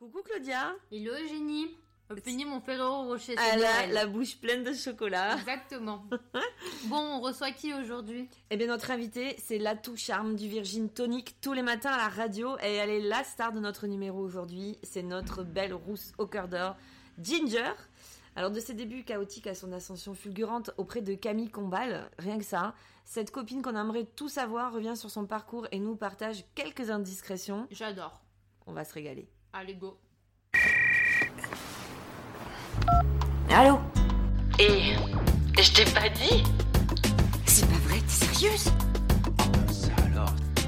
[0.00, 1.76] Coucou Claudia Hello Eugénie
[2.08, 3.34] Obtenir mon Ferrero Rocher.
[3.36, 3.92] c'est Elle a Noël.
[3.92, 5.36] la bouche pleine de chocolat.
[5.36, 6.06] Exactement.
[6.86, 8.30] bon, on reçoit qui aujourd'hui?
[8.48, 12.08] Eh bien notre invitée, c'est l'atout charme du Virgin Tonic tous les matins à la
[12.08, 14.78] radio et elle est la star de notre numéro aujourd'hui.
[14.82, 16.76] C'est notre belle rousse au cœur d'or,
[17.20, 17.74] Ginger.
[18.36, 22.44] Alors de ses débuts chaotiques à son ascension fulgurante auprès de Camille Combal, rien que
[22.44, 22.74] ça,
[23.04, 27.66] cette copine qu'on aimerait tout savoir revient sur son parcours et nous partage quelques indiscrétions.
[27.70, 28.22] J'adore.
[28.66, 29.28] On va se régaler.
[29.52, 29.98] Allez, go.
[33.50, 33.80] Allô
[34.60, 34.94] Et
[35.60, 36.44] je t'ai pas dit
[37.46, 38.72] C'est pas vrai, t'es sérieuse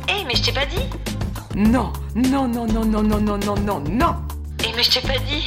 [0.08, 0.82] Eh, mais je t'ai pas dit
[1.54, 4.16] Non, non, non, non, non, non, non, non, non, non
[4.64, 5.46] Eh, mais je t'ai pas dit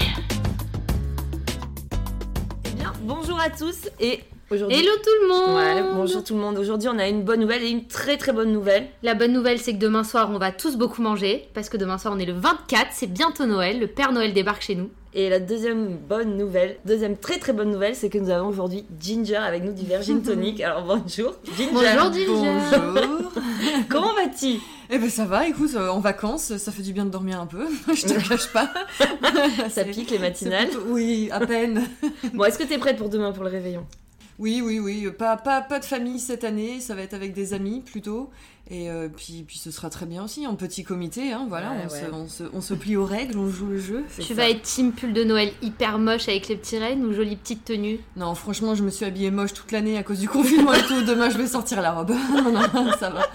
[2.64, 4.24] Eh bien, bonjour à tous et.
[4.52, 6.58] Hello tout le monde Ouais, bonjour tout le monde.
[6.60, 8.86] Aujourd'hui, on a une bonne nouvelle et une très très bonne nouvelle.
[9.02, 11.50] La bonne nouvelle, c'est que demain soir, on va tous beaucoup manger.
[11.56, 13.80] Parce que demain soir, on est le 24, c'est bientôt Noël.
[13.80, 14.90] Le Père Noël débarque chez nous.
[15.16, 18.86] Et la deuxième bonne nouvelle, deuxième très très bonne nouvelle, c'est que nous avons aujourd'hui
[19.00, 20.62] Ginger avec nous du Virgin Tonic.
[20.62, 21.72] Alors bonjour, Ginger.
[21.74, 22.26] Bonjour Ginger
[22.94, 23.32] Bonjour.
[23.90, 24.60] Comment vas-tu?
[24.92, 27.48] Eh ben ça va, écoute, euh, en vacances, ça fait du bien de dormir un
[27.48, 27.66] peu.
[27.96, 28.70] Je te cache pas.
[29.72, 30.68] Ça pique les matinales.
[30.68, 31.88] plutôt- Oui, à peine.
[32.34, 33.86] Bon, est-ce que t'es prête pour demain pour le réveillon?
[34.40, 35.08] Oui, oui, oui.
[35.18, 36.80] Pas, pas, pas de famille cette année.
[36.82, 38.30] Ça va être avec des amis plutôt.
[38.72, 41.32] Et euh, puis, puis ce sera très bien aussi en petit comité.
[41.32, 42.00] Hein, voilà, Ouais, on, ouais.
[42.00, 44.04] Se, on, se, on se plie aux règles, on joue le jeu.
[44.16, 44.34] Tu ça.
[44.34, 47.64] vas être team pull de Noël hyper moche avec les petits rennes ou jolie petite
[47.64, 50.82] tenue Non, franchement, je me suis habillée moche toute l'année à cause du confinement et
[50.82, 51.04] tout.
[51.04, 52.10] Demain, je vais sortir la robe.
[52.34, 53.30] non, non, ça va.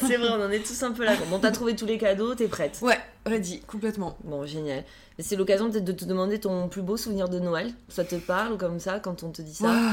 [0.00, 1.14] C'est vrai, on en est tous un peu là.
[1.30, 4.16] Bon, t'as trouvé tous les cadeaux, t'es prête Ouais, ready, complètement.
[4.24, 4.82] Bon, génial.
[5.18, 7.72] Mais c'est l'occasion peut-être de te demander ton plus beau souvenir de Noël.
[7.88, 9.92] Ça te parle comme ça quand on te dit ça Ouah,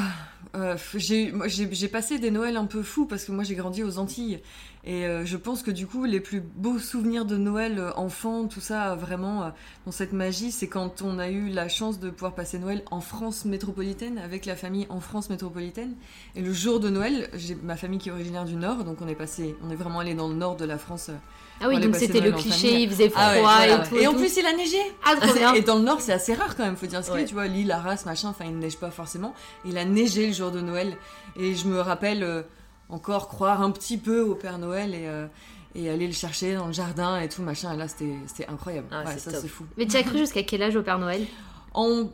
[0.55, 4.39] euh, j'ai passé des Noëls un peu fous parce que moi j'ai grandi aux Antilles
[4.85, 8.47] et euh, je pense que du coup les plus beaux souvenirs de Noël euh, enfant,
[8.47, 9.49] tout ça vraiment euh,
[9.85, 13.01] dans cette magie, c'est quand on a eu la chance de pouvoir passer Noël en
[13.01, 15.95] France métropolitaine avec la famille en France métropolitaine
[16.35, 19.07] et le jour de Noël, j'ai ma famille qui est originaire du Nord donc on
[19.09, 21.09] est passé, on est vraiment allé dans le nord de la France.
[21.09, 21.13] euh.
[21.61, 23.83] Ah oui, donc c'était le cliché, il faisait froid Ah ouais, voilà.
[23.85, 23.95] et tout.
[23.97, 24.19] Et en tout.
[24.19, 24.77] plus il a neigé.
[25.03, 27.19] Ah, bien Et dans le nord, c'est assez rare quand même, faut dire ce qu'il
[27.21, 27.25] Ouais.
[27.25, 29.33] tu vois, Lille, Arras, machin, enfin, il ne neige pas forcément.
[29.65, 30.95] Il a neigé le jour de Noël.
[31.37, 32.41] Et je me rappelle euh,
[32.89, 35.27] encore croire un petit peu au Père Noël et, euh,
[35.75, 37.73] et aller le chercher dans le jardin et tout, machin.
[37.73, 38.87] Et là, c'était c'était incroyable.
[38.91, 39.41] Ah, ouais, c'est ça, top.
[39.41, 39.65] c'est fou.
[39.77, 41.25] Mais tu as cru jusqu'à quel âge au Père Noël?
[41.73, 42.09] En...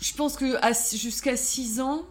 [0.00, 2.02] Je pense que à- jusqu'à 6 ans,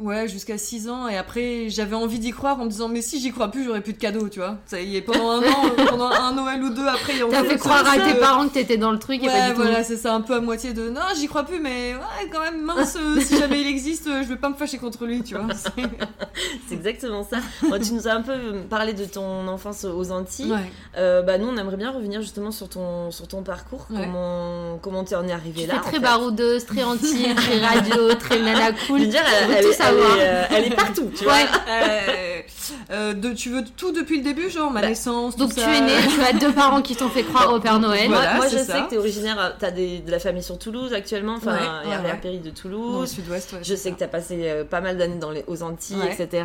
[0.00, 3.20] ouais, jusqu'à 6 ans, et après, j'avais envie d'y croire en me disant, mais si
[3.20, 4.56] j'y crois plus, j'aurais plus de cadeaux, tu vois.
[4.66, 7.84] Ça y est, pendant un an, pendant un Noël ou deux, après, T'as fait croire
[7.88, 9.62] à tes parents que t'étais dans le truc et pas Ouais, du tout.
[9.62, 12.40] voilà, c'est ça, un peu à moitié de non, j'y crois plus, mais ouais, quand
[12.40, 15.22] même, mince, euh, si jamais il existe, euh, je vais pas me fâcher contre lui,
[15.22, 15.46] tu vois.
[16.68, 17.38] C'est- exactement ça.
[17.68, 18.32] Bon, tu nous as un peu
[18.70, 20.52] parlé de ton enfance aux Antilles.
[20.52, 20.70] Ouais.
[20.96, 24.02] Euh, bah nous on aimerait bien revenir justement sur ton sur ton parcours Ouais.
[24.04, 25.98] comment comment t'es en es arrivé Tu là très fait.
[25.98, 29.00] baroudeuse, très entière, très radio, très nana Je cool.
[29.00, 29.87] veux dire elle, elle savoir.
[29.88, 31.46] Elle est, euh, elle est partout tu vois Ouais.
[31.68, 32.40] Euh,
[32.90, 35.60] euh, de, tu veux tout depuis le début, genre ma Bah, naissance, Donc tout tu
[35.62, 38.08] ça es né, tu as deux parents qui t'ont fait croire au Père Noël.
[38.08, 40.92] Voilà, moi, moi, je sais que t'es originaire t'as des, de la famille sur Toulouse
[40.92, 42.18] actuellement enfin Ouais, il y a ouais, ouais.
[42.20, 43.58] péri de Toulouse sud-ouest, ouais.
[43.62, 46.12] je sais que t'as passé euh, pas mal d'années dans les aux Antilles Ouais.
[46.12, 46.44] etc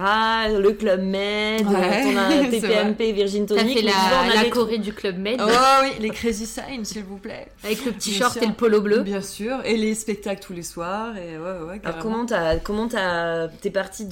[0.59, 3.95] le club Med Ouais, ton TPMP Virgin T'as Tonic fait tu vois,
[4.25, 5.49] on la, la Corée du Club Med Oh
[5.83, 7.47] oui, les Crazy Signs, s'il vous plaît.
[7.63, 8.99] avec le petit short et le polo bleu.
[8.99, 12.57] Bien sûr, et les spectacles tous les soirs, et ouais, ouais, Alors comment t'as
[13.61, 14.07] t'es parti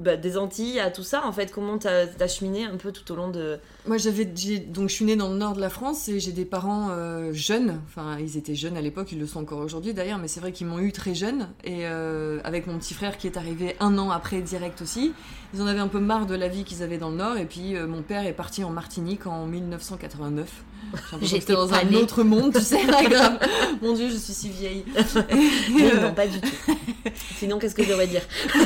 [0.00, 3.16] bah, des Antilles à tout ça en fait comment t'as cheminé un peu tout au
[3.16, 6.20] long de Moi, j'avais, donc je suis née dans le nord de la France et
[6.20, 7.80] j'ai des parents euh, jeunes.
[7.86, 10.52] Enfin, ils étaient jeunes à l'époque, ils le sont encore aujourd'hui d'ailleurs, mais c'est vrai
[10.52, 11.48] qu'ils m'ont eu très jeune.
[11.64, 15.12] Et euh, avec mon petit frère qui est arrivé un an après direct aussi,
[15.54, 17.36] ils en avaient un peu marre de la vie qu'ils avaient dans le nord.
[17.36, 20.48] Et puis euh, mon père est parti en Martinique en 1989.
[20.48, 23.38] J'ai l'impression que J'étais dans un autre monde, tu sais, pas grave.
[23.82, 24.84] Mon Dieu, je suis si vieille.
[24.96, 26.48] Et, euh, non pas du tout
[27.42, 28.22] sinon qu'est-ce que je devrais dire?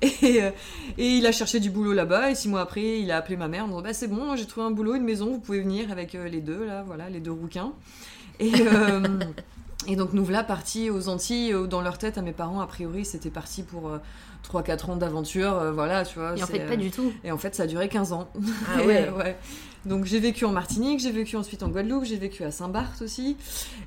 [0.00, 0.50] Et, euh,
[0.96, 3.48] et il a cherché du boulot là-bas, et six mois après, il a appelé ma
[3.48, 5.90] mère en disant bah, C'est bon, j'ai trouvé un boulot, une maison, vous pouvez venir
[5.90, 7.72] avec euh, les deux, là, voilà, les deux rouquins.
[8.38, 8.52] Et,
[9.86, 12.66] et donc, nous voilà partis aux Antilles, euh, dans leur tête, à mes parents, a
[12.66, 13.98] priori, c'était parti pour euh,
[14.42, 16.36] 3-4 ans d'aventure, euh, voilà, tu vois.
[16.36, 17.12] Et en fait, pas euh, du tout.
[17.24, 18.28] Et en fait, ça a duré 15 ans.
[18.68, 19.36] ah ouais ouais.
[19.84, 23.36] Donc, j'ai vécu en Martinique, j'ai vécu ensuite en Guadeloupe, j'ai vécu à Saint-Barth aussi.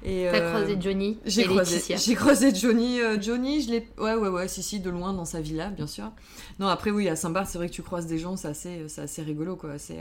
[0.03, 2.99] Et, T'as euh, croisé Johnny j'ai croisé, j'ai croisé Johnny.
[3.21, 3.87] Johnny, je l'ai.
[3.97, 6.11] Ouais, ouais, ouais, si, si, de loin dans sa villa, bien sûr.
[6.59, 9.01] Non, après, oui, à Saint-Barth, c'est vrai que tu croises des gens, c'est assez, c'est
[9.01, 9.77] assez rigolo, quoi.
[9.77, 9.99] C'est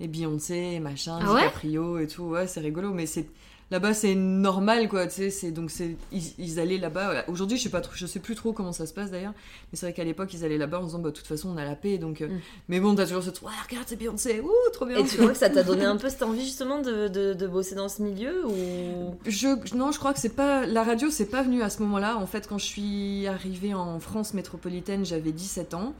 [0.00, 1.42] les Beyoncé, machin, Ah ouais?
[1.42, 2.24] DiCaprio et tout.
[2.24, 3.28] Ouais, c'est rigolo, mais c'est.
[3.72, 5.08] Là-bas, c'est normal, quoi.
[5.08, 7.04] Tu sais, c'est donc c'est ils, ils allaient là-bas.
[7.06, 7.28] voilà.
[7.28, 9.32] Aujourd'hui, je sais pas, trop, je sais plus trop comment ça se passe d'ailleurs.
[9.72, 11.56] Mais c'est vrai qu'à l'époque, ils allaient là-bas en disant, bah, de toute façon, on
[11.56, 12.20] a la paix, donc.
[12.20, 12.40] euh, Mm.
[12.68, 14.98] Mais bon, t'as toujours ce truc, ouais, regarde, c'est Beyoncé, ouh, trop bien.
[14.98, 17.46] et tu crois que ça t'a donné un peu cette envie justement de, de, de
[17.48, 19.16] bosser dans ce milieu ou?
[19.26, 22.16] Je, non, je crois que c'est pas la radio, c'est pas venu à ce moment-là.
[22.18, 25.92] En fait, quand je suis arrivée en France métropolitaine, j'avais 17 ans.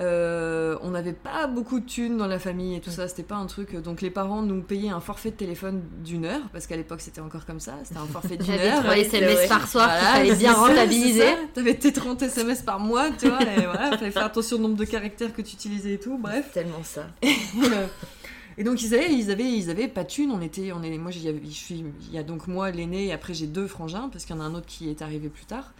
[0.00, 3.06] Euh, on n'avait pas beaucoup de thunes dans la famille et tout ça.
[3.06, 3.76] C'était pas un truc.
[3.76, 7.20] Donc les parents nous payaient un forfait de téléphone d'une heure parce qu'à l'époque c'était
[7.20, 7.74] encore comme ça.
[7.84, 8.82] C'était un forfait d'une heure.
[8.82, 9.48] trois SMS ouais.
[9.48, 11.28] par soir Voilà, fallait bien rentabiliser.
[11.54, 13.40] T'avais tes 30 SMS par mois, tu vois.
[13.42, 16.18] Et voilà, fallait faire attention au nombre de caractères que tu utilisais et tout.
[16.18, 16.50] Bref.
[16.52, 17.86] tellement ça Euh,
[18.56, 20.30] Et donc ils avaient, ils avaient, ils avaient pas de thunes.
[20.30, 21.18] On était, on est, moi je
[21.50, 24.38] suis, il y a donc moi l'aîné et après j'ai deux frangins parce qu'il y
[24.38, 25.72] en a un autre qui est arrivé plus tard.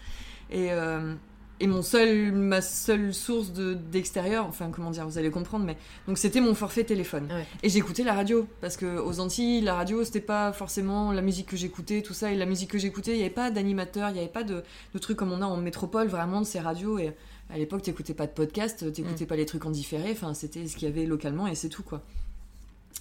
[0.51, 1.15] Et euh,
[1.61, 5.77] et mon seul, ma seule source de d'extérieur, enfin comment dire, vous allez comprendre, mais
[6.09, 7.29] donc c'était mon forfait téléphone.
[7.31, 7.47] Ouais.
[7.63, 11.47] Et j'écoutais la radio parce que aux Antilles, la radio c'était pas forcément la musique
[11.47, 12.33] que j'écoutais, tout ça.
[12.33, 14.65] Et la musique que j'écoutais, il y avait pas d'animateur, il y avait pas de,
[14.95, 16.99] de trucs comme on a en métropole, vraiment de ces radios.
[16.99, 17.13] Et
[17.51, 20.11] à l'époque, t'écoutais pas de podcast, t'écoutais pas les trucs en différé.
[20.11, 22.03] Enfin, c'était ce qu'il y avait localement et c'est tout quoi.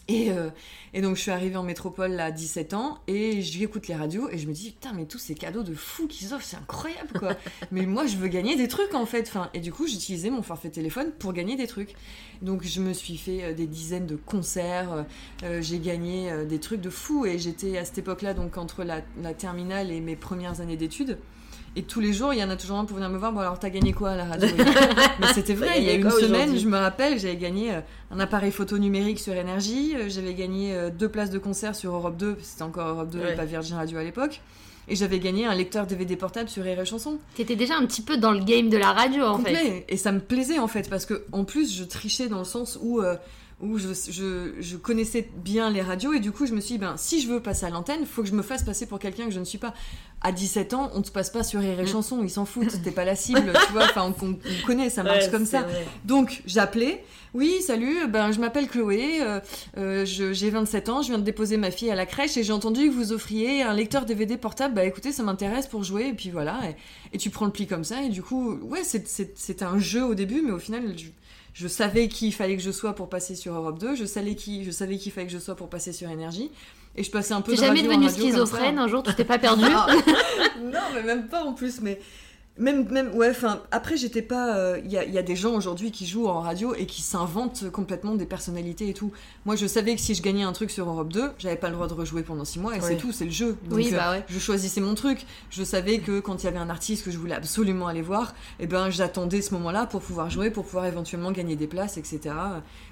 [0.09, 0.49] Et, euh,
[0.93, 4.37] et donc je suis arrivée en métropole à 17 ans et j'écoute les radios et
[4.37, 7.37] je me dis putain mais tous ces cadeaux de fous qu'ils offrent c'est incroyable quoi.
[7.71, 9.29] mais moi je veux gagner des trucs en fait.
[9.29, 11.95] Enfin, et du coup j'utilisais mon forfait téléphone pour gagner des trucs.
[12.41, 15.05] Donc je me suis fait euh, des dizaines de concerts,
[15.43, 19.01] euh, j'ai gagné des trucs de fous et j'étais à cette époque-là donc entre la,
[19.21, 21.17] la terminale et mes premières années d'études.
[21.75, 23.31] Et tous les jours, il y en a toujours un pour venir me voir.
[23.33, 24.47] Bon, alors, t'as gagné quoi à la radio?
[25.19, 27.79] Mais c'était vrai, il y a une semaine, je me rappelle, j'avais gagné euh,
[28.11, 31.95] un appareil photo numérique sur Énergie, euh, j'avais gagné euh, deux places de concert sur
[31.95, 33.33] Europe 2, c'était encore Europe 2 Ouais.
[33.33, 34.41] et pas Virgin Radio à l'époque.
[34.87, 37.17] Et j'avais gagné un lecteur DVD portable sur Rire et Chanson.
[37.35, 39.85] T'étais déjà un petit peu dans le game de la radio en fait.
[39.87, 42.77] Et ça me plaisait en fait, parce que en plus, je trichais dans le sens
[42.81, 43.15] où, euh,
[43.63, 46.79] où je, je, je connaissais bien les radios, et du coup, je me suis dit,
[46.79, 48.99] ben, si je veux passer à l'antenne, il faut que je me fasse passer pour
[48.99, 49.73] quelqu'un que je ne suis pas.
[50.25, 52.91] À 17 ans, on te passe pas sur Rire et Chanson, ils s'en foutent, t'es
[52.91, 55.63] pas la cible, tu vois, enfin, on, on connaît, ça marche Ouais, comme ça.
[55.63, 55.85] vrai.
[56.05, 59.41] Donc j'appelais, oui salut, ben je m'appelle Chloé, euh,
[59.77, 62.53] euh, j'ai 27 ans, je viens de déposer ma fille à la crèche et j'ai
[62.53, 66.13] entendu que vous offriez un lecteur DVD portable, bah écoutez ça m'intéresse pour jouer et
[66.13, 69.65] puis voilà, et, et tu prends le pli comme ça et du coup ouais c'était
[69.65, 71.07] un jeu au début mais au final je,
[71.53, 74.35] je savais qui il fallait que je sois pour passer sur Europe 2, je savais
[74.35, 76.51] qui je savais qu'il fallait que je sois pour passer sur Énergie
[76.95, 79.25] et je passais un peu T'es de jamais radio devenu schizophrène un jour, tu t'es
[79.25, 79.63] pas perdu
[80.61, 81.99] non, mais même pas en plus, mais
[82.57, 84.55] même, même, ouais, enfin, après, j'étais pas.
[84.57, 86.85] euh, Il y, a, il y a des gens aujourd'hui qui jouent en radio et
[86.85, 89.11] qui s'inventent complètement des personnalités et tout.
[89.45, 91.73] Moi, je savais que si je gagnais un truc sur Europe 2, j'avais pas le
[91.75, 93.57] droit de rejouer pendant 6 mois et c'est tout, c'est le jeu.
[93.65, 94.23] Donc, Oui, euh, bah ouais.
[94.29, 95.25] je choisissais mon truc.
[95.49, 98.35] Je savais que quand il y avait un artiste que je voulais absolument aller voir,
[98.59, 102.35] et ben, j'attendais ce moment-là pour pouvoir jouer, pour pouvoir éventuellement gagner des places, etc.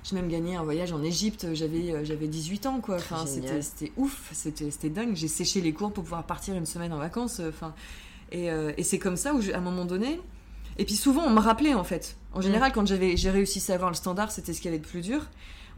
[0.03, 2.95] J'ai même gagné un voyage en Égypte, j'avais euh, j'avais 18 ans, quoi.
[2.95, 5.15] Enfin, c'était c'était ouf, c'était c'était dingue.
[5.15, 7.39] J'ai séché les cours pour pouvoir partir une semaine en vacances.
[7.39, 7.73] euh, Enfin,
[8.31, 10.19] et, euh, et c'est comme ça où, je- à un moment donné.
[10.77, 12.15] Et puis souvent, on me rappelait en fait.
[12.33, 12.37] Mm.
[12.37, 14.81] En général, quand j'avais j'ai réussi à avoir le standard, c'était ce qu'il y avait
[14.83, 15.21] de plus dur.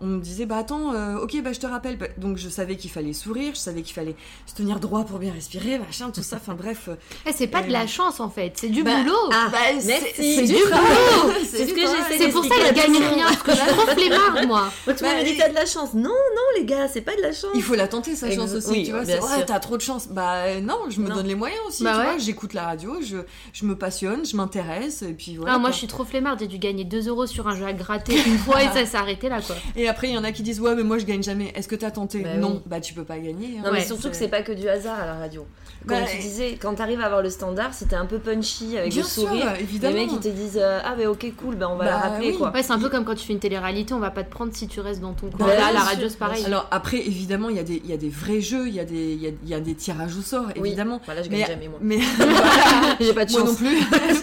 [0.03, 1.97] On me disait, bah attends, euh, ok, bah je te rappelle.
[1.97, 4.15] Bah, Donc je savais qu'il fallait sourire, je savais qu'il fallait
[4.45, 6.35] se tenir droit pour bien respirer, machin, tout ça.
[6.35, 6.89] Enfin bref.
[6.89, 6.95] euh,
[7.25, 9.15] Eh, C'est pas de la chance en fait, c'est du Bah, boulot.
[9.31, 11.33] Ah, bah, c'est du boulot.
[11.49, 13.87] C'est ce que j'essaie C'est pour ça à gagne rien, parce que je suis trop
[13.87, 14.63] flemmard moi.
[14.85, 15.93] Bah, me dit t'as de la chance.
[15.93, 17.51] Non, non, les gars, c'est pas de la chance.
[17.55, 19.01] Il faut la tenter sa chance aussi, oui, tu vois.
[19.01, 19.45] ouais, sûr.
[19.45, 20.07] t'as trop de chance.
[20.09, 21.15] Bah euh, non, je me Non.
[21.15, 22.17] donne les moyens aussi, Bah tu vois.
[22.17, 23.17] J'écoute la radio, je,
[23.53, 25.53] je me passionne, je m'intéresse, et puis voilà.
[25.53, 27.73] Ah, moi je suis trop flemmard, j'ai dû gagner 2 euros sur un jeu à
[27.73, 29.55] gratter une fois et ça s'est arrêté là quoi.
[29.93, 31.51] Après, il y en a qui disent ouais, mais moi je gagne jamais.
[31.55, 32.61] Est-ce que t'as tenté Bah Non, oui.
[32.65, 33.57] bah tu peux pas gagner.
[33.59, 33.61] hein.
[33.65, 35.45] Non, mais Ouais, surtout que c'est pas que du hasard à la radio.
[35.87, 38.91] Comme Bah, tu disais, quand t'arrives à avoir le standard, c'était un peu punchy avec
[38.91, 39.53] Bien le sûr, sourire.
[39.55, 39.95] Les évidemment.
[39.95, 42.31] mecs, ils te disent euh, Ah, mais ok, cool, ben on va Bah la rappeler
[42.31, 42.37] oui.
[42.37, 42.51] quoi.
[42.51, 44.53] Ouais, c'est un peu comme quand tu fais une télé-réalité, on va pas te prendre
[44.55, 45.45] si tu restes dans ton coin.
[45.45, 46.43] Bah, là, la sûr, radio c'est pareil.
[46.45, 48.79] Alors après, évidemment, il y, a des- il y a des vrais jeux, il y,
[48.79, 50.69] a des- il y a, y a des tirages au sort, Oui.
[50.69, 51.01] évidemment.
[51.05, 51.79] Voilà, je gagne Mais, jamais moi.
[51.81, 51.99] mais
[52.99, 53.49] J'ai pas de moi chance.
[53.49, 53.77] non plus.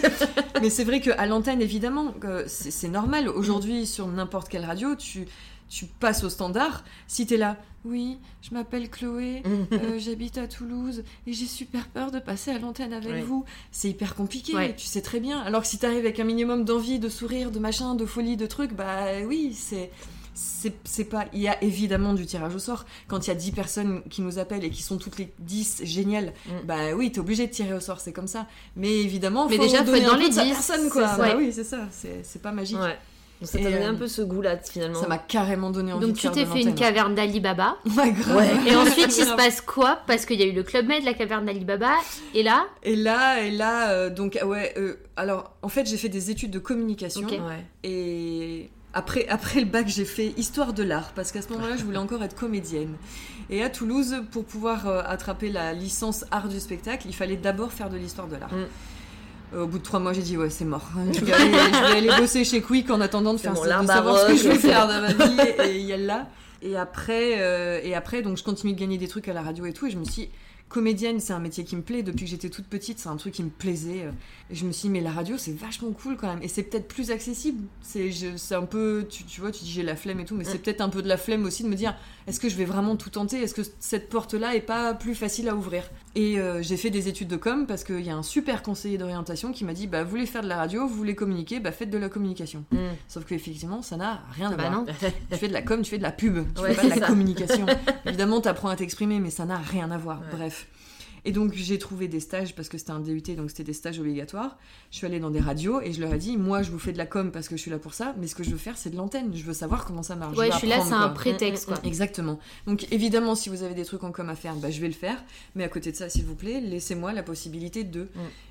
[0.61, 2.13] mais c'est vrai qu'à l'antenne, évidemment,
[2.47, 3.29] c'est normal.
[3.29, 5.25] Aujourd'hui, sur n'importe quelle radio, tu,
[5.71, 6.83] tu passes au standard.
[7.07, 12.11] Si t'es là, oui, je m'appelle Chloé, euh, j'habite à Toulouse et j'ai super peur
[12.11, 13.45] de passer à l'antenne avec vous.
[13.71, 15.39] C'est hyper compliqué, tu sais très bien.
[15.39, 18.45] Alors que si t'arrives avec un minimum d'envie, de sourire, de machin, de folie, de
[18.45, 19.89] trucs, bah oui, c'est.
[20.85, 21.25] C'est pas.
[21.33, 22.85] Il y a évidemment du tirage au sort.
[23.09, 25.81] Quand il y a 10 personnes qui nous appellent et qui sont toutes les 10
[25.83, 26.65] géniales, Mm.
[26.65, 28.47] bah oui, t'es obligé de tirer au sort, c'est comme ça.
[28.77, 31.17] Mais évidemment, Mais faut déjà, faut être dans les de sa 10, personne, quoi.
[31.17, 31.87] Bah oui, c'est ça.
[31.91, 32.79] C'est c'est pas magique.
[32.79, 32.97] Ouais.
[33.41, 35.01] Donc ça t'a donné euh, un peu ce goût-là finalement.
[35.01, 37.77] Ça m'a carrément donné envie Donc de tu faire t'es fait une caverne d'Alibaba.
[37.97, 38.37] Ouais, grave.
[38.37, 38.71] Ouais.
[38.71, 39.99] Et ensuite il se passe quoi?
[40.05, 41.93] Parce qu'il y a eu le Club Med, la caverne d'Alibaba.
[42.35, 44.73] Et là, Et là, et là, euh, donc ouais.
[44.77, 47.27] euh, alors, en fait, j'ai fait des études de communication.
[47.27, 47.65] Ouais.
[47.83, 51.83] et après, après le bac, j'ai fait histoire de l'art parce qu'à ce moment-là, je
[51.83, 52.95] voulais encore être comédienne.
[53.49, 57.71] Et à Toulouse, pour pouvoir euh, attraper la licence art du spectacle, il fallait d'abord
[57.71, 58.53] faire de l'histoire de l'art.
[58.53, 58.67] Mm.
[59.53, 60.89] Euh, Au bout de trois mois, j'ai dit ouais, c'est mort.
[61.13, 63.67] Je vais, aller, je vais aller bosser chez Quick en attendant de, faire bon, de
[63.87, 65.69] savoir ce que je vais faire de ma vie.
[65.69, 66.27] Et y a là.
[66.61, 69.65] Et après, euh, et après, donc je continue de gagner des trucs à la radio
[69.65, 70.29] et tout, et je me suis dit,
[70.71, 72.03] comédienne, c'est un métier qui me plaît.
[72.03, 74.07] Depuis que j'étais toute petite, c'est un truc qui me plaisait.
[74.49, 76.41] Et je me suis dit, mais la radio, c'est vachement cool quand même.
[76.43, 77.63] Et c'est peut-être plus accessible.
[77.81, 80.59] C'est un peu, tu, tu vois, tu dis j'ai la flemme et tout, mais c'est
[80.59, 81.95] peut-être un peu de la flemme aussi de me dire,
[82.27, 83.41] est-ce que je vais vraiment tout tenter?
[83.41, 85.89] Est-ce que cette porte-là est pas plus facile à ouvrir?
[86.15, 88.97] Et euh, j'ai fait des études de com parce qu'il y a un super conseiller
[88.97, 91.71] d'orientation qui m'a dit, bah, vous voulez faire de la radio, vous voulez communiquer, bah,
[91.71, 92.65] faites de la communication.
[92.71, 92.77] Mm.
[93.07, 94.71] Sauf qu'effectivement, ça n'a rien à Bah voir.
[94.81, 94.85] non.
[95.31, 96.99] Tu fais de la com, tu fais de la pub, tu Ouais, fais pas de
[96.99, 97.11] la ça.
[97.11, 97.65] communication.
[98.05, 100.19] Évidemment, t'apprends à t'exprimer, mais ça n'a rien à voir.
[100.19, 100.25] Ouais.
[100.37, 100.67] Bref.
[101.25, 103.99] Et donc, j'ai trouvé des stages parce que c'était un DUT, donc c'était des stages
[103.99, 104.57] obligatoires.
[104.89, 106.93] Je suis allée dans des radios et je leur ai dit, moi, je vous fais
[106.93, 108.57] de la com parce que je suis là pour ça, mais ce que je veux
[108.57, 109.31] faire, c'est de l'antenne.
[109.35, 110.37] Je veux savoir comment ça marche.
[110.37, 111.77] Ouais, je suis là, c'est un prétexte, quoi.
[111.83, 112.39] Exactement.
[112.67, 114.93] Donc évidemment, si vous avez des trucs en com à faire, bah, je vais le
[114.93, 115.23] faire.
[115.55, 118.07] Mais à côté de ça, s'il vous plaît, laissez-moi la possibilité de.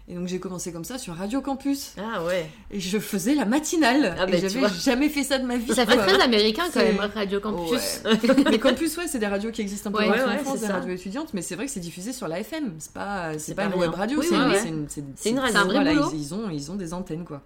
[0.08, 1.94] Et donc j'ai commencé comme ça sur Radio Campus.
[1.96, 2.50] Ah ouais.
[2.72, 4.16] Et je faisais la matinale.
[4.18, 5.72] Ah, bah, j'avais jamais fait ça de ma vie.
[5.72, 6.04] Ça fait quoi.
[6.04, 8.02] très américain quand même, Radio Campus.
[8.04, 8.44] Ouais.
[8.50, 10.94] mais Campus, ouais, c'est des radios qui existent un peu Ouais, en France, des radios
[10.94, 12.59] étudiantes, mais c'est vrai que c'est diffusé sur la FM.
[12.78, 13.88] C'est pas, c'est C'est pas, pas une rien.
[13.90, 14.68] web radio, Oui, c'est ouais.
[14.68, 14.86] une,
[15.26, 15.52] une radio.
[15.52, 16.10] C'est un vrai voilà, boulot.
[16.12, 17.42] ils, ils ont, ils ont des antennes, quoi.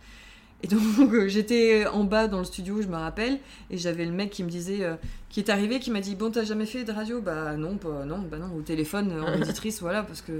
[0.62, 0.80] Et donc,
[1.12, 3.38] euh, j'étais en bas dans le studio, je me rappelle,
[3.71, 4.94] et j'avais le mec qui me disait, euh,
[5.28, 7.21] qui est arrivé, qui m'a dit Bon, t'as jamais fait de radio?
[7.21, 10.33] Bah non, pas, non, bah non, au téléphone, euh, en auditrice, voilà, parce que.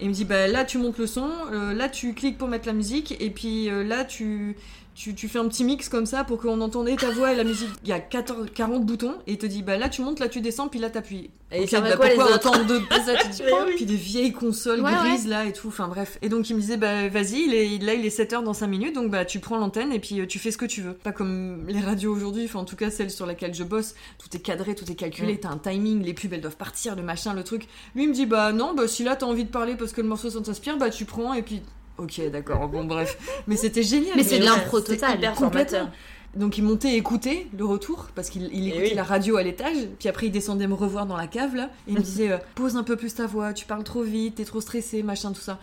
[0.00, 2.46] Et il me dit Bah là, tu montes le son, euh, là, tu cliques pour
[2.46, 4.56] mettre la musique, et puis euh, là, tu.
[4.98, 7.44] Tu, tu fais un petit mix comme ça pour qu'on entende ta voix et la
[7.44, 7.68] musique.
[7.84, 10.28] Il y a 14, 40 boutons et il te dit bah là tu montes, là
[10.28, 11.30] tu descends, puis là t'appuies.
[11.52, 13.74] Et Ok, ça va bah, quoi pourquoi autant de ça tu dis, oui.
[13.76, 16.18] Puis des vieilles consoles Ouais, grises là et tout, enfin bref.
[16.20, 18.66] Et donc il me disait bah vas-y, il est, là il est 7h dans 5
[18.66, 20.94] minutes, donc bah tu prends l'antenne et puis euh, tu fais ce que tu veux.
[20.94, 24.36] Pas comme les radios aujourd'hui, enfin en tout cas celle sur laquelle je bosse, tout
[24.36, 25.38] est cadré, tout est calculé, Mm.
[25.38, 27.68] t'as un timing, les pubs elles doivent partir, le machin, le truc.
[27.94, 30.00] Lui il me dit bah non, bah si là t'as envie de parler parce que
[30.00, 31.62] le morceau ça t'inspire, bah tu prends et puis...
[31.98, 33.18] Ok d'accord, bon bref.
[33.46, 34.16] Mais c'était génial.
[34.16, 35.18] Mais c'est de l'impro total.
[35.18, 35.90] hyper Complètement.
[36.36, 38.94] Donc il montait écouter le retour parce qu'il il écoutait oui.
[38.94, 41.92] la radio à l'étage, puis après il descendait me revoir dans la cave là, et
[41.92, 44.44] il me disait euh, pose un peu plus ta voix, tu parles trop vite, t'es
[44.44, 45.58] trop stressé, machin tout ça.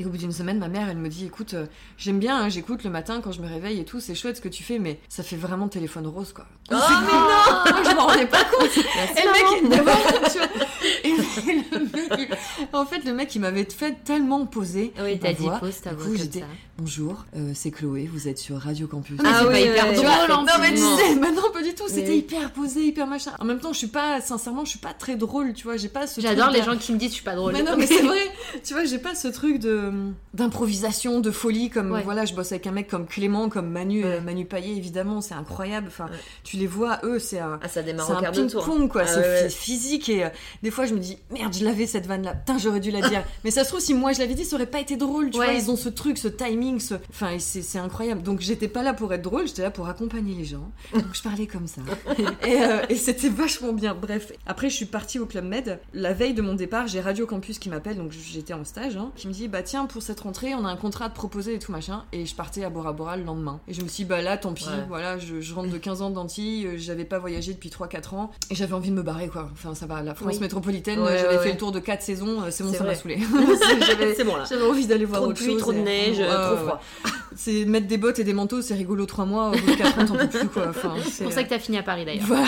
[0.00, 1.66] Et au bout d'une semaine, ma mère elle me dit écoute, euh,
[1.98, 4.40] j'aime bien, hein, j'écoute le matin quand je me réveille et tout, c'est chouette ce
[4.40, 6.46] que tu fais, mais ça fait vraiment téléphone rose quoi.
[6.72, 8.70] Oh, mais non, je m'en rendais pas compte.
[9.14, 9.44] Et le mec,
[12.18, 12.28] il-
[12.72, 14.94] en fait le mec il m'avait fait tellement poser.
[15.02, 16.44] Oui, t'as dit pause ta voix j'étais
[16.78, 19.20] bonjour, euh, c'est Chloé, vous êtes sur Radio Campus.
[19.22, 20.96] Ah c'est oui, pas hyper drôle en Non mais tu plus.
[20.96, 22.18] sais, maintenant pas du tout, c'était oui.
[22.18, 23.32] hyper posé, hyper machin.
[23.38, 25.88] En même temps, je suis pas, sincèrement, je suis pas très drôle, tu vois, j'ai
[25.90, 27.52] pas ce J'adore les gens qui me disent je suis pas drôle.
[27.52, 28.30] Mais non, mais c'est vrai,
[28.64, 29.89] tu vois, j'ai pas ce truc de
[30.34, 32.02] d'improvisation, de folie comme Ouais.
[32.02, 34.10] voilà, je bosse avec un mec comme Clément, comme Manu, Ouais.
[34.16, 35.88] euh, Manu Payet évidemment, c'est incroyable.
[35.88, 36.16] Enfin, Ouais.
[36.44, 39.26] tu les vois, eux, c'est un Ah, ça démarre un ping-pong quoi, Ah, c'est ouais,
[39.42, 39.48] ouais.
[39.48, 40.28] phy- physique et euh,
[40.62, 43.08] des fois je me dis merde, je l'avais cette vanne là, putain, j'aurais dû la
[43.08, 43.22] dire.
[43.44, 45.38] Mais ça se trouve, si moi je l'avais dit, ça aurait pas été drôle, tu
[45.38, 45.46] Ouais.
[45.46, 46.94] vois, ils ont ce truc, ce timing, ce...
[47.10, 48.22] enfin, c'est c'est incroyable.
[48.22, 50.70] Donc j'étais pas là pour être drôle, j'étais là pour accompagner les gens.
[50.94, 51.82] Donc je parlais comme ça.
[52.46, 53.94] et euh, et c'était vachement bien.
[53.94, 55.78] Bref, après je suis partie au Club Med.
[55.94, 59.12] La veille de mon départ, j'ai Radio Campus qui m'appelle, donc j'étais en stage, hein,
[59.16, 61.54] qui me dit bah tiens, pour cette rentrée, on a un contrat à te proposer
[61.54, 62.02] et tout machin.
[62.12, 63.60] Et je partais à Bora Bora le lendemain.
[63.68, 64.84] Et je me suis dit bah là, tant pis, Ouais.
[64.88, 68.30] voilà, je, je rentre de 15 ans d'Antilles, euh, j'avais pas voyagé depuis 3-4 ans.
[68.50, 69.48] Et j'avais envie de me barrer quoi.
[69.52, 70.40] Enfin, ça va, la France Oui.
[70.40, 72.82] métropolitaine, Ouais, euh, j'avais ouais, fait le tour de 4 saisons, euh, c'est bon, ça
[72.84, 73.18] m'a saoulé.
[73.86, 74.44] J'avais- C'est bon là.
[74.48, 75.60] J'avais envie d'aller voir Trop de autre pluie, chose.
[75.62, 76.80] trop de neige, Ouais, trop froid.
[77.36, 79.98] C'est mettre des bottes et des manteaux, c'est rigolo 3 mois, au bout de 4
[80.00, 80.66] ans, t'en peux plus quoi.
[80.70, 82.26] Enfin, C'est pour ça que t'as fini à Paris d'ailleurs.
[82.26, 82.44] voilà.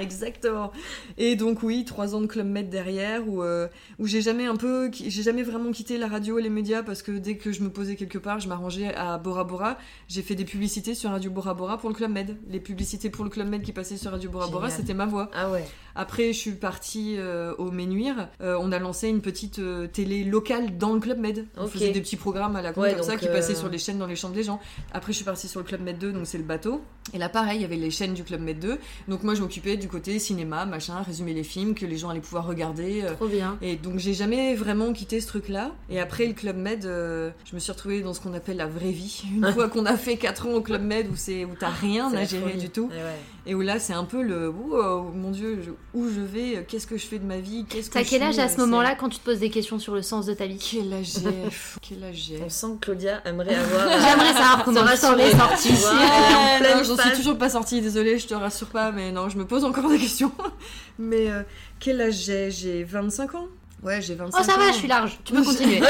[0.00, 0.72] Exactement.
[1.16, 4.56] Et donc oui, trois ans de Club Med derrière où, euh, où j'ai jamais un
[4.56, 7.60] peu, j'ai jamais vraiment quitté la radio et les médias parce que dès que je
[7.60, 9.76] me posais quelque part, je m'arrangeais à Bora Bora.
[10.08, 12.38] J'ai fait des publicités sur Radio Bora Bora pour le Club Med.
[12.48, 15.30] Les publicités pour le Club Med qui passaient sur Radio Bora Bora, c'était ma voix.
[15.34, 15.66] Ah ouais.
[15.98, 18.28] Après, je suis partie euh, au Ménuire.
[18.42, 21.46] Euh, on a lancé une petite euh, télé locale dans le Club Med.
[21.56, 23.78] On faisait des petits programmes à la con Ouais, comme ça qui passaient sur les
[23.78, 24.60] chaînes dans les chambres des gens.
[24.92, 26.82] Après, je suis partie sur le Club Med 2, donc c'est le bateau.
[27.14, 28.78] Et là, pareil, il y avait les chaînes du Club Med 2.
[29.08, 32.20] Donc moi, je m'occupais du côté cinéma, machin, résumer les films que les gens allaient
[32.20, 33.04] pouvoir regarder.
[33.16, 33.56] Trop bien.
[33.62, 35.72] et donc j'ai jamais vraiment quitté ce truc-là.
[35.88, 38.90] Et après le Club Med, je me suis retrouvée dans ce qu'on appelle la vraie
[38.90, 39.22] vie.
[39.34, 42.24] Une fois qu'on a fait 4 ans au Club Med où t'as rien C'est à
[42.24, 42.88] gérer du tout.
[42.88, 43.35] Ouais.
[43.48, 46.62] Et où là c'est un peu le oh mon dieu je- où je vais, euh,
[46.66, 48.48] qu'est-ce que je fais de ma vie, qu'est-ce que T'as je quel âge à euh,
[48.48, 50.92] ce moment-là quand tu te poses des questions sur le sens de ta vie Quel
[50.92, 53.88] âge j'ai Quel âge j'ai On sent que Claudia aimerait avoir.
[53.88, 55.68] J'aimerais savoir comment tu s'en sortie.
[55.68, 59.46] est j'en suis toujours pas sortie, désolée, je te rassure pas, mais non, je me
[59.46, 60.32] pose encore des questions.
[60.98, 61.42] mais euh,
[61.78, 62.50] quel âge j'ai?
[62.50, 63.46] J'ai 25 ans
[63.86, 64.58] Ouais, j'ai 25 Oh, ça ans.
[64.58, 65.18] va, je suis large.
[65.24, 65.80] Tu peux continuer.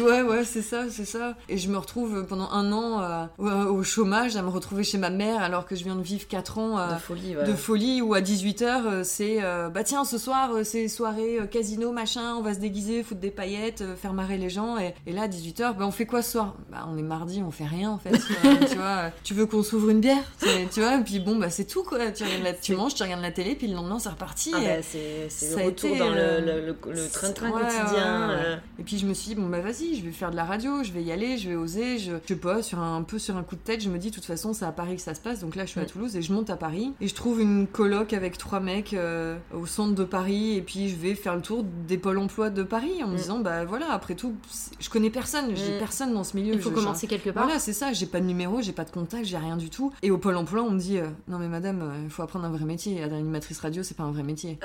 [0.00, 1.34] ouais, ouais, c'est ça, c'est ça.
[1.48, 3.00] Et je me retrouve pendant un an
[3.40, 6.26] euh, au- chômage à me retrouver chez ma mère alors que je viens de vivre
[6.28, 10.18] 4 ans euh, De folie, de folie où à 18h c'est euh, bah tiens ce
[10.18, 14.48] soir c'est soirée casino machin on va se déguiser foutre des paillettes faire marrer les
[14.50, 16.54] gens et, et là à 18h bah on fait quoi ce soir?
[16.70, 18.12] Bah on est mardi on fait rien en fait
[18.70, 20.22] tu vois tu veux qu'on s'ouvre une bière?
[20.38, 22.94] C'est- tu vois et puis bon bah c'est tout quoi tu, regardes la- tu manges
[22.94, 25.90] tu regardes la télé puis le lendemain c'est reparti Ah bah, c'est c'est le retour
[25.90, 28.28] été, dans le- le train-train ouais, quotidien.
[28.28, 28.40] ouais, ouais.
[28.46, 28.56] euh.
[28.78, 30.82] et puis je me suis dit bon bah vas-y je vais faire de la radio
[30.82, 33.18] je vais y aller je vais oser je, je sais pas sur un, un peu
[33.18, 35.02] sur un coup de tête je me dis de toute façon c'est à Paris que
[35.02, 35.84] ça se passe donc là je suis à.
[35.84, 39.36] Toulouse et je monte à Paris et je trouve une coloc avec trois mecs euh,
[39.54, 42.62] au centre de Paris et puis je vais faire le tour des pôles emploi de
[42.62, 43.16] Paris en me Mm.
[43.16, 44.34] disant bah voilà après tout
[44.80, 45.78] je connais personne j'ai Mm.
[45.78, 47.44] personne dans ce milieu Il faut Je- commencer quelque part.
[47.44, 49.92] voilà, c'est ça, j'ai pas de numéro, j'ai pas de contact, j'ai rien du tout.
[50.02, 52.50] Et au Pôle emploi, on me dit euh, Non, mais madame, il faut apprendre un
[52.50, 52.98] vrai métier.
[53.00, 54.58] Être animatrice radio, c'est pas un vrai métier.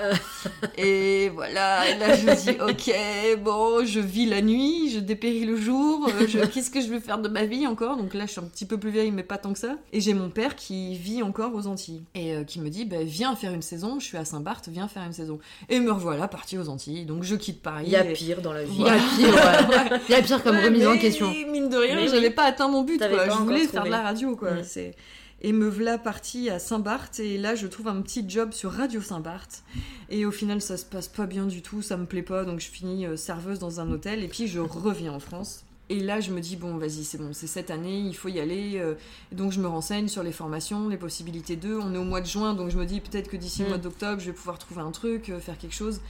[0.78, 5.46] Et voilà, et là, je me dis Ok, bon, je vis la nuit, je dépéris
[5.46, 7.98] le jour, euh, je- qu'est-ce que je veux faire de ma vie encore?
[7.98, 9.76] Donc là, je suis un petit peu plus vieille, mais pas tant que ça.
[9.94, 12.98] Et j'ai mon père qui vit encore aux Antilles et euh, qui me dit bah,
[13.04, 15.40] Viens faire une saison, je suis à Saint-Barth, viens faire une saison.
[15.70, 17.06] Et me revoilà partie aux Antilles.
[17.06, 17.86] Donc je quitte Paris.
[17.88, 18.76] Il y a et- pire dans la vie.
[18.78, 19.36] Il y a pire,
[19.92, 20.00] ouais.
[20.10, 21.28] Il y a pire comme Ouais, remise en question.
[21.52, 22.10] Mine de rien, Mais oui.
[22.12, 22.98] j'avais pas atteint mon but.
[22.98, 23.26] Quoi.
[23.30, 23.90] Je voulais faire trouvé.
[23.90, 24.36] de la radio.
[24.36, 24.52] Quoi.
[24.52, 24.64] Mm.
[24.64, 24.96] C'est...
[25.42, 27.20] Et me voilà partie à Saint-Barth.
[27.20, 29.64] Et là, je trouve un petit job sur Radio Saint-Barth.
[30.10, 31.82] Et au final, ça se passe pas bien du tout.
[31.82, 32.44] Ça me plaît pas.
[32.44, 34.24] Donc, je finis euh, serveuse dans un hôtel.
[34.24, 35.64] Et puis, je reviens en France.
[35.90, 38.42] Et là, je me dis, bon, vas-y, c'est bon, c'est cette année, il faut y
[38.42, 38.74] aller.
[38.76, 38.96] euh,
[39.32, 41.80] donc, je me renseigne sur les formations, les possibilités d'eux.
[41.82, 43.70] On est au mois de juin, donc je me dis, peut-être que d'ici le Mm.
[43.70, 46.02] mois d'octobre, je vais pouvoir trouver un truc, euh, faire quelque chose.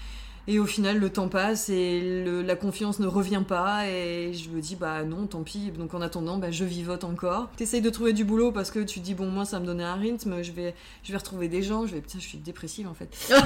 [0.49, 3.85] Et au final, le temps passe et le- la confiance ne revient pas.
[3.89, 5.71] Et je me dis, bah non, tant pis.
[5.77, 7.49] Donc en attendant, bah, je vivote encore.
[7.57, 9.83] T'essayes de trouver du boulot parce que tu te dis, bon, moi, ça me donnait
[9.83, 10.41] un rythme.
[10.41, 10.73] Je vais,
[11.03, 11.85] je vais retrouver des gens.
[11.85, 13.09] Je vais, putain, je suis dépressive en fait.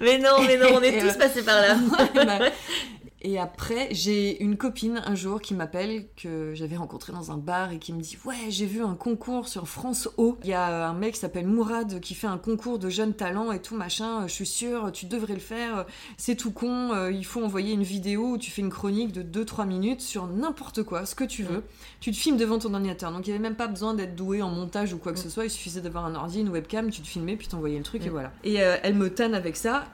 [0.00, 1.76] Mais non, mais non, on est tous passés par là.
[3.26, 7.72] Et après, j'ai une copine un jour qui m'appelle, que j'avais rencontrée dans un bar
[7.72, 10.36] et qui me dit Ouais, j'ai vu un concours sur France O.
[10.44, 13.50] Il y a un mec qui s'appelle Mourad qui fait un concours de jeunes talents
[13.50, 14.26] et tout machin.
[14.26, 15.86] Je suis sûre, tu devrais le faire.
[16.18, 16.92] C'est tout con.
[16.92, 20.26] euh, Il faut envoyer une vidéo où tu fais une chronique de 2-3 minutes sur
[20.26, 21.62] n'importe quoi, ce que tu veux.
[22.00, 23.10] Tu te filmes devant ton ordinateur.
[23.10, 25.30] Donc il n'y avait même pas besoin d'être doué en montage ou quoi que ce
[25.30, 25.44] soit.
[25.46, 28.08] Il suffisait d'avoir un ordi, une webcam, tu te filmais, puis t'envoyais le truc et
[28.10, 28.12] Mm.
[28.12, 28.32] voilà.
[28.44, 29.84] Et euh, elle me tanne avec ça.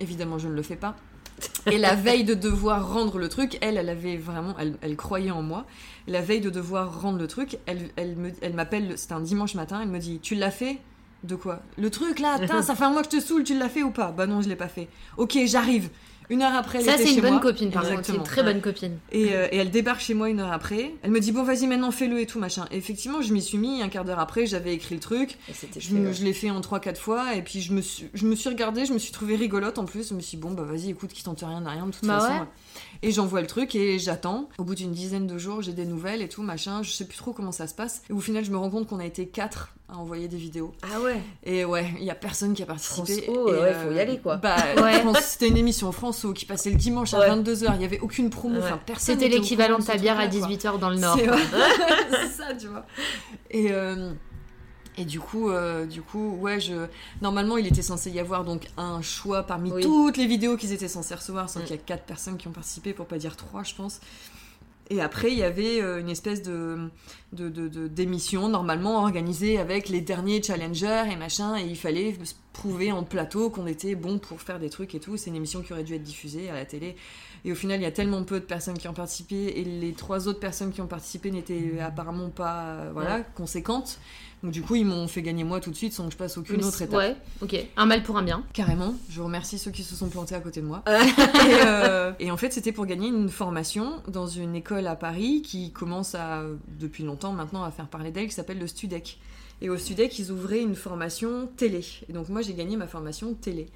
[0.00, 0.96] Évidemment, je ne le fais pas.
[1.70, 5.30] Et la veille de devoir rendre le truc, elle, elle avait vraiment, elle, elle croyait
[5.30, 5.66] en moi.
[6.06, 9.54] La veille de devoir rendre le truc, elle, elle me, elle m'appelle, c'était un dimanche
[9.54, 10.78] matin, elle me dit, tu l'as fait?
[11.22, 11.62] De quoi?
[11.78, 13.90] Le truc là, ça fait un mois que je te saoule, tu l'as fait ou
[13.90, 14.12] pas?
[14.12, 14.88] Bah non, je l'ai pas fait.
[15.16, 15.88] Ok, j'arrive.
[16.30, 17.40] Une heure après, elle Ça, c'est une chez bonne moi.
[17.40, 18.04] copine, par contre.
[18.06, 18.98] C'est une très bonne copine.
[19.12, 20.94] Et, euh, et elle débarque chez moi une heure après.
[21.02, 22.66] Elle me dit bon vas-y maintenant fais-le et tout machin.
[22.70, 25.38] Et effectivement je m'y suis mis un quart d'heure après j'avais écrit le truc.
[25.48, 28.26] Et c'était Je, je l'ai fait en 3-4 fois et puis je me, suis, je
[28.26, 30.08] me suis regardée, je me suis trouvée rigolote en plus.
[30.08, 32.04] Je me suis dit bon bah vas-y écoute qui tente rien n'a rien de toute
[32.06, 32.32] Bah façon.
[32.32, 32.46] ouais.
[33.02, 34.48] Et j'envoie le truc et j'attends.
[34.58, 36.82] Au bout d'une dizaine de jours j'ai des nouvelles et tout machin.
[36.82, 38.02] Je sais plus trop comment ça se passe.
[38.08, 40.72] Et au final je me rends compte qu'on a été 4 à envoyer des vidéos.
[40.82, 41.20] Ah ouais.
[41.44, 43.20] Et ouais, il y a personne qui a participé.
[43.24, 44.36] France O, Et, euh, ouais, faut y aller, quoi.
[44.36, 45.02] Bah, Ouais.
[45.20, 47.28] C'était une émission France Qui passait le dimanche à Ouais.
[47.30, 47.72] 22h.
[47.76, 48.56] Il y avait aucune promo.
[48.56, 48.62] Ouais.
[48.64, 50.56] Enfin, personne C'était l'équivalent de ta bière à truc-là, quoi.
[50.56, 51.18] 18h dans le Nord.
[52.10, 52.84] C'est ça, tu vois.
[53.50, 54.12] Et, euh,
[54.96, 56.86] et du coup, euh, du coup, ouais, je...
[57.20, 59.82] normalement, il était censé y avoir donc un choix parmi Oui.
[59.82, 61.62] toutes les vidéos qu'ils étaient censés recevoir, sans Mm.
[61.64, 64.00] qu'il y a quatre personnes qui ont participé, pour pas dire trois, je pense.
[64.90, 66.90] Et après, il y avait euh, une espèce de,
[67.32, 72.14] de, de- de- d'émission normalement organisée avec les derniers challengers et machin, et il fallait
[72.52, 75.16] prouver en plateau qu'on était bon pour faire des trucs et tout.
[75.16, 76.96] C'est une émission qui aurait dû être diffusée à la télé.
[77.46, 79.92] Et au final, il y a tellement peu de personnes qui ont participé, et les
[79.94, 83.98] trois autres personnes qui ont participé n'étaient apparemment pas euh, voilà, conséquentes.
[84.44, 86.36] Donc du coup, ils m'ont fait gagner moi tout de suite sans que je passe
[86.36, 86.98] aucune autre étape.
[86.98, 87.56] Ouais, ok.
[87.78, 88.44] Un mal pour un bien.
[88.52, 90.82] Carrément, je remercie ceux qui se sont plantés à côté de moi.
[90.86, 90.90] et,
[91.66, 95.72] euh, et en fait, c'était pour gagner une formation dans une école à Paris qui
[95.72, 96.42] commence à,
[96.78, 99.18] depuis longtemps maintenant à faire parler d'elle, qui s'appelle le Studec.
[99.62, 101.82] Et au Studec, ils ouvraient une formation télé.
[102.10, 103.70] Et donc moi, j'ai gagné ma formation télé.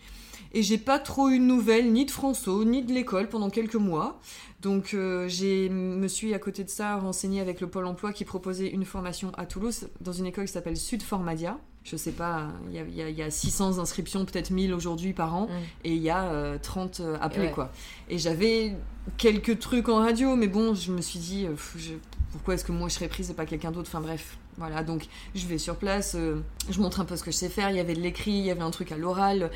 [0.53, 3.75] Et j'ai pas trop eu de nouvelles ni de François ni de l'école pendant quelques
[3.75, 4.19] mois.
[4.63, 8.25] Donc euh, j'ai me suis à côté de ça renseignée avec le Pôle Emploi qui
[8.25, 11.59] proposait une formation à Toulouse dans une école qui s'appelle Sud Formadia.
[11.85, 14.51] Je sais pas, il y a, il y a- il y a 600 inscriptions, peut-être
[14.51, 15.51] 1000 aujourd'hui par an, Mm.
[15.85, 17.53] et il y a euh, 30 euh, appelés Ouais.
[17.53, 17.71] quoi.
[18.11, 18.75] Et j'avais
[19.17, 21.95] quelques trucs en radio, mais bon, je me suis dit, euh, pff, je-
[22.33, 23.89] pourquoi est-ce que moi je serais prise et pas quelqu'un d'autre?
[23.91, 27.31] Enfin bref, voilà, donc je vais sur place, euh, je montre un peu ce que
[27.31, 29.51] je sais faire, il y avait de l'écrit, il y avait un truc à l'oral.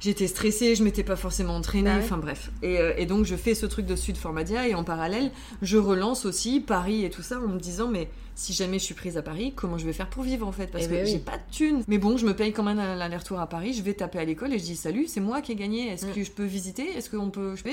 [0.00, 2.02] J'étais stressée, je m'étais pas forcément entraînée, Bah ouais.
[2.04, 2.50] enfin bref.
[2.62, 5.30] Et, euh, et donc je fais ce truc de Sud Formadia et en parallèle,
[5.62, 8.94] je relance aussi Paris et tout ça en me disant mais si jamais je suis
[8.94, 10.68] prise à Paris, comment je vais faire pour vivre en fait?
[10.68, 11.10] Parce Eh que ben oui.
[11.10, 11.82] j'ai pas de thunes.
[11.88, 14.52] Mais bon, je me paye quand même l'aller-retour à Paris, je vais taper à l'école
[14.54, 16.12] et je dis salut, c'est moi qui ai gagné, est-ce Mm.
[16.12, 16.84] que je peux visiter?
[16.96, 17.70] Est-ce qu'on peut je C'est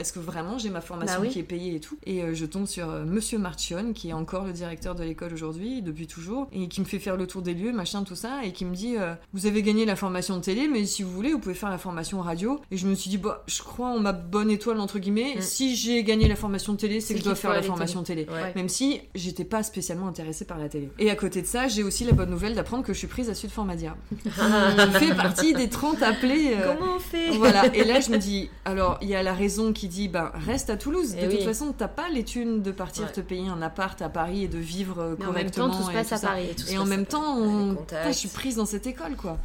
[0.00, 1.28] Est-ce que vraiment j'ai ma formation Bah oui.
[1.28, 1.98] qui est payée et tout?
[2.06, 5.34] Et euh, je tombe sur euh, Monsieur Marchion qui est encore le directeur de l'école
[5.34, 8.40] aujourd'hui depuis toujours et qui me fait faire le tour des lieux, machin tout ça
[8.42, 11.10] et qui me dit euh, vous avez gagné la formation de télé mais si vous
[11.10, 13.88] voulez vous pouvez faire la formation radio et je me suis dit bah je crois
[13.88, 15.40] en ma bonne étoile entre guillemets Mm.
[15.40, 18.26] si j'ai gagné la formation de télé c'est que je dois faire la formation télé.
[18.30, 18.52] Ouais.
[18.54, 20.90] Même si j'étais pas spécialement intéressée par la télé.
[20.98, 23.28] Et à côté de ça, j'ai aussi la bonne nouvelle d'apprendre que je suis prise
[23.30, 23.96] à Sud Formadia.
[24.24, 24.28] Je
[24.98, 26.54] fais partie des 30 appelés.
[26.56, 27.30] euh, Comment on fait?
[27.36, 30.30] voilà, et là je me dis, alors il y a la raison qui dit, ben
[30.46, 31.12] reste à Toulouse.
[31.14, 31.44] De Eh toute oui.
[31.44, 33.12] façon, t'as pas les thunes de partir Ouais.
[33.12, 35.70] te payer un appart à Paris et de vivre Mais en même temps, correctement.
[35.70, 36.26] tout se et passe à.
[36.28, 36.48] Paris.
[36.70, 37.76] Et en même temps, on-
[38.06, 39.38] je suis prise dans cette école quoi.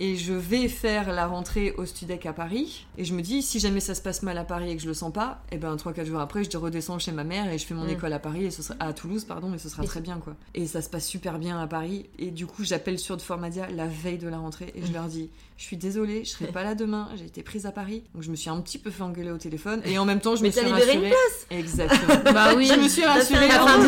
[0.00, 2.86] Et je vais faire la rentrée au Studec à Paris.
[2.98, 4.88] Et je me dis, si jamais ça se passe mal à Paris et que je
[4.88, 7.66] le sens pas, et ben 3-4 jours après, je redescends chez ma mère et je
[7.66, 7.90] fais mon Mm.
[7.90, 10.18] école à Paris et ce sera à Toulouse, pardon, et ce sera Et très bien
[10.18, 10.34] quoi.
[10.54, 12.06] Et ça se passe super bien à Paris.
[12.18, 15.04] Et du coup, j'appelle sur de Formadia la veille de la rentrée et je leur
[15.06, 15.28] dis,
[15.62, 18.02] je suis désolée, je serai pas là demain, j'ai été prise à Paris.
[18.14, 20.34] Donc je me suis un petit peu fait engueuler au téléphone et en même temps,
[20.34, 21.14] je Mais me suis t'as libéré une rassurée.
[21.52, 22.14] Exactement.
[22.34, 22.66] Bah oui.
[22.66, 23.78] Je me suis rassurée en fin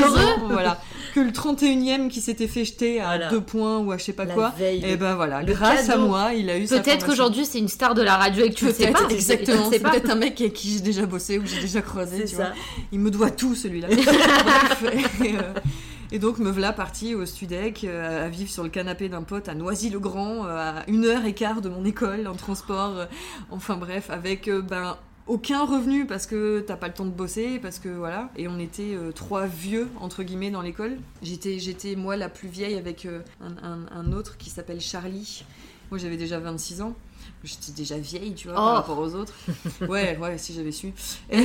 [0.48, 0.80] voilà,
[1.16, 3.28] que le 31e qui s'était fait jeter à Voilà.
[3.30, 5.52] deux points ou à je sais pas La quoi, veille, et le- ben voilà, le
[5.52, 8.50] grâce à moi, il a eu Peut-être qu'aujourd'hui c'est une star de la radio et
[8.50, 9.08] que tu le sais pas.
[9.10, 9.68] exactement.
[9.70, 12.24] C'est peut-être un mec avec qui j'ai déjà bossé ou que j'ai déjà croisé, C'est
[12.30, 12.44] tu vois.
[12.46, 12.52] ça.
[12.92, 13.88] Il me doit tout celui-là.
[16.14, 19.48] Et, donc me voilà partie au Studec euh, à vivre sur le canapé d'un pote
[19.48, 22.96] à Noisy-le-Grand euh, à une heure et quart de mon école en transport.
[22.98, 23.06] euh,
[23.50, 24.96] enfin bref, avec ben
[25.26, 28.30] aucun revenu parce que t'as pas le temps de bosser parce que voilà.
[28.36, 30.98] Et on était euh, trois vieux entre guillemets dans l'école.
[31.22, 35.44] J'étais j'étais moi la plus vieille avec euh, un, un- un autre qui s'appelle Charlie.
[35.90, 36.94] Moi j'avais déjà 26 ans.
[37.42, 38.60] J'étais déjà vieille tu vois Oh.
[38.64, 39.34] par rapport aux autres.
[39.88, 40.92] Ouais ouais si j'avais su.
[41.30, 41.42] et,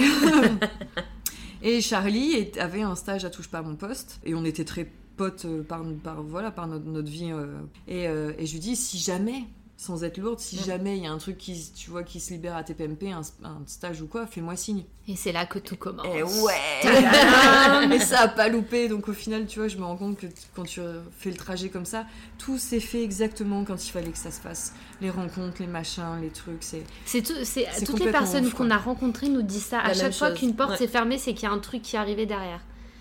[1.62, 5.46] et Charlie avait un stage à touche pas mon poste et on était très potes
[5.46, 5.84] euh, par,
[6.24, 9.44] voilà par notre, notre vie euh, et, euh, et je lui dis si jamais
[9.82, 10.64] sans être lourde, si Mm.
[10.66, 13.22] jamais il y a un truc qui, tu vois, qui se libère à TPMP, un,
[13.46, 14.84] un stage ou quoi, fais-moi signe.
[15.08, 16.06] Et c'est là que tout commence.
[16.06, 16.84] Et ouais
[17.96, 20.28] Et ça a pas loupé, donc au final, tu vois, je me rends compte que
[20.54, 20.82] quand tu
[21.18, 22.06] fais le trajet comme ça,
[22.38, 24.74] tout s'est fait exactement quand il fallait que ça se fasse.
[25.00, 26.84] Les rencontres, les machins, les trucs, c'est...
[27.06, 29.78] C'est tout, c'est toutes les personnes ouf, qu'on a rencontrées nous disent ça.
[29.78, 30.40] La à chaque fois chose.
[30.40, 30.78] qu'une porte Ouais.
[30.78, 32.60] s'est fermée, c'est qu'il y a un truc qui est arrivé derrière.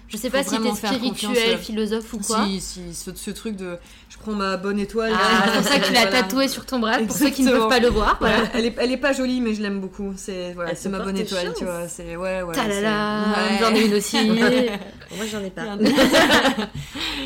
[0.08, 2.44] Je sais pas si t'es spirituel, euh, philosophe ou quoi.
[2.46, 3.76] Si, si, ce, ce truc de...
[4.08, 5.12] Je prends ma bonne étoile...
[5.14, 6.22] Ah, c'est pour ça que tu l'as Voilà.
[6.22, 8.16] tatoué sur ton bras, pour ceux qui ne peuvent pas le voir.
[8.18, 8.38] Voilà.
[8.40, 10.14] Ouais, elle, est, elle est pas jolie, mais je l'aime beaucoup.
[10.16, 11.86] C'est voilà, c'est ma bonne étoile, tu vois.
[11.88, 12.54] C'est ouais, ouais.
[12.54, 13.58] Talala, c'est- ouais.
[13.60, 14.16] j'en ai une aussi.
[15.16, 15.62] Moi, j'en ai Il y pas.
[15.62, 15.78] a un,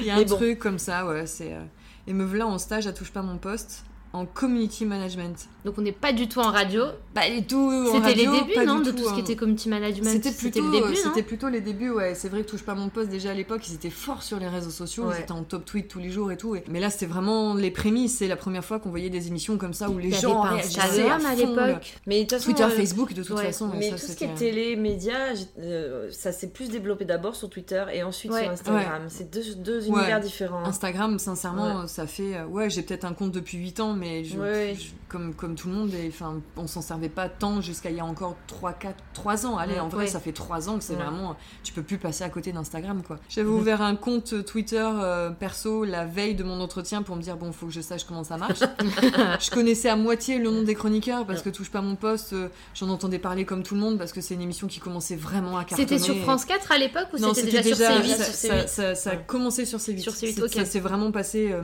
[0.00, 1.26] Il y a un truc comme ça, ouais.
[1.26, 1.60] C'est euh,
[2.08, 5.48] et me voilà en stage à touche pas mon poste en community management.
[5.64, 6.82] Donc on n'est pas du tout en radio.
[7.14, 7.56] Pas du tout.
[7.56, 9.24] en C'était les débuts, pas non, de tout, tout ce qui hein.
[9.24, 10.10] était community management.
[10.10, 12.14] C'était plutôt, le début, non c'était plutôt les débuts, ouais.
[12.14, 14.48] C'est vrai que touche pas mon poste déjà à l'époque, ils étaient forts sur les
[14.48, 15.14] réseaux sociaux, Ouais.
[15.18, 16.54] ils étaient en top tweet tous les jours et tout.
[16.56, 18.18] et- Mais là, c'était vraiment les prémices.
[18.18, 21.24] C'est la première fois qu'on voyait des émissions comme ça où les gens réagissaient Instagram
[21.26, 21.94] à le- l'époque.
[22.06, 23.44] Mais de toute façon, Twitter, euh, Facebook, de toute ouais.
[23.46, 23.70] façon.
[23.74, 27.48] Mais ça, tout ce qui est télé, médias, euh, ça s'est plus développé d'abord sur
[27.48, 28.42] Twitter et ensuite Ouais.
[28.42, 29.02] sur Instagram.
[29.08, 29.98] C'est deux, deux Ouais.
[30.00, 30.64] univers différents.
[30.64, 32.36] Instagram, sincèrement, ça fait.
[32.36, 34.76] euh, Ouais, j'ai peut-être un compte depuis 8 ans, mais je- Ouais.
[34.78, 36.10] je- comme, comme tout le monde, et,
[36.56, 39.58] on s'en servait pas tant jusqu'à il y a encore 3, 4, 3 ans.
[39.58, 39.80] Allez, Ouais.
[39.80, 40.10] en vrai, Ouais.
[40.10, 41.36] ça fait 3 ans que c'est vraiment.
[41.62, 43.18] Tu peux plus passer à côté d'Instagram, quoi.
[43.28, 47.36] J'avais ouvert un compte Twitter euh, perso la veille de mon entretien pour me dire,
[47.36, 48.60] bon, faut que je sache comment ça marche.
[49.40, 52.48] je connaissais à moitié le nom des chroniqueurs parce que touche pas mon poste, euh,
[52.74, 55.58] j'en entendais parler comme tout le monde parce que c'est une émission qui commençait vraiment
[55.58, 55.88] à cartonner.
[55.88, 58.32] C'était sur France 4 à l'époque ou Non, c'était déjà, déjà, sur C8 ça, ça-
[58.64, 58.68] C8.
[58.68, 59.24] ça- ça a Ouais.
[59.26, 59.98] commencé sur C8.
[60.00, 60.52] Sur C8, C'est- ok.
[60.54, 61.60] Ça s'est vraiment passé euh,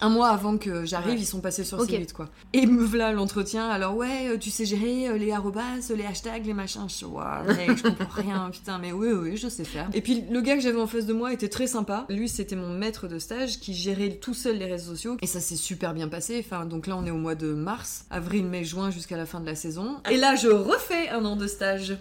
[0.00, 1.20] un mois avant que j'arrive, Ouais.
[1.20, 1.90] ils sont passés sur Ok.
[1.90, 2.28] C8 quoi.
[2.52, 3.68] Et me voilà l'entretien.
[3.68, 5.62] Alors ouais, euh, tu sais gérer euh, les arrobas,
[5.96, 6.82] les hashtags, les machins.
[6.88, 9.88] Je suis mec, je comprends rien, putain, mais oui, oui, je sais faire.
[9.94, 12.04] Et puis le gars que j'avais en face de moi était très sympa.
[12.08, 15.40] Lui, c'était mon maître de stage qui gérait tout seul les réseaux sociaux et ça
[15.40, 16.44] s'est super bien passé.
[16.44, 19.40] Enfin, donc là, on est au mois de mars, avril, mai, juin jusqu'à la fin
[19.40, 19.96] de la saison.
[20.10, 21.96] Et là, je refais un an de stage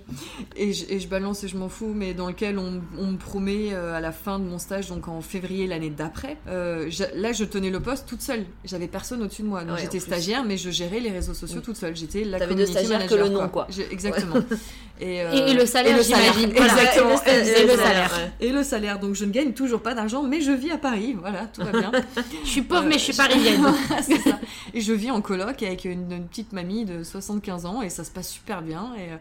[0.55, 3.17] et je, et je balance et je m'en fous, mais dans lequel on, on me
[3.17, 7.31] promet euh, à la fin de mon stage, donc en février l'année d'après, euh, là
[7.33, 8.45] je tenais le poste toute seule.
[8.65, 9.63] J'avais personne au-dessus de moi.
[9.63, 11.61] Donc Ouais, j'étais stagiaire, mais je gérais les réseaux sociaux Mm.
[11.63, 11.95] toute seule.
[11.95, 13.67] J'étais la T'avais community stagiaires que le nom, quoi.
[13.91, 14.35] Exactement.
[14.99, 15.95] Et, euh, Et- et le salaire.
[16.07, 16.27] Voilà.
[16.33, 17.21] Exactement.
[17.27, 18.11] Et le- et le salaire.
[18.41, 18.99] Et le salaire.
[18.99, 21.15] Donc je ne gagne toujours pas d'argent, mais je vis à Paris.
[21.19, 21.91] Voilà, tout va bien.
[22.43, 23.63] Je suis pauvre, Euh, mais je suis parisienne.
[24.01, 24.39] c'est ça.
[24.73, 28.03] Et je vis en coloc avec une, une petite mamie de 75 ans et ça
[28.03, 28.91] se passe super bien.
[28.97, 29.17] Et, euh,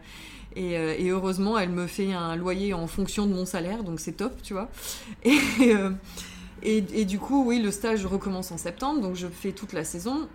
[0.55, 3.99] et, euh, et heureusement, elle me fait un loyer en fonction de mon salaire, donc
[3.99, 4.69] c'est top, tu vois.
[5.23, 5.91] Et, euh,
[6.63, 9.83] et, et du coup, oui, le stage recommence en septembre, donc je fais toute la
[9.83, 10.27] saison.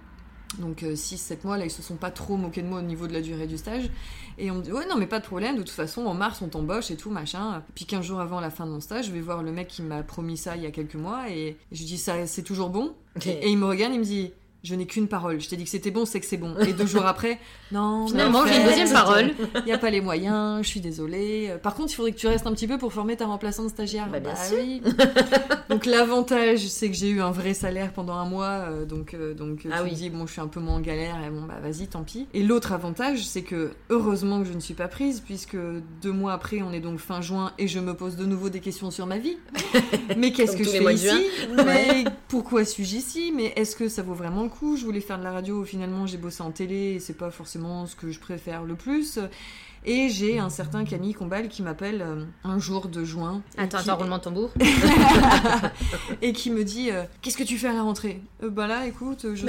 [0.59, 3.15] Donc 6-7 mois, là, ils se sont pas trop moqués de moi au niveau de
[3.15, 3.89] la durée du stage.
[4.37, 6.43] Et on me dit, ouais, non, mais pas de problème, de toute façon, en mars,
[6.43, 7.63] on t'embauche et tout, machin.
[7.75, 9.81] Puis 15 jours avant la fin de mon stage, je vais voir le mec qui
[9.81, 12.69] m'a promis ça il y a quelques mois et je lui dis, ça, c'est toujours
[12.69, 12.95] bon?
[13.25, 14.33] Et il me regarde, il me dit,
[14.63, 15.41] je n'ai qu'une parole.
[15.41, 16.55] Je t'ai dit que c'était bon, c'est que c'est bon.
[16.59, 17.39] Et deux jours après,
[17.73, 19.31] non, Finalement, en j'ai une deuxième parole.
[19.57, 21.55] Il n'y a pas les moyens, je suis désolée.
[21.63, 24.09] Par contre, il faudrait que tu restes un petit peu pour former ta remplaçante stagiaire.
[24.11, 24.59] Bah, bien sûr.
[24.61, 24.83] oui.
[25.71, 28.67] donc l'avantage, c'est que j'ai eu un vrai salaire pendant un mois.
[28.69, 29.93] euh, donc euh, donc euh, Ah tu oui.
[29.95, 31.17] dis, bon, je suis un peu moins en galère.
[31.27, 32.27] Et bon, bah vas-y, tant pis.
[32.35, 35.57] Et l'autre avantage, c'est que heureusement que je ne suis pas prise, puisque
[36.03, 38.61] deux mois après, on est donc fin juin, et je me pose de nouveau des
[38.61, 39.37] questions sur ma vie.
[40.17, 41.27] Mais qu'est-ce que je fais ici?
[41.57, 43.33] Mais pourquoi suis-je ici?
[43.35, 44.77] Mais est-ce que ça vaut vraiment le coup?
[44.77, 47.62] Je voulais faire de la radio, finalement j'ai bossé en télé et c'est pas forcément
[47.87, 49.19] ce que je préfère le plus.
[49.85, 53.43] Et j'ai un certain Camille Combal qui m'appelle euh, un jour de juin.
[53.59, 54.51] Attends, qui- attends, roulement de tambour.
[56.23, 58.21] et qui me dit euh, Qu'est-ce que tu fais à la rentrée?
[58.43, 59.45] Euh, Bah là, écoute, je,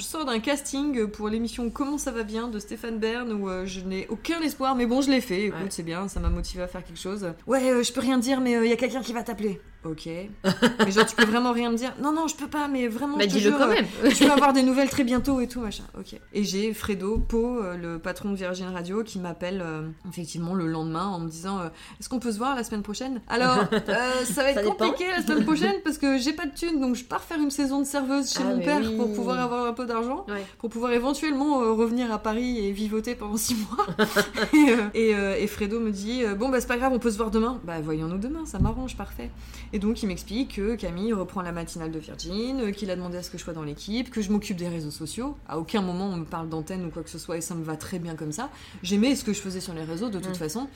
[0.00, 3.80] sors d'un- casting pour l'émission Comment ça va bien de Stéphane Bern où euh, je
[3.80, 5.46] n'ai aucun espoir, mais bon, je l'ai fait.
[5.46, 5.66] Écoute, Ouais.
[5.70, 7.26] c'est bien, ça m'a motivé à faire quelque chose.
[7.46, 9.60] Ouais, je peux rien dire, mais il y a quelqu'un qui va t'appeler.
[9.84, 10.06] Ok.
[10.06, 13.16] mais genre, tu peux vraiment rien me dire Non, non, je peux pas, mais vraiment.
[13.16, 13.86] Bah, dis-le quand euh, même.
[14.04, 15.84] je peux avoir des nouvelles très bientôt et tout, machin.
[15.98, 16.18] Ok.
[16.34, 20.66] Et j'ai Fredo Po, euh, le patron de Virgin Radio, qui m'appelle euh, effectivement le
[20.66, 21.68] lendemain en me disant euh,
[22.00, 23.20] Est-ce qu'on peut se voir la semaine prochaine?
[23.28, 26.54] Alors, euh, ça va être Ça compliqué la semaine prochaine parce que j'ai pas de
[26.54, 28.96] thunes, donc je pars faire une saison de serveuse chez Ah, mon père oui.
[28.96, 30.44] pour pouvoir avoir un peu d'argent, Ouais.
[30.58, 33.86] pour pouvoir éventuellement euh, revenir à Paris et vivoter pendant six mois.
[34.52, 36.98] et, euh, et, euh, et Fredo me dit euh, Bon, bah c'est pas grave, on
[36.98, 37.60] peut se voir demain.
[37.64, 39.30] Bah voyons-nous demain, ça m'arrange, parfait.
[39.72, 43.18] Et donc il m'explique que Camille reprend la matinale de Virgin, euh, qu'il a demandé
[43.18, 45.36] à ce que je sois dans l'équipe, que je m'occupe des réseaux sociaux.
[45.48, 47.62] À aucun moment on me parle d'antenne ou quoi que ce soit et ça me
[47.64, 48.48] va très bien comme ça.
[48.82, 50.34] J'aimais ce que je faisais sur les réseaux de toute Mm.
[50.34, 50.68] façon.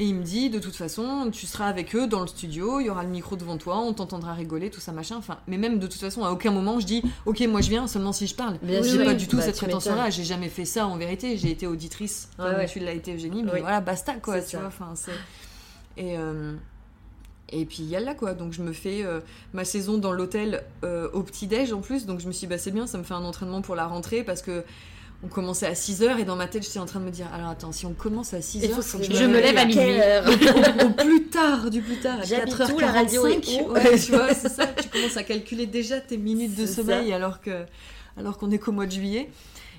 [0.00, 2.86] Et il me dit de toute façon, tu seras avec eux dans le studio, il
[2.86, 5.16] y aura le micro devant toi, on t'entendra rigoler, tout ça machin.
[5.16, 7.88] Enfin, mais même de toute façon, à aucun moment je dis ok, moi je viens
[7.88, 8.58] seulement si je parle.
[8.62, 9.04] Bien j'ai sûr.
[9.04, 10.10] pas du tout Bah, cette prétention-là.
[10.10, 11.36] J'ai jamais fait ça en vérité.
[11.36, 12.66] J'ai été auditrice Ouais, comme ouais.
[12.66, 13.60] tu l'as été Eugénie, mais Oui.
[13.60, 14.68] voilà, basta quoi, tu vois.
[14.68, 14.94] Enfin,
[15.96, 16.54] et euh,
[17.50, 18.34] et puis il y a là quoi.
[18.34, 19.20] Donc je me fais euh,
[19.52, 22.06] ma saison dans l'hôtel euh, au petit déj en plus.
[22.06, 23.86] Donc je me suis dit, bah c'est bien, ça me fait un entraînement pour la
[23.86, 24.64] rentrée parce que
[25.24, 27.48] on commençait à 6h et dans ma tête j'étais en train de me dire alors
[27.48, 29.56] attends si on commence à 6h Il faut faut que se je Je me lève
[29.56, 29.74] à minuit.
[29.74, 33.26] Quelle heure au, au plus tard du plus tard à J'habite 4h45 où, la radio
[33.26, 36.66] est où ouais tu vois c'est ça tu commences à calculer déjà tes minutes de
[36.66, 37.64] sommeil alors que
[38.16, 39.28] alors qu'on est qu'au mois de juillet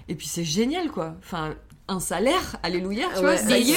[0.10, 1.56] et puis c'est génial quoi enfin
[1.90, 3.76] un salaire alléluia tu vois mon dieu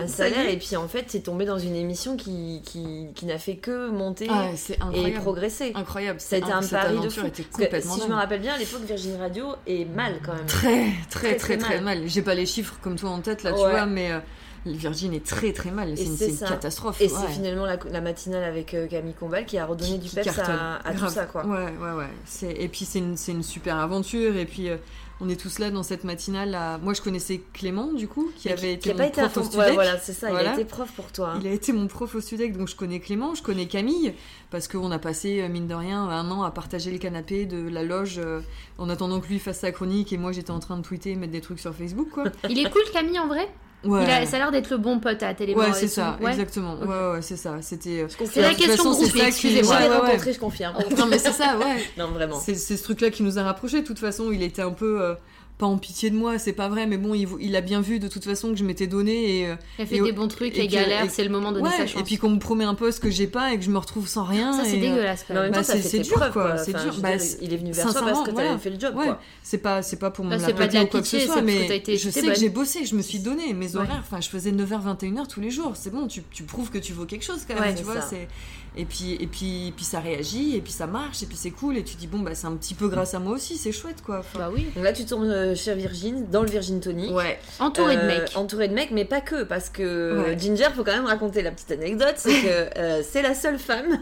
[0.00, 3.38] Un salaire, et puis en fait, c'est tombé dans une émission qui, qui, qui n'a
[3.38, 4.48] fait que monter ah,
[4.94, 5.72] et progresser.
[5.74, 7.26] incroyable été un pari de fou.
[7.26, 10.46] était complètement si je me rappelle bien, à l'époque, Virgin Radio est mal quand même.
[10.46, 13.42] très très Très, très très très mal j'ai pas les chiffres comme toi en tête
[13.42, 14.18] là tu vois mais euh,
[14.66, 17.10] Virgin est très très mal c'est une, catastrophe Et ouais.
[17.10, 20.38] c'est finalement la, la matinale avec euh, Camille Combal qui a redonné qui- du peps
[20.38, 21.46] à, à tout ça, quoi.
[21.46, 22.04] Ouais, ouais, ouais.
[22.26, 22.52] C'est...
[22.52, 24.36] Et puis c'est une, une super aventure.
[24.36, 24.76] Et puis euh,
[25.20, 26.54] on est tous là dans cette matinale.
[26.54, 29.06] à- Moi je connaissais Clément du coup, qui Mais avait qui été a mon pas
[29.06, 29.42] été prof au.
[29.42, 29.66] Studec.
[29.68, 30.28] Ouais, voilà, c'est ça.
[30.28, 30.50] Il Voilà.
[30.50, 31.32] a été prof pour toi.
[31.34, 31.38] hein.
[31.42, 34.14] Il a été mon prof au Studec, donc je connais Clément, je connais Camille,
[34.50, 37.68] parce qu'on a passé, euh, mine de rien, un an à partager le canapé de
[37.68, 38.40] la loge euh,
[38.78, 41.16] en attendant que lui fasse sa chronique et moi j'étais en train de tweeter et
[41.16, 42.24] mettre des trucs sur Facebook, quoi.
[42.48, 43.48] Il est cool, Camille, en vrai?
[43.84, 45.60] Ouais, Il a, Ça a l'air d'être le bon pote à Télémon.
[45.60, 46.30] ouais c'est ça, Ouais.
[46.32, 46.74] exactement.
[46.80, 47.56] Ouais, ouais, c'est ça.
[47.62, 48.02] C'était.
[48.02, 48.24] euh.
[48.30, 49.76] C'est la question qui- excusez-moi.
[49.78, 50.06] Je l'ai Ouais, ouais, ouais.
[50.08, 50.74] rencontré, je confirme.
[50.98, 51.82] Non, mais c'est ça, ouais.
[51.96, 52.38] non, vraiment.
[52.38, 53.80] C'est c'est ce truc-là qui nous a rapprochés.
[53.80, 55.00] De toute façon, il était un peu.
[55.00, 55.14] euh,
[55.60, 57.98] pas en pitié de moi, c'est pas vrai, mais bon, il, il a bien vu
[58.00, 59.46] de toute façon que je m'étais donné et.
[59.46, 61.76] euh, Elle fait Et- des bons trucs, et et- c'est le moment de donner ouais,
[61.76, 62.00] sa chance.
[62.00, 64.08] et puis qu'on me promet un poste que j'ai pas et que je me retrouve
[64.08, 64.52] sans rien.
[64.52, 65.50] ça, c'est euh, dégueulasse même.
[65.52, 66.96] Bah, temps, ça c'est- dur, preuves, quoi, c'est Enfin, dur.
[67.00, 69.04] Bah, dire, c'est- il est venu vers toi parce que t'avais fait le job, Ouais,
[69.04, 69.20] quoi.
[69.42, 71.36] c'est pas c'est pas pour me Bah, la la ou quoi que ce pitié, soit,
[71.36, 74.00] c'est parce que mais je sais que j'ai bossé, je me suis donné mes horaires.
[74.00, 75.72] Enfin, je faisais 9h 21h tous les jours.
[75.74, 78.26] C'est bon, tu, tu prouves que tu vaux quelque chose quand même, tu vois, c'est
[78.76, 81.76] et puis et puis puis ça réagit et puis ça marche et puis c'est cool
[81.76, 84.02] et tu dis bon bah c'est un petit peu grâce à moi aussi, c'est chouette
[84.04, 84.20] quoi.
[84.20, 84.66] Enfin, Bah oui.
[84.74, 87.10] Donc là, tu tombes euh, chez Virgin, dans le Virgin Tonic.
[87.14, 87.38] ouais.
[87.58, 88.36] Entouré de Euh, mecs.
[88.36, 90.38] Entouré de mecs, mais pas que, parce que Ouais.
[90.38, 93.98] Ginger, faut quand même raconter la petite anecdote, c'est que euh, c'est la seule femme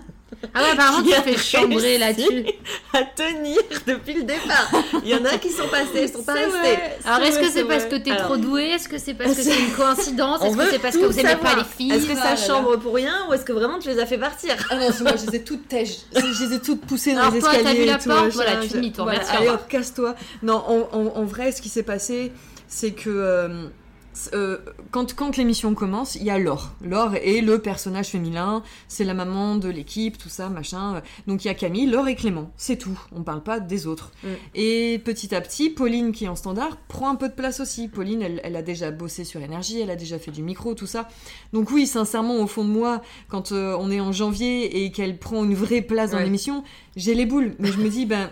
[0.55, 2.47] Ah ouais, apparemment, tu fais chambrer là-dessus.
[2.93, 4.71] à tenir depuis le départ.
[5.03, 6.51] Il y en a qui sont passés, ils sont pas restés.
[6.51, 8.65] vrai, Alors, est-ce que c'est parce que t'es trop doué?
[8.71, 10.45] Est-ce que c'est parce que C'est- une coïncidence?
[10.45, 11.93] Est-ce que c'est parce que vous aimez pas les filles?
[11.93, 12.37] Est-ce que Ah là ça là.
[12.37, 14.55] chambre pour rien ou est-ce que vraiment tu les as fait partir?
[14.71, 15.63] Ah non, c'est moi, je les ai toutes.
[15.73, 17.81] Je les ai toutes poussées dans Alors les toi, t'as escaliers.
[17.81, 20.15] vu la porte, voilà, tu finis ton Allez hop, casse-toi.
[20.43, 20.63] Non,
[20.93, 22.33] en, vrai, ce qui s'est passé,
[22.69, 23.69] c'est que
[24.35, 24.59] euh,
[24.91, 26.71] quand, quand l'émission commence, il y a Laure.
[26.83, 31.03] Laure est le personnage féminin, c'est la maman de l'équipe, tout ça, machin.
[31.27, 32.51] Donc il y a Camille, Laure et Clément.
[32.57, 32.99] C'est tout.
[33.13, 34.13] On parle pas des autres.
[34.23, 34.29] Mm.
[34.55, 37.89] Et petit à petit, Pauline, qui est en standard, prend un peu de place aussi.
[37.89, 40.87] Pauline, elle, elle a déjà bossé sur énergie, elle a déjà fait du micro, tout
[40.87, 41.09] ça.
[41.53, 45.19] Donc oui, sincèrement, au fond de moi, quand euh, on est en janvier et qu'elle
[45.19, 46.25] prend une vraie place dans Ouais.
[46.25, 46.65] l'émission,
[46.97, 47.55] j'ai les boules.
[47.59, 48.31] Mais je me dis, ben,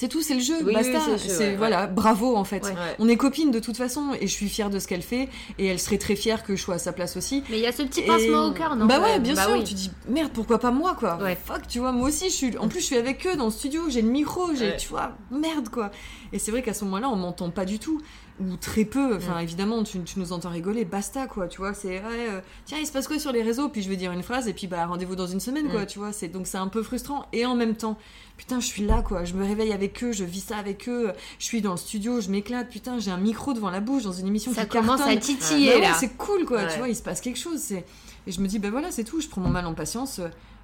[0.00, 1.00] C'est tout, c'est le jeu, Oui, basta.
[1.10, 2.62] oui, c'est ouais, voilà, bravo en fait.
[2.64, 2.72] Ouais.
[3.00, 5.66] On est copines de toute façon et je suis fière de ce qu'elle fait et
[5.66, 7.42] elle serait très fière que je sois à sa place aussi.
[7.50, 9.46] Mais il y a ce petit Et- pincement au cœur, non Bah ouais, bien Bah
[9.46, 9.54] sûr.
[9.54, 9.64] oui.
[9.64, 11.18] Tu dis merde, pourquoi pas moi quoi?
[11.20, 11.36] Ouais.
[11.44, 12.56] Fuck, tu vois, moi aussi je suis.
[12.58, 14.76] En plus, je suis avec eux dans le studio, j'ai le micro, j'ai, Ouais.
[14.76, 15.90] tu vois, merde quoi.
[16.32, 18.00] Et c'est vrai qu'à ce moment-là, on m'entend pas du tout
[18.40, 19.16] ou très peu.
[19.16, 21.48] Enfin, évidemment, tu, tu nous entends rigoler, basta quoi.
[21.48, 23.68] Tu vois, c'est ouais, euh, tiens, il se passe quoi sur les réseaux?
[23.68, 25.82] Puis je vais dire une phrase et puis bah rendez-vous dans une semaine quoi.
[25.82, 25.86] Mm.
[25.86, 27.98] Tu vois, c'est donc c'est un peu frustrant et en même temps.
[28.36, 31.12] Putain, je suis là quoi, je me réveille avec eux, je vis ça avec eux,
[31.40, 34.12] je suis dans le studio, je m'éclate, putain, j'ai un micro devant la bouche dans
[34.12, 35.16] une émission Ça qui commence cartonne.
[35.18, 35.94] à titiller Bah là.
[35.98, 37.58] c'est cool quoi, tu vois, il se passe quelque chose.
[37.58, 37.84] C'est...
[38.28, 40.20] Et je me dis, ben voilà, c'est tout, je prends mon mal en patience.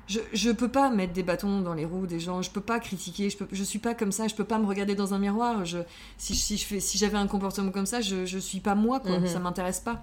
[0.06, 2.78] Je, je peux pas mettre des bâtons dans les roues des gens, je peux pas
[2.78, 5.18] critiquer, je, peux, je suis pas comme ça, je peux pas me regarder dans un
[5.18, 5.64] miroir.
[5.64, 5.78] Je,
[6.18, 9.00] si, si, je fais, si j'avais un comportement comme ça, je, je suis pas moi,
[9.00, 9.26] quoi, Mhm.
[9.28, 10.02] ça m'intéresse pas.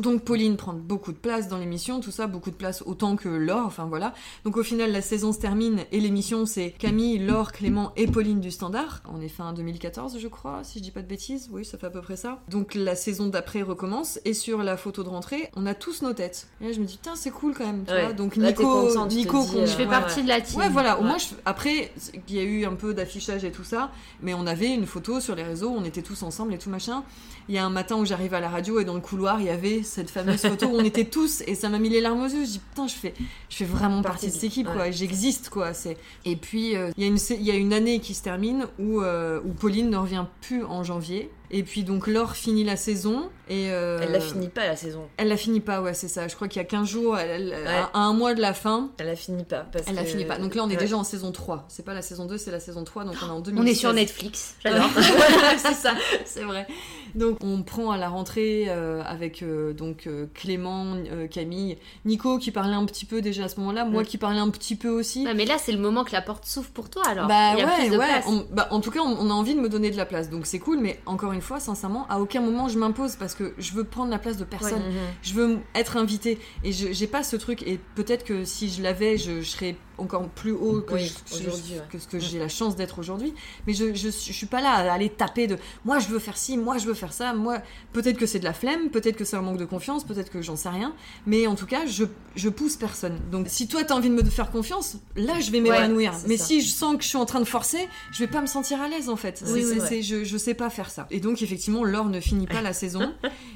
[0.00, 3.28] Donc Pauline prend beaucoup de place dans l'émission, tout ça, beaucoup de place autant que
[3.28, 4.12] Laure, enfin voilà.
[4.44, 8.40] Donc au final la saison se termine et l'émission c'est Camille, Laure, Clément et Pauline
[8.40, 9.02] du Standard.
[9.12, 11.86] On est fin 2014 je crois, si je dis pas de bêtises, oui ça fait
[11.86, 12.40] à peu près ça.
[12.48, 16.12] Donc la saison d'après recommence et sur la photo de rentrée on a tous nos
[16.12, 16.48] têtes.
[16.60, 18.04] Et là je me dis putain c'est cool quand même, tu Ouais.
[18.06, 18.12] vois.
[18.14, 20.58] Donc Là, Nico, Nico, dis, qu'on- euh, Je fais ouais, partie de la team.
[20.58, 20.98] Ouais, voilà.
[20.98, 21.92] Au moins, je- après,
[22.28, 25.20] il y a eu un peu d'affichage et tout ça, mais on avait une photo
[25.20, 27.04] sur les réseaux, on était tous ensemble et tout machin.
[27.48, 29.46] Il y a un matin où j'arrive à la radio et dans le couloir, il
[29.46, 32.22] y avait cette fameuse photo où on était tous et ça m'a mis les larmes
[32.22, 32.44] aux yeux.
[32.44, 33.14] Je dis putain, je fais,
[33.48, 34.90] je fais vraiment partie de cette équipe, quoi.
[34.90, 35.74] J'existe, quoi.
[35.74, 35.96] C'est.
[36.24, 38.66] Et puis, euh, il y a une, il y a une année qui se termine
[38.78, 41.30] où, euh, où Pauline ne revient plus en janvier.
[41.50, 45.06] Et puis donc Laure finit la saison et euh, Elle la finit pas la saison.
[45.18, 46.26] Elle la finit pas, ouais, c'est ça.
[46.26, 47.68] Je crois qu'il y a 15 jours, elle- elle- Ouais.
[47.68, 49.66] à, à un mois de la fin, Elle la finit pas.
[49.70, 50.38] Parce elle la finit pas.
[50.38, 50.76] Donc là, on est Ouais.
[50.78, 51.66] déjà en saison 3.
[51.68, 53.04] C'est pas la saison 2, c'est la saison 3.
[53.04, 53.64] Donc on est en 2016.
[53.64, 54.54] On est sur Netflix.
[54.64, 54.88] J'adore.
[55.58, 56.66] c'est ça, c'est vrai.
[57.14, 61.76] Donc on prend à la rentrée euh, avec euh, donc euh, Clément, euh, Camille,
[62.06, 64.06] Nico qui parlait un petit peu déjà à ce moment-là, moi Mm.
[64.06, 65.24] qui parlais un petit peu aussi.
[65.24, 67.28] Ouais, mais là, c'est le moment que la porte s'ouvre pour toi alors.
[67.28, 68.06] Bah Il y a ouais, plus de ouais.
[68.06, 68.24] place.
[68.26, 70.30] on- bah, en tout cas, on, on a envie de me donner de la place,
[70.30, 70.78] donc c'est cool.
[70.78, 74.10] Mais encore une fois, sincèrement, à aucun moment je m'impose parce que je veux prendre
[74.10, 74.82] la place de personne.
[74.82, 74.94] Mhm.
[75.22, 77.62] Je veux être invitée et je j'ai pas ce truc.
[77.62, 81.36] Et peut-être que si je l'avais, je, je serais encore plus haut que, Oui, je-
[81.36, 81.82] je- aujourd'hui, ouais.
[81.90, 83.34] que ce que j'ai la chance d'être aujourd'hui.
[83.66, 86.56] Mais je, je, suis pas là à aller taper de moi je veux faire ci,
[86.56, 87.32] moi je veux faire ça.
[87.32, 87.58] Moi,
[87.92, 90.42] peut-être que c'est de la flemme, peut-être que c'est un manque de confiance, peut-être que
[90.42, 90.94] j'en sais rien.
[91.26, 92.04] Mais en tout cas, je,
[92.34, 93.18] je pousse personne.
[93.30, 96.12] Donc si toi t'as envie de me faire confiance, là je vais m'épanouir.
[96.14, 96.44] c'est mais ça.
[96.46, 98.80] si je sens que je suis en train de forcer, je vais pas me sentir
[98.80, 99.42] à l'aise en fait.
[99.46, 100.02] Oui, oui, ouais.
[100.02, 101.06] je, je sais pas faire ça.
[101.10, 103.12] Et donc effectivement, Laure ne finit pas la saison.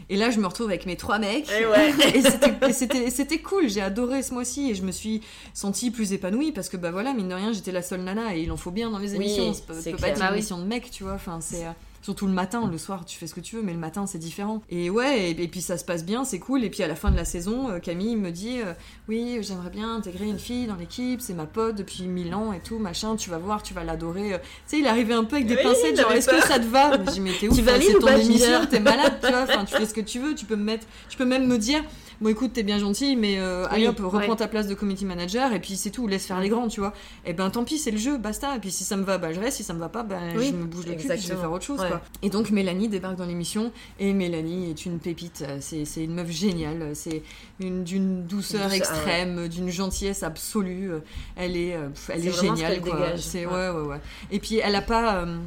[0.09, 1.49] Et là, je me retrouve avec mes trois mecs.
[1.51, 1.91] Et ouais.
[2.15, 3.69] et c'était- et c'était et c'était cool.
[3.69, 5.21] J'ai adoré ce mois-ci et je me suis
[5.53, 8.43] sentie plus épanouie parce que bah voilà, mine de rien, j'étais la seule nana et
[8.43, 9.53] il en faut bien dans les Oui, émissions.
[9.55, 10.39] Ça peut, c'est peut pas être Bah une oui.
[10.39, 11.15] émission de mec, tu vois.
[11.15, 11.71] Enfin, c'est euh,
[12.09, 14.17] surtout le matin, le soir, tu fais ce que tu veux, mais le matin, c'est
[14.17, 14.63] différent.
[14.71, 16.65] Et ouais, et, et puis ça se passe bien, c'est cool.
[16.65, 18.73] Et puis à la fin de la saison, euh, Camille me dit euh,
[19.09, 21.21] oui, j'aimerais bien intégrer une fille dans l'équipe.
[21.21, 23.15] C'est ma pote depuis mille ans et tout, machin.
[23.17, 24.33] Tu vas voir, tu vas l'adorer.
[24.33, 26.59] Euh, Tu sais, il arrivait un peu avec des Oui, pincettes, genre est-ce que ça
[26.59, 26.97] te va?
[26.97, 29.43] Mais J'ai mais t'es ouf, Tu hein, c'est ton émission, t'es malade, tu vois.
[29.49, 30.35] Enfin, tu fais ce que tu veux.
[30.35, 31.83] Tu peux me mettre, tu peux même me dire
[32.21, 34.37] bon écoute t'es bien gentil mais euh, allez Oui, hop reprends ouais.
[34.37, 36.93] ta place de community manager et puis c'est tout laisse faire les grands tu vois
[37.25, 39.33] et ben tant pis c'est le jeu basta et puis si ça me va bah
[39.33, 41.29] je reste si ça me va pas bah Oui, je me bouge le cul je
[41.29, 41.87] vais faire autre chose Ouais.
[41.89, 43.73] quoi et donc Mélanie débarque dans l'émission.
[43.99, 45.45] Et Mélanie est une pépite.
[45.61, 46.91] C'est c'est une meuf géniale.
[46.95, 47.23] C'est
[47.61, 50.91] une d'une douceur ah extrême d'une gentillesse absolue.
[51.37, 52.97] Elle est euh, elle C'est est ce géniale quoi.
[52.97, 53.21] dégage.
[53.21, 53.53] c'est Ouais.
[53.55, 54.01] ouais ouais ouais.
[54.31, 55.39] Et puis elle a pas euh,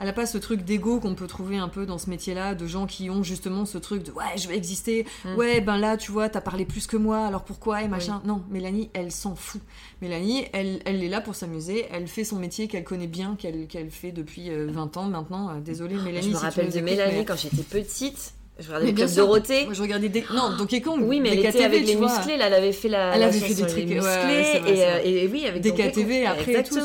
[0.00, 2.66] elle a pas ce truc d'ego qu'on peut trouver un peu dans ce métier-là, de
[2.66, 5.34] gens qui ont justement ce truc de ouais, je vais exister, Mm.
[5.36, 8.22] ouais, ben là, tu vois, t'as parlé plus que moi, alors pourquoi et machin.
[8.24, 9.60] Non, Mélanie, elle s'en fout.
[10.02, 13.90] Mélanie, elle, elle est là pour s'amuser, elle fait son métier qu'elle connaît bien, qu'elle
[13.90, 15.50] fait depuis euh, 20 ans maintenant.
[15.50, 16.26] Euh, Désolée, Mélanie.
[16.28, 18.34] Je me si rappelle de Mélanie mais- quand j'étais petite.
[18.60, 19.14] Je regardais Mais le Club.
[19.16, 19.64] Dorothée.
[19.64, 20.24] Moi, je regardais des.
[20.34, 21.00] Non, Donkey Kong.
[21.02, 22.36] Oui, mais elle était avec les musclés.
[22.36, 23.14] Là, elle avait fait la.
[23.16, 24.60] Elle avait fait des trucs, musclés.
[24.66, 26.26] et, euh, et oui, avec DKTV Kong.
[26.38, 26.76] après et tout,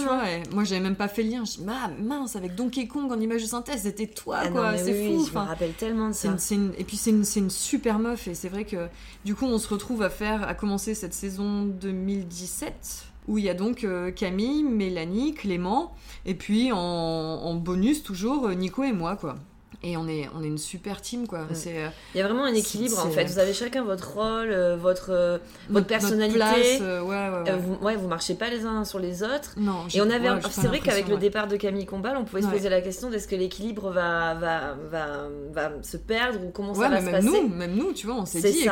[0.54, 1.44] moi, j'avais même pas fait le lien.
[1.46, 4.78] Je dis, ah, mince, avec Donkey Kong en image de synthèse, c'était toi, Ah quoi.
[4.78, 5.26] C'est fou.
[5.28, 6.30] Je me rappelle tellement de ça.
[6.30, 8.88] une- c'est une- et puis c'est une, c'est une super meuf et c'est vrai que
[9.26, 13.50] du coup on se retrouve à faire à commencer cette saison 2017 où il y
[13.50, 15.94] a donc euh, Camille, Mélanie, Clément
[16.26, 19.36] et puis en, en bonus toujours euh, Nico et moi quoi.
[19.84, 21.48] Et on est on est une super team quoi.
[21.54, 23.26] C'est euh, Il y a vraiment un équilibre en C'est- fait.
[23.26, 25.40] Vous avez chacun votre rôle, votre.
[25.70, 27.52] notre- personnalité, notre place, euh, ouais ouais ouais.
[27.52, 29.54] euh, vous, ouais, vous marchez pas les uns sur les autres.
[29.58, 32.42] non, j'ai- Et on avait, c'est vrai qu'avec le départ de Camille Combal, on pouvait
[32.42, 36.74] se poser la question d'est-ce que l'équilibre va, va, va, va se perdre ou comment
[36.74, 37.28] Ouais, ça va se même passer.
[37.44, 38.68] nous, même nous, tu vois, on s'est C'est dit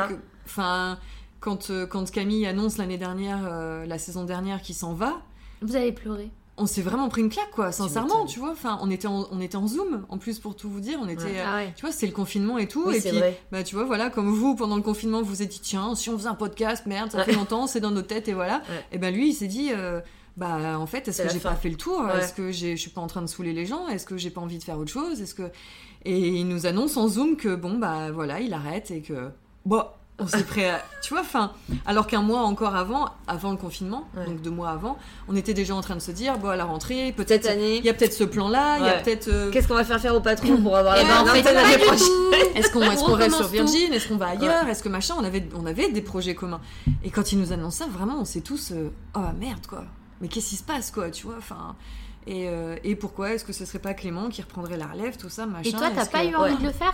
[0.45, 0.97] enfin
[1.39, 5.21] quand euh, quand Camille annonce l'année dernière euh, la saison dernière qu'il s'en va,
[5.61, 6.31] Vous avez pleuré.
[6.57, 8.51] On s'est vraiment pris une claque quoi sincèrement tu vois.
[8.51, 10.99] Enfin on était en, on était en zoom en plus pour tout vous dire.
[11.01, 11.41] On était Ouais.
[11.45, 11.73] Ah ouais.
[11.75, 12.83] tu vois c'est le confinement et tout.
[12.85, 13.39] Oui, et c'est puis vrai.
[13.51, 16.09] bah tu vois voilà comme vous pendant le confinement vous vous êtes dit tiens si
[16.09, 18.61] on faisait un podcast merde ça fait longtemps c'est dans nos têtes et voilà.
[18.91, 19.99] Et ben lui il s'est dit euh,
[20.37, 22.09] bah en fait, est-ce que j'ai pas fait le tour?
[22.09, 23.87] Est-ce que je suis pas en train de saouler les gens?
[23.87, 25.21] Est-ce que j'ai pas envie de faire autre chose?
[25.21, 25.51] Est-ce que
[26.05, 29.29] et il nous annonce en zoom que bon bah voilà, il arrête et que
[29.65, 29.83] bon,
[30.19, 31.51] on s'est prêt à tu vois enfin
[31.85, 34.25] alors qu'un mois encore avant avant le confinement, Ouais.
[34.25, 34.97] donc deux mois avant,
[35.27, 37.77] on était déjà en train de se dire bon à la rentrée, peut-être Cette année,
[37.77, 39.99] il y a peut-être ce plan-là, il y a peut-être euh, qu'est-ce qu'on va faire
[39.99, 42.07] faire au patron pour avoir la Eh ben, pas l'année prochaine.
[42.55, 44.67] Est-ce qu'on est On qu'on reste sur Virgin Est-ce qu'on va ailleurs?
[44.67, 45.15] Est-ce que machin?
[45.19, 46.61] On avait, on avait des projets communs.
[47.03, 49.83] Et quand ils nous annoncent ça, vraiment, on s'est tous euh, oh merde quoi.
[50.21, 51.35] Mais qu'est-ce qui se passe quoi Tu vois?
[51.39, 51.75] Enfin.
[52.27, 55.27] Et, euh, et pourquoi Est-ce que ce serait pas Clément qui reprendrait la relève, tout
[55.29, 55.69] ça, machin?
[55.69, 56.59] Et toi, t'as pas que- eu envie ouais.
[56.59, 56.93] de le faire?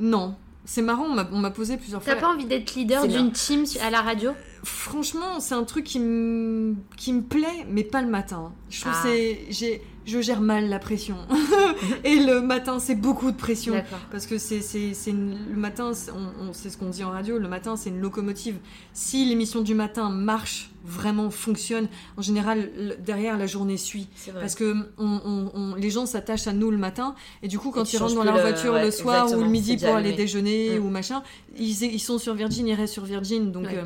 [0.00, 0.34] Non.
[0.66, 2.14] C'est marrant, on m'a- posé plusieurs fois.
[2.14, 4.32] T'as pas envie d'être leader d'une team à la radio?
[4.64, 8.52] Franchement, c'est un truc qui me qui me plaît, mais pas le matin.
[8.68, 9.02] Je trouve Ah.
[9.02, 11.16] que c'est j'ai je gère mal la pression.
[12.04, 13.82] et le matin, c'est beaucoup de pression.
[14.10, 17.04] Parce que c'est, c'est, c'est une- le matin, c'est- on, on- c'est ce qu'on dit
[17.04, 18.56] en radio, le matin c'est une locomotive.
[18.92, 22.70] Si l'émission du matin marche, vraiment fonctionne, en général
[23.04, 24.06] derrière la journée suit.
[24.32, 27.72] Parce que on, on- on- les gens s'attachent à nous le matin et du coup
[27.72, 30.12] quand ils rentrent dans leur le- voiture ouais, le soir ou le midi pour aller
[30.12, 30.84] déjeuner Mm.
[30.84, 31.22] ou machin,
[31.58, 33.50] ils, ils sont sur Virgin, ils restent sur Virgin.
[33.50, 33.78] Donc Ouais.
[33.78, 33.84] euh,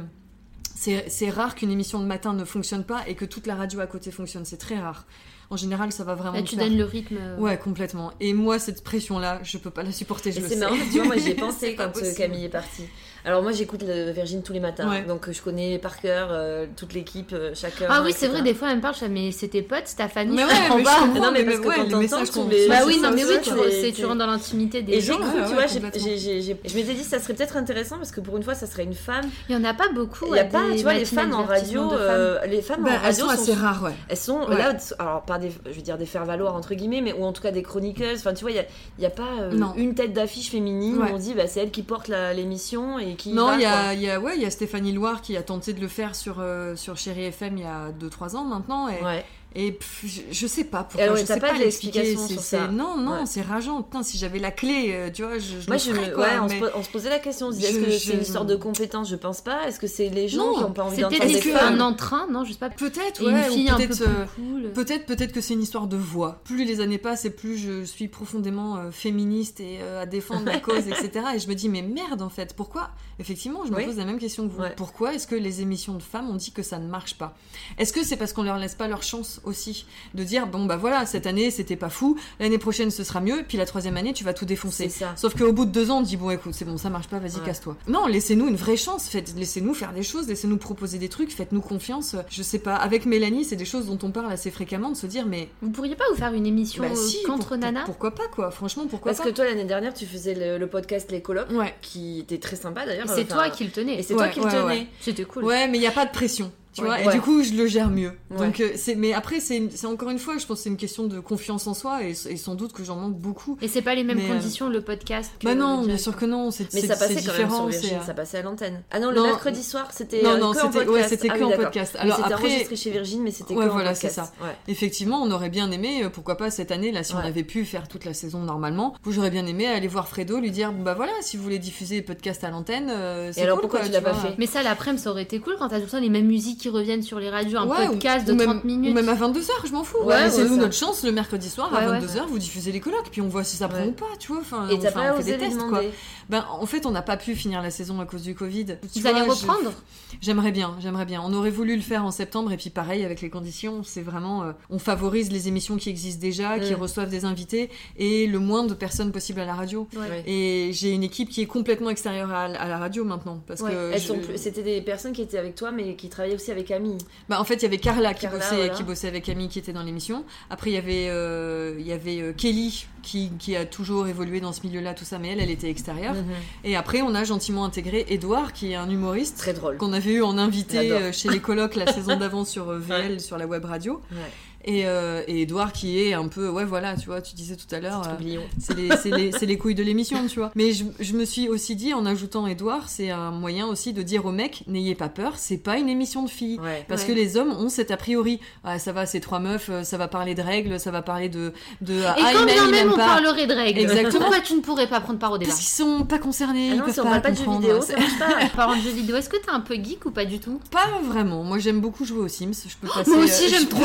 [0.76, 3.80] c'est, c'est rare qu'une émission de matin ne fonctionne pas et que toute la radio
[3.80, 4.44] à côté fonctionne.
[4.44, 5.06] C'est très rare.
[5.52, 6.64] En général, ça va vraiment Là, tu faire.
[6.64, 7.16] donnes le rythme.
[7.20, 8.12] euh, Ouais, complètement.
[8.20, 10.60] Et moi, cette pression-là, je peux pas la supporter, je le c'est sais.
[10.60, 12.14] marrant, tu vois, moi j'y ai pensé quand euh.
[12.16, 12.84] Camille est partie.
[13.24, 15.02] Alors moi j'écoute Virgin tous les matins, Ouais.
[15.02, 17.88] donc je connais par cœur euh, toute l'équipe, euh, chaque heure.
[17.92, 19.82] Ah oui, c'est vrai, des fois, elle me parle, je fais, mais c'est tes potes,
[19.84, 20.94] c'est ta famille, Mais je ouais, comprends mais je pas.
[21.00, 22.68] comprends, Non, mais mais parce même, que ouais, quand les t'entends messages tous qu'on les-
[22.68, 25.18] Bah oui, ça non, mais oui, tu, rentres dans l'intimité des Et gens.
[25.20, 28.42] Ouais, tu ouais, vois, je m'étais dit ça serait peut-être intéressant parce que pour une
[28.42, 29.28] fois ça serait une femme.
[29.48, 30.26] Il y en a pas beaucoup.
[30.26, 32.88] Il y a ouais, pas, tu vois, les femmes en radio, euh, les femmes en
[32.88, 33.92] elles radio sont assez rares, ouais.
[34.08, 34.56] Elles sont Ouais.
[34.56, 37.32] là, alors par des, je veux dire des faire valoir entre guillemets, mais ou en
[37.32, 38.18] tout cas des chroniqueuses.
[38.20, 38.64] Enfin, tu vois, il y a,
[38.98, 39.28] il y a pas
[39.76, 41.10] une tête d'affiche féminine Ouais.
[41.10, 43.32] où on dit bah c'est elle qui porte l'émission et qui.
[43.32, 45.72] Non, il y a, y a, ouais, il y a Stéphanie Loire qui a tenté
[45.72, 48.88] de le faire sur, euh, sur Chéri FM il y a 2-3 ans maintenant.
[48.88, 49.24] Et, Ouais.
[49.54, 51.02] Et pff, je, je sais pas pourquoi.
[51.02, 51.98] Alors, je sais pas pas l'expliquer.
[52.02, 52.68] l'explication c'est- sur c'est- ça.
[52.68, 53.26] Non, non, Ouais.
[53.26, 53.82] c'est rageant.
[53.82, 56.14] Putain, si j'avais la clé, euh, tu vois, je, je Moi, le je ferais, me-
[56.14, 57.84] quoi, ouais, on, mais- se, on se posait la question, on se disait, Je- est-ce
[57.86, 59.66] que c'est une histoire de compétence Je pense pas.
[59.66, 61.74] Est-ce que c'est les gens Non, qui ont pas envie C'est d'entendre peut-être que- femmes
[61.74, 62.70] un entrain, non, je sais pas.
[62.70, 64.72] Peut-être, ouais, une ou fille un peu peut-être, plus euh, cool.
[64.72, 66.40] Peut-être, peut-être que c'est une histoire de voix.
[66.44, 70.46] Plus les années passent et plus je suis profondément euh, féministe et euh, à défendre
[70.46, 71.10] la cause, etc.
[71.34, 72.90] Et je me dis, mais merde, en fait, pourquoi?
[73.18, 73.84] Effectivement, je me Oui.
[73.86, 74.62] pose la même question que vous.
[74.76, 77.34] Pourquoi est-ce que les émissions de femmes, on dit que ça ne marche pas?
[77.78, 79.39] Est-ce que c'est parce qu'on leur laisse pas leur chance?
[79.44, 83.20] Aussi de dire, bon, bah voilà, cette année, c'était pas fou, l'année prochaine, ce sera
[83.20, 84.88] mieux, puis la troisième année, tu vas tout défoncer.
[84.88, 85.12] Ça.
[85.16, 87.18] Sauf qu'au bout de deux ans, on dit bon écoute, c'est bon, ça marche pas,
[87.18, 87.46] vas-y, Ouais.
[87.46, 87.76] casse-toi.
[87.88, 91.60] Non, laissez-nous une vraie chance, faites, laissez-nous faire des choses, laissez-nous proposer des trucs, faites-nous
[91.60, 92.16] confiance.
[92.30, 95.06] Je sais pas, avec Mélanie, c'est des choses dont on parle assez fréquemment, de se
[95.06, 97.82] dire mais Vous pourriez pas vous faire une émission bah, si, contre pour- Nana?
[97.84, 99.30] pourquoi pas quoi, franchement pourquoi Parce pas.
[99.30, 101.74] que toi, l'année dernière, tu faisais le, le podcast Les Colocs, Ouais.
[101.82, 103.06] qui était très sympa d'ailleurs.
[103.08, 103.98] C'est Enfin, toi qui le tenais.
[103.98, 104.86] Et c'est toi qui le tenais.
[105.00, 105.44] C'était cool.
[105.44, 106.50] Ouais, mais il n'y a pas de pression.
[106.72, 106.86] Tu Ouais.
[106.86, 108.12] vois, et du coup, je le gère mieux.
[108.30, 108.38] Ouais.
[108.46, 110.76] Donc, euh, c'est, mais après, c'est, c'est encore une fois, je pense que c'est une
[110.76, 113.58] question de confiance en soi et, et sans doute que j'en manque beaucoup.
[113.60, 115.32] Et c'est pas les mêmes Mais, euh, conditions le podcast.
[115.40, 117.56] que Bah non, le bien sûr que non, c'est, Mais ça passait quand même différent.
[117.70, 118.82] sur Virgin, ça passait à l'antenne.
[118.92, 119.22] Ah non, le Non.
[119.24, 120.90] mercredi soir, c'était Non, euh, non, c'était- podcast.
[120.90, 121.96] ouais, c'était Ah que oui, en podcast.
[121.98, 124.14] Alors c'était après- enregistré chez Virgin, mais c'était Ouais, que en voilà, podcast.
[124.14, 124.32] c'est ça.
[124.44, 124.54] Ouais.
[124.68, 127.88] Effectivement, on aurait bien aimé, pourquoi pas cette année, là, si on avait pu faire
[127.88, 128.94] toute la saison normalement.
[129.08, 132.02] J'aurais bien aimé aller voir Fredo, lui dire, bah voilà, si vous voulez diffuser les
[132.02, 132.92] podcasts à l'antenne,
[133.32, 134.34] c'est alors, cool, pourquoi quoi, tu l'as pas fait?
[134.38, 136.59] Mais ça, l'après-midi, ça aurait été cool quand t'as tout le temps les mêmes musiques
[136.60, 138.90] qui reviennent sur les radios, un Ouais, ou- podcast ou de même- 30 minutes.
[138.92, 139.98] Ou même à 22h, je m'en fous.
[140.04, 140.60] Ouais, Laissez-nous ça.
[140.60, 141.98] notre chance le mercredi soir à Ouais, ouais.
[142.00, 143.88] 22h, vous diffusez les colloques, puis on voit si ça prend Ouais.
[143.88, 144.40] ou pas, tu vois.
[144.40, 145.80] Enfin, Et enfin, pas on fait des tests, quoi.
[146.28, 148.66] Ben, en fait, on n'a pas pu finir la saison à cause du Covid.
[148.92, 149.72] Tu Vous allez vois, reprendre?
[150.20, 151.22] J'aimerais bien, j'aimerais bien.
[151.24, 154.44] On aurait voulu le faire en septembre et puis pareil avec les conditions, c'est vraiment
[154.44, 156.76] euh, on favorise les émissions qui existent déjà, qui Mm.
[156.76, 159.88] reçoivent des invités et le moins de personnes possible à la radio.
[159.96, 160.22] Ouais.
[160.26, 163.72] Et j'ai une équipe qui est complètement extérieure à, à la radio maintenant parce Ouais.
[163.72, 166.98] que C'était des personnes qui étaient avec toi, mais qui travaillaient aussi avec Camille.
[167.28, 168.68] bah, en fait il y avait Carla qui Carla, bossait voilà.
[168.74, 170.24] qui bossait avec Camille qui était dans l'émission.
[170.50, 174.40] Après il y avait euh, il y avait euh, Kelly qui, qui a toujours évolué
[174.40, 176.14] dans ce milieu-là tout ça mais elle elle était extérieure.
[176.14, 176.24] Mhm.
[176.64, 179.76] Et après on a gentiment intégré Edouard qui est un humoriste Très drôle.
[179.76, 183.38] qu'on avait eu en invité euh, chez les colocs la saison d'avant sur VL sur
[183.38, 184.18] la web radio Ouais.
[184.64, 187.72] Et, euh, et Edouard qui est un peu ouais voilà tu vois tu disais tout
[187.74, 190.72] à l'heure euh, c'est les, c'est les, c'est les couilles de l'émission tu vois mais
[190.72, 194.26] je, je me suis aussi dit en ajoutant Edouard c'est un moyen aussi de dire
[194.26, 196.84] aux mecs n'ayez pas peur c'est pas une émission de filles Ouais.
[196.88, 197.08] parce Ouais.
[197.08, 199.96] que les hommes ont cet a priori ah, ça va c'est trois meufs euh, ça
[199.96, 202.96] va parler de règles ça va parler de de Et ah, quand bien même on
[202.96, 204.24] pas parlerait de règles, Exactement.
[204.24, 206.74] pourquoi tu ne pourrais pas prendre part au débat parce qu'ils sont pas concernés Ah
[206.74, 207.60] ils non, peuvent si on pas parle pas de jeux comprendre.
[207.66, 208.56] vidéo, C'est- ça marche pas.
[208.56, 210.60] Parlant de jeux vidéo, est-ce que t'es un peu geek ou pas du tout?
[210.70, 211.42] Pas vraiment.
[211.44, 212.52] Moi, j'aime beaucoup jouer aux Sims.
[212.68, 213.10] Je peux passer.
[213.10, 213.84] Moi aussi, euh, j'aime je- trop.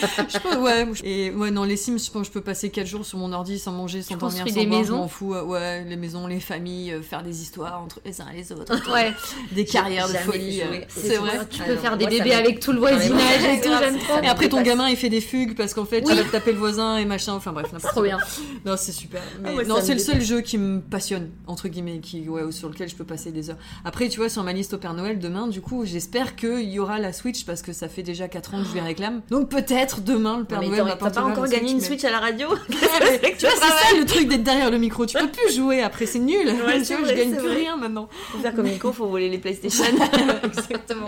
[0.28, 0.86] je pense, ouais.
[1.04, 3.32] Et ouais, non, les Sims, je pense que je peux passer 4 jours sur mon
[3.32, 5.34] ordi sans manger, sans dormir, sans des boire, maisons je m'en fous.
[5.34, 8.72] Ouais, les maisons, les familles, euh, faire des histoires entre les uns et les autres.
[8.92, 9.12] Ouais,
[9.52, 10.60] Des carrières de folie.
[10.62, 11.38] euh, C'est trop vrai.
[11.50, 14.18] tu Ah peux faire des moi, bébés avec tout le voisinage et tout, j'aime trop.
[14.22, 16.52] Et après ton gamin il fait des fugues parce qu'en fait tu vas te taper
[16.52, 18.08] le voisin et machin, enfin bref, C'est n'importe trop quoi.
[18.08, 18.18] bien.
[18.64, 19.22] Non, c'est super.
[19.42, 22.68] Mais ouais, non, c'est le seul jeu qui me passionne, entre guillemets, qui, ouais, sur
[22.68, 23.58] lequel je peux passer des heures.
[23.84, 26.78] Après, tu vois, sur ma liste au Père Noël demain, du coup, j'espère qu'il y
[26.78, 29.22] aura la Switch parce que ça fait déjà 4 ans que je lui réclame.
[29.30, 32.10] Donc peut-être demain le Père Mais Noël t'as pas encore gagné une mais- Switch à
[32.10, 32.88] la radio tu vois,
[33.38, 35.06] c'est ça le truc d'être derrière le micro.
[35.06, 36.46] Tu peux plus jouer après, c'est nul.
[36.66, 37.56] Ouais, tu vois, vrai, je gagne plus vrai.
[37.56, 38.08] rien maintenant.
[38.32, 39.84] Faut faire comme Nico, faut voler les PlayStation.
[40.44, 41.06] Exactement.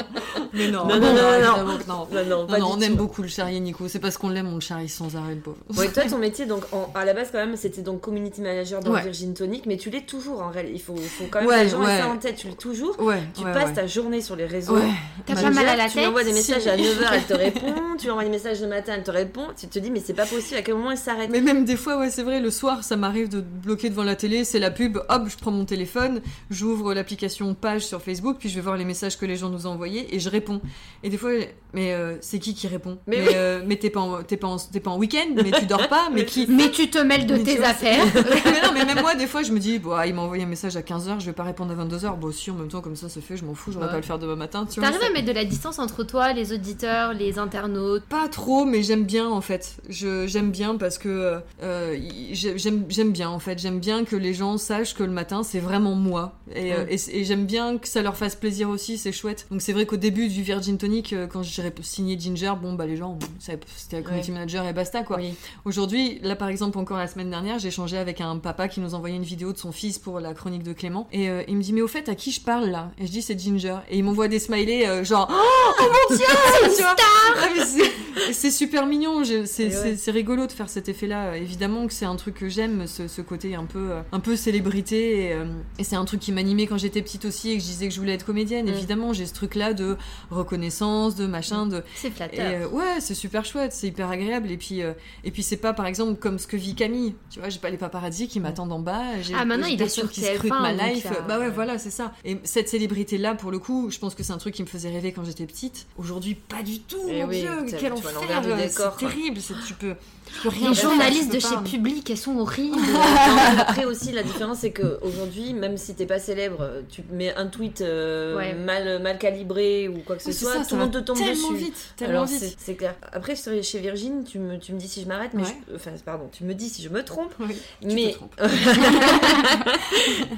[0.53, 1.65] Mais non, Non, non, non, non, non.
[1.67, 3.89] non, non, Non, pas non, du on aime beaucoup le charrier Nico.
[3.89, 5.57] C'est parce qu'on l'aime, on le charrie sans arrêt, le pauvre.
[5.77, 8.81] Ouais, toi, ton métier, donc, en- à la base, quand même, c'était donc community manager
[8.81, 9.03] dans Ouais.
[9.03, 10.75] Virgin Tonic, mais tu l'es toujours en réalité.
[10.77, 11.99] Il faut, faut quand même Ouais, que les gens aient ouais.
[12.01, 12.99] ça en tête, tu l'es toujours.
[13.01, 13.75] Ouais, Tu ouais, passes ouais.
[13.75, 14.75] ta journée sur les réseaux.
[14.77, 14.91] Ouais.
[15.27, 17.35] T'as pas mal à la Tu lui tête envoies des messages à 9h, elle te
[17.35, 17.75] répond.
[17.99, 19.47] Tu lui envoies des messages le matin, elle te répond.
[19.59, 21.77] Tu te dis, mais c'est pas possible, à quel moment elle s'arrête Mais même des
[21.77, 24.71] fois, ouais, c'est vrai, le soir, ça m'arrive de bloquer devant la télé, c'est la
[24.71, 28.77] pub, hop, je prends mon téléphone, j'ouvre l'application page sur Facebook, puis je vais voir
[28.77, 30.61] les messages que les gens nous ont envoyés et je réponds.
[31.03, 31.31] Et des fois,
[31.73, 32.99] mais euh, c'est qui qui répond?
[33.07, 33.35] Mais Mais, oui.
[33.35, 35.89] euh, mais t'es pas, en- t'es pas, en- t'es pas en week-end, mais tu dors
[35.89, 36.47] pas, mais qui?
[36.49, 38.05] Mais tu te mêles de Mais tes vois, affaires.
[38.15, 40.45] mais non, mais même moi, des fois, je me dis, bon, ah, il m'a envoyé
[40.45, 42.17] un message à 15h, je vais pas répondre à 22h.
[42.19, 43.91] Bon, si, en même temps, comme ça, c'est fait, je m'en fous, j'aurais Ouais.
[43.91, 44.91] pas à le faire demain matin, tu vois.
[44.91, 48.05] T'arrives à mettre de la distance entre toi, les auditeurs, les internautes?
[48.05, 49.77] Pas trop, mais j'aime bien en fait.
[49.89, 51.97] J'aime bien parce que euh,
[52.33, 53.59] j'aime bien en fait.
[53.59, 56.35] J'aime bien que les gens sachent que le matin c'est vraiment moi.
[56.55, 58.99] Et, euh, et, et j'aime bien que ça leur fasse plaisir aussi.
[58.99, 59.47] C'est chouette.
[59.51, 62.87] Donc c'est vrai qu'au début du Virgin Tonic, euh, quand j'ai signé Ginger, bon bah
[62.87, 65.17] les gens, c'était la community manager et basta quoi.
[65.19, 65.35] Oui.
[65.65, 68.95] Aujourd'hui, là par exemple encore la semaine dernière, j'ai échangé avec un papa qui nous
[68.95, 71.63] envoyait une vidéo de son fils pour la chronique de Clément et euh, il me
[71.63, 72.91] dit mais au fait à qui je parle là?
[72.99, 76.27] Et je dis c'est Ginger et il m'envoie des smileys euh, genre oh, mon dieu
[78.33, 80.11] c'est- c'est super mignon, je- c'est Et ouais.
[80.13, 81.37] rigolo de faire cet effet-là.
[81.37, 84.37] Évidemment que c'est un truc que j'aime, ce, ce côté un peu, euh, un peu
[84.37, 85.27] célébrité.
[85.27, 85.45] Et, euh,
[85.79, 87.95] et c'est un truc qui m'animait quand j'étais petite aussi et que je disais que
[87.95, 88.67] je voulais être comédienne.
[88.67, 88.75] Mm.
[88.75, 89.97] Évidemment, j'ai ce truc-là de
[90.31, 92.47] reconnaissance, de machin, de, C'est et flatteur.
[92.47, 94.51] euh, ouais, c'est super chouette, c'est hyper agréable.
[94.51, 94.93] Et puis, euh,
[95.25, 97.15] et puis c'est pas par exemple comme ce que vit Camille.
[97.31, 99.03] Tu vois, j'ai pas les paparazzi qui m'attendent en bas.
[99.37, 101.07] Ah, maintenant, il est sur qui TF1, scrute ma life.
[101.07, 101.51] a- Bah ouais, ouais.
[101.51, 102.13] voilà, c'est ça.
[102.25, 104.91] Et cette célébrité-là, pour le coup, je pense que c'est un truc qui me faisait
[104.91, 105.87] rêver quand j'étais petite.
[105.99, 106.97] Aujourd'hui, pas du tout.
[107.09, 108.13] Eh mon oui, Dieu, quel enfer.
[108.41, 109.41] Du C'est décor, terrible.
[109.67, 109.95] Tu peux,
[110.45, 111.63] Les journalistes tu de chez pas.
[111.63, 112.77] Public, elles sont horribles.
[113.59, 117.81] Après aussi, la différence, c'est qu'aujourd'hui, même si t'es pas célèbre, tu mets un tweet
[117.81, 118.55] euh, Ouais.
[118.55, 121.17] mal, mal calibré ou quoi que ce Oui, soit, ça, tout le monde te tombe
[121.17, 121.55] tellement dessus.
[121.65, 122.39] vite, tellement Alors vite.
[122.41, 122.95] c'est c'est clair.
[123.13, 125.57] Après, chez Virgin, tu me, tu me dis si je m'arrête, mais Ouais.
[125.71, 128.41] je- enfin pardon, tu me dis si je me trompe, Oui, tu mais te trompes.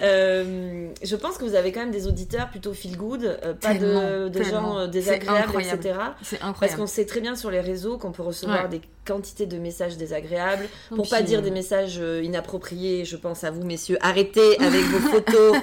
[0.03, 3.74] Euh, je pense que vous avez quand même des auditeurs plutôt feel good, euh, pas
[3.74, 5.80] de, Tellement, de gens euh, C'est désagréables, incroyable.
[5.86, 5.99] etc.
[6.22, 6.80] C'est Parce incroyable.
[6.80, 8.68] qu'on sait très bien sur les réseaux qu'on peut recevoir Ouais.
[8.68, 10.68] des quantités de messages désagréables.
[10.91, 14.83] Non, Pour pas dire des messages euh, inappropriés, je pense à vous, messieurs, arrêtez avec
[14.87, 15.57] vos photos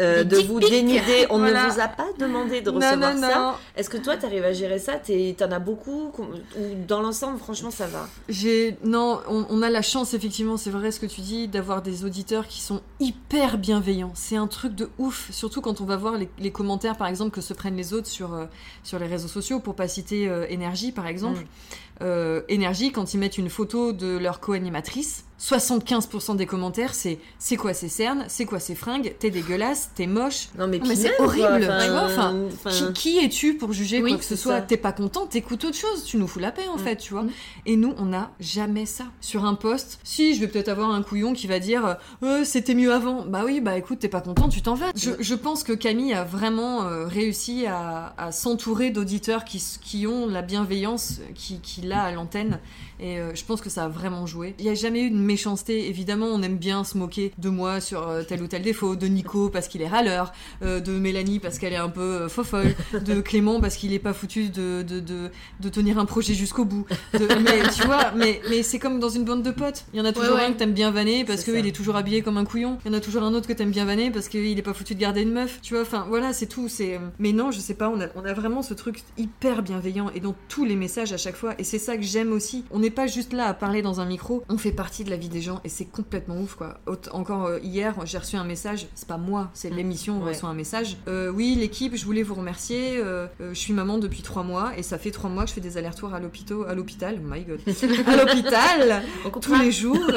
[0.00, 1.26] euh, de vous dénuder.
[1.30, 1.66] On Voilà.
[1.66, 3.58] ne vous a pas demandé de Non, recevoir non, ça.
[3.76, 4.94] Est-ce que toi, t'arrives à gérer ça?
[5.38, 6.10] T'en as beaucoup?
[6.18, 8.08] Ou dans l'ensemble, franchement, ça va?
[8.28, 11.82] J'ai non, on, on a la chance effectivement, c'est vrai ce que tu dis, d'avoir
[11.82, 14.12] des auditeurs qui sont hyper bienveillants.
[14.14, 17.30] C'est un truc de ouf, surtout quand on va voir les, les commentaires par exemple
[17.30, 18.46] que se prennent les autres sur euh,
[18.82, 21.40] sur les réseaux sociaux, pour pas citer euh, Énergie par exemple.
[21.40, 21.93] Mm.
[22.02, 25.24] Euh, Énergie quand ils mettent une photo de leur co-animatrice.
[25.40, 30.06] 75% des commentaires, c'est c'est quoi ces cernes, c'est quoi ces fringues, t'es dégueulasse, t'es
[30.06, 30.48] moche.
[30.58, 34.00] Non, mais, Mais c'est quoi, horrible, tu vois, enfin, enfin, Qui, qui es-tu pour juger
[34.02, 34.60] Oui, quoi que ce soit.
[34.62, 36.80] T'es pas content, t'écoutes autre chose, tu nous fous la paix en Mm.
[36.80, 37.24] fait, tu vois.
[37.24, 37.30] Mm.
[37.66, 39.04] Et nous, on n'a jamais ça.
[39.20, 42.74] Sur un post, si je vais peut-être avoir un couillon qui va dire euh, c'était
[42.74, 43.24] mieux avant.
[43.26, 44.86] Bah oui, bah écoute, t'es pas content, tu t'en vas.
[44.96, 50.06] Je, je pense que Camille a vraiment euh, réussi à, à s'entourer d'auditeurs qui, qui
[50.06, 52.60] ont la bienveillance qui- qu'il a à l'antenne.
[53.00, 54.54] Et euh, je pense que ça a vraiment joué.
[54.60, 55.88] Il n'y a jamais eu de méchanceté.
[55.88, 59.06] Évidemment, on aime bien se moquer de moi sur euh, tel ou tel défaut, de
[59.06, 62.74] Nico parce qu'il est râleur, euh, de Mélanie parce qu'elle est un peu euh, fofolle,
[62.92, 66.64] de Clément parce qu'il est pas foutu de, de, de, de tenir un projet jusqu'au
[66.64, 66.86] bout.
[67.12, 69.84] Mais tu vois, mais, mais c'est comme dans une bande de potes.
[69.92, 70.46] Il y en a toujours Ouais, ouais.
[70.46, 72.78] un que t'aimes bien vanner parce qu'il est toujours habillé comme un couillon.
[72.84, 74.74] Il y en a toujours un autre que t'aimes bien vanner parce qu'il est pas
[74.74, 75.58] foutu de garder une meuf.
[75.62, 76.68] Tu vois, enfin voilà, c'est tout.
[76.68, 76.98] C'est.
[77.18, 77.88] Mais non, je sais pas.
[77.90, 81.16] On a, on a vraiment ce truc hyper bienveillant et dans tous les messages à
[81.16, 81.54] chaque fois.
[81.58, 82.64] Et c'est ça que j'aime aussi.
[82.70, 84.42] On n'est pas juste là à parler dans un micro.
[84.48, 86.78] On fait partie de la vie des gens et c'est complètement ouf quoi.
[87.12, 89.76] Encore euh, hier, j'ai reçu un message, c'est pas moi, c'est Mm.
[89.76, 90.32] l'émission, on Ouais.
[90.32, 90.96] reçoit un message.
[91.08, 92.96] Euh, oui, l'équipe, je voulais vous remercier.
[92.98, 95.60] euh, je suis maman depuis trois mois et ça fait trois mois que je fais
[95.60, 97.60] des allers-retours à l'hôpital, à l'hôpital, oh my god,
[98.06, 99.02] à l'hôpital
[99.40, 99.98] tous les jours.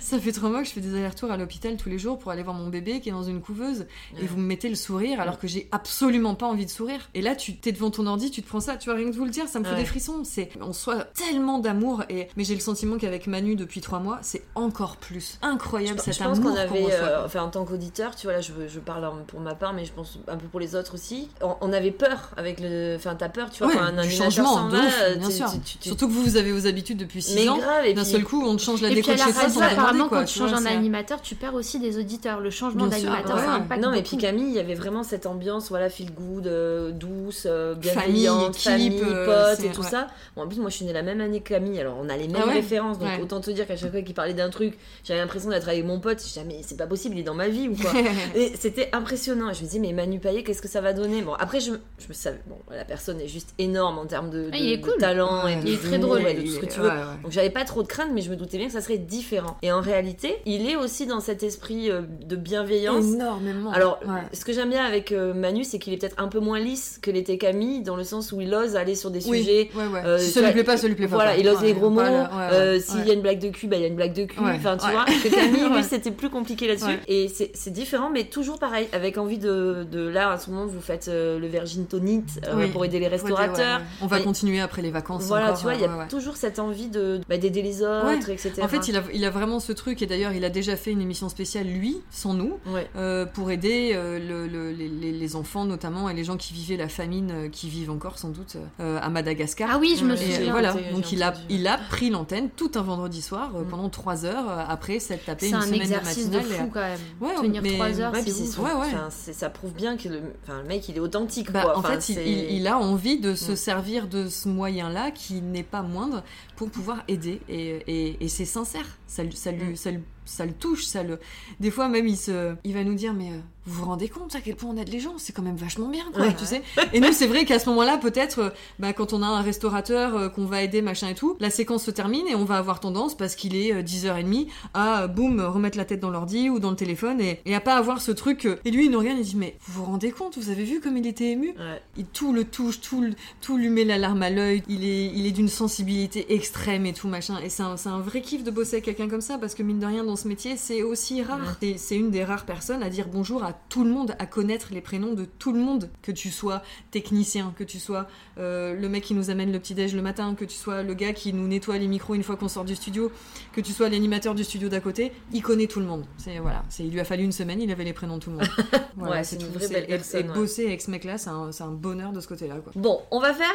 [0.00, 2.30] ça fait trois mois que je fais des allers-retours à l'hôpital tous les jours pour
[2.30, 3.86] aller voir mon bébé qui est dans une couveuse
[4.20, 7.08] et vous me mettez le sourire alors que j'ai absolument pas envie de sourire.
[7.14, 9.12] Et là, tu t'es devant ton ordi, tu te prends ça, tu vois, rien que
[9.12, 10.22] de vous le dire, ça me fait des frissons.
[10.24, 14.18] C'est, on soit tellement d'amour et, mais j'ai le sentiment qu'avec Manu depuis trois mois,
[14.22, 17.64] c'est encore plus incroyable Je, cet je pense amour qu'on avait, euh, enfin en tant
[17.64, 20.46] qu'auditeur, tu vois là, je, je parle pour ma part, mais je pense un peu
[20.46, 21.28] pour les autres aussi.
[21.42, 24.68] On, on avait peur avec le, enfin t'as peur, tu vois, Ouais, quand un changement,
[24.68, 25.50] de ouf, euh, bien sûr.
[25.52, 27.58] tu- tu- tu- Surtout que vous, vous avez vos habitudes depuis six mais ans.
[27.58, 30.38] grave, D'un seul coup, on te change la déco de chez toi apparemment, quand tu
[30.38, 32.40] changes un animateur, tu perds aussi des auditeurs.
[32.40, 35.68] Le changement d'animateur, ça impacte Non, mais puis Camille, il y avait vraiment cette ambiance,
[35.68, 40.08] voilà, feel good, euh, douce, bienveillante, famille, potes et tout ça.
[40.36, 42.16] Bon, en plus, moi, je suis née la même année que Camille, alors on a
[42.16, 43.20] les mêmes Ah ouais références, donc Ouais.
[43.22, 46.00] autant te dire qu'à chaque fois qu'il parlait d'un truc, j'avais l'impression d'être avec mon
[46.00, 46.18] pote.
[46.20, 47.92] Je disais, mais c'est pas possible, il est dans ma vie ou quoi.
[48.34, 49.50] Et c'était impressionnant.
[49.50, 51.22] Et je me disais, mais Manu Payet, qu'est-ce que ça va donner?
[51.22, 54.48] Bon, après, je, je me savais, bon, la personne est juste énorme en termes de,
[54.52, 54.96] Ah, de- il est de cool.
[54.98, 56.20] talent et Ouais, de il est très drôle.
[56.26, 56.88] et de tout ce que tu veux.
[57.22, 59.56] Donc j'avais pas trop de crainte, mais je me doutais bien que ça serait différent.
[59.62, 63.04] Et en réalité, il est aussi dans cet esprit euh, de bienveillance.
[63.04, 63.70] Énormément.
[63.72, 64.00] Alors,
[64.32, 66.98] ce que j'aime bien avec euh, Manu, c'est qu'il est peut-être un peu moins lisse
[67.02, 69.70] que l'était Camille, dans le sens où il ose aller sur des sujets.
[69.74, 70.02] ouais, ouais.
[70.04, 71.16] euh, si ça lui plaît pas, ça lui plaît pas.
[71.16, 72.00] Voilà, il ose les gros mots.
[72.00, 74.24] euh, S'il y a une blague de cul, bah, il y a une blague de
[74.24, 74.38] cul.
[74.40, 75.04] Enfin, tu vois,
[75.74, 75.82] Ouais.
[75.82, 76.98] c'était plus compliqué là-dessus.
[77.08, 79.86] Et c'est différent, mais toujours pareil, avec envie de.
[79.90, 83.08] de là, à ce moment, vous faites euh, le Virgin Tonic euh, pour aider les
[83.08, 83.80] restaurateurs.
[84.00, 85.24] On va continuer après les vacances.
[85.24, 86.88] Voilà, tu vois, il y a toujours cette envie
[87.28, 88.52] bah, d'aider les autres, etc.
[88.62, 90.90] En fait, il a, il a vraiment ce truc, et d'ailleurs, il a déjà fait
[90.90, 92.86] une émission spéciale, lui, sans nous, Ouais.
[92.96, 96.88] euh, pour aider euh, le- le- les, enfants notamment, et les gens qui vivaient la
[96.88, 99.68] famine, euh, qui vivent encore sans doute, à Madagascar.
[99.72, 100.50] Ah oui, je me souviens.
[100.52, 101.32] voilà, donc il a.
[101.54, 103.68] il a pris l'antenne tout un vendredi soir euh, Mm.
[103.68, 106.58] pendant trois heures euh, après s'être tapé C'est une un semaine exercice de matinale.
[106.58, 106.98] fou quand même.
[107.20, 110.08] Ouais, Tenir mais- 3 heures, Ouais, c'est c'est Ouais, enfin, c'est- ça prouve bien que
[110.08, 111.50] le, enfin, le mec il est authentique.
[111.52, 111.76] Bah, quoi.
[111.76, 113.56] en Enfin, fait, il, c'est- il- il a envie de se Mm.
[113.56, 116.22] servir de ce moyen-là qui n'est pas moindre
[116.56, 117.40] pour pouvoir aider.
[117.48, 118.86] Et, et- et c'est sincère.
[119.14, 119.76] Ça, lui- ça, lui, Mm.
[120.24, 120.84] ça, le touche.
[120.86, 121.20] Ça le...
[121.60, 122.54] Des fois, même, il, se...
[122.64, 124.88] il va nous dire Mais euh, vous vous rendez compte à quel point on aide
[124.88, 125.14] les gens?
[125.18, 126.34] C'est quand même vachement bien, quoi, Ouais.
[126.36, 126.62] tu sais.
[126.92, 128.50] Et nous, c'est vrai qu'à ce moment-là, peut-être, euh,
[128.80, 131.84] bah, quand on a un restaurateur euh, qu'on va aider, machin et tout, la séquence
[131.84, 135.78] se termine et on va avoir tendance, parce qu'il est euh, 10h30, à boum, remettre
[135.78, 138.48] la tête dans l'ordi ou dans le téléphone et, et à pas avoir ce truc.
[138.64, 140.36] Et lui, il nous regarde et dit Mais vous vous rendez compte?
[140.38, 141.50] Vous avez vu comme il était ému?
[141.50, 141.80] Ouais.
[141.96, 144.62] il, tout le touche, tout, le- tout lui met la larme à l'œil.
[144.68, 147.38] Il est, il est d'une sensibilité extrême et tout machin.
[147.44, 149.62] Et c'est un, c'est un vrai kiff de bosser avec quelqu'un comme ça parce que
[149.62, 151.56] mine de rien dans ce métier c'est aussi rare.
[151.76, 154.80] C'est une des rares personnes à dire bonjour à tout le monde, à connaître les
[154.80, 158.06] prénoms de tout le monde, que tu sois technicien, que tu sois
[158.38, 160.94] euh, le mec qui nous amène le petit déj le matin, que tu sois le
[160.94, 163.10] gars qui nous nettoie les micros une fois qu'on sort du studio,
[163.52, 165.12] que tu sois l'animateur du studio d'à côté.
[165.32, 166.04] Il connaît tout le monde.
[166.18, 166.62] C'est voilà.
[166.68, 168.48] C'est il lui a fallu une semaine, il avait les prénoms de tout le monde.
[168.96, 169.54] Ouais, c'est une tout.
[169.54, 170.34] vraie C'est- belle et- personne, Et ouais.
[170.34, 172.54] bosser avec ce mec-là, c'est un, bonheur de ce côté-là.
[172.76, 173.52] Bon, on va faire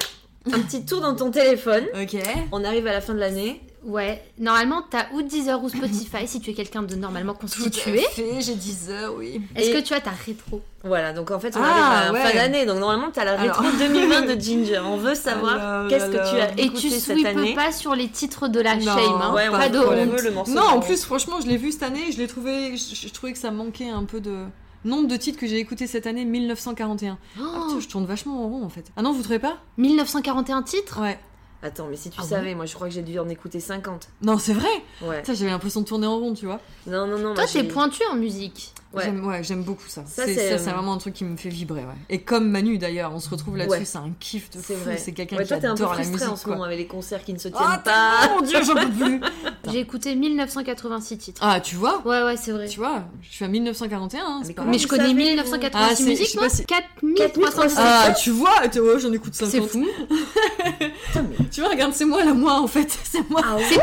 [0.51, 1.85] un petit tour dans ton téléphone.
[2.01, 2.17] Ok.
[2.51, 3.61] On arrive à la fin de l'année.
[3.85, 7.99] Ouais, normalement, t'as ou Deezer ou Spotify si tu es quelqu'un de normalement constitué.
[7.99, 9.41] fait, j'ai 10 heures, oui.
[9.55, 10.61] Est-ce Et- que tu as ta rétro?
[10.83, 12.21] Voilà, donc en fait, on Ah, arrive à ouais.
[12.31, 12.65] fin d'année.
[12.65, 13.73] Donc normalement, t'as la rétro Alors.
[13.77, 14.79] 2020 de Ginger.
[14.85, 16.51] On veut savoir Alors, qu'est-ce que tu as.
[16.59, 17.55] Et écouté tu cette sweepes année.
[17.55, 20.21] pas sur les titres de la Non, shame, hein Ouais, on, Pas de honte.
[20.23, 20.51] le morceau.
[20.53, 22.75] Non, en plus, franchement, je l'ai vu cette année, je l'ai trouvé.
[22.75, 24.43] Je, je trouvais que ça manquait un peu de.
[24.85, 27.17] Nombre de titres que j'ai écoutés cette année, 1941.
[27.37, 28.85] Ah, putain, je tourne vachement en rond en fait.
[28.95, 29.57] Ah non, vous trouvez pas?
[29.77, 31.01] 1941 titres?
[31.01, 31.19] Ouais.
[31.61, 34.07] Attends, mais si tu Ah savais, moi je crois que j'ai dû en écouter 50.
[34.21, 34.69] Non, c'est vrai
[35.01, 35.23] Ouais.
[35.25, 36.61] Ça, j'avais l'impression de tourner en rond, tu vois.
[36.87, 37.33] Non, non, non.
[37.33, 38.73] Toi, t'es pointu en musique.
[38.91, 39.03] Ouais.
[39.05, 40.01] J'aime ouais, j'aime beaucoup ça.
[40.07, 41.93] Ça, c'est c'est, ça, c'est euh, vraiment un truc qui me fait vibrer, ouais.
[42.09, 43.85] Et comme Manu d'ailleurs, on se retrouve là-dessus, Ouais.
[43.85, 44.83] c'est un kiff de C'est fou.
[44.83, 44.97] vrai.
[44.97, 46.53] C'est quelqu'un Ouais, qui t'es un peu adore la frustré musique, en ce quoi.
[46.53, 48.29] moment avec les concerts qui ne se tiennent Ah, pas.
[48.33, 49.21] mon dieu, j'en peux plus
[49.71, 51.41] J'ai écouté 1986 titres.
[51.45, 52.01] Ah, tu vois?
[52.03, 52.67] Ouais, ouais, c'est vrai.
[52.67, 56.03] Tu vois, je suis à 1941, hein, Mais pas je connais savez, 1986 Ah, c'est-
[56.05, 57.77] je musiques, sais moi pas si- 4317.
[57.79, 59.51] Ah, tu vois, tu vois, j'en écoute 50.
[59.51, 59.85] c'est fou.
[61.51, 63.41] Tu vois, regarde, c'est moi la moi en fait, c'est moi.
[63.43, 63.57] Ah.
[63.69, 63.75] C'est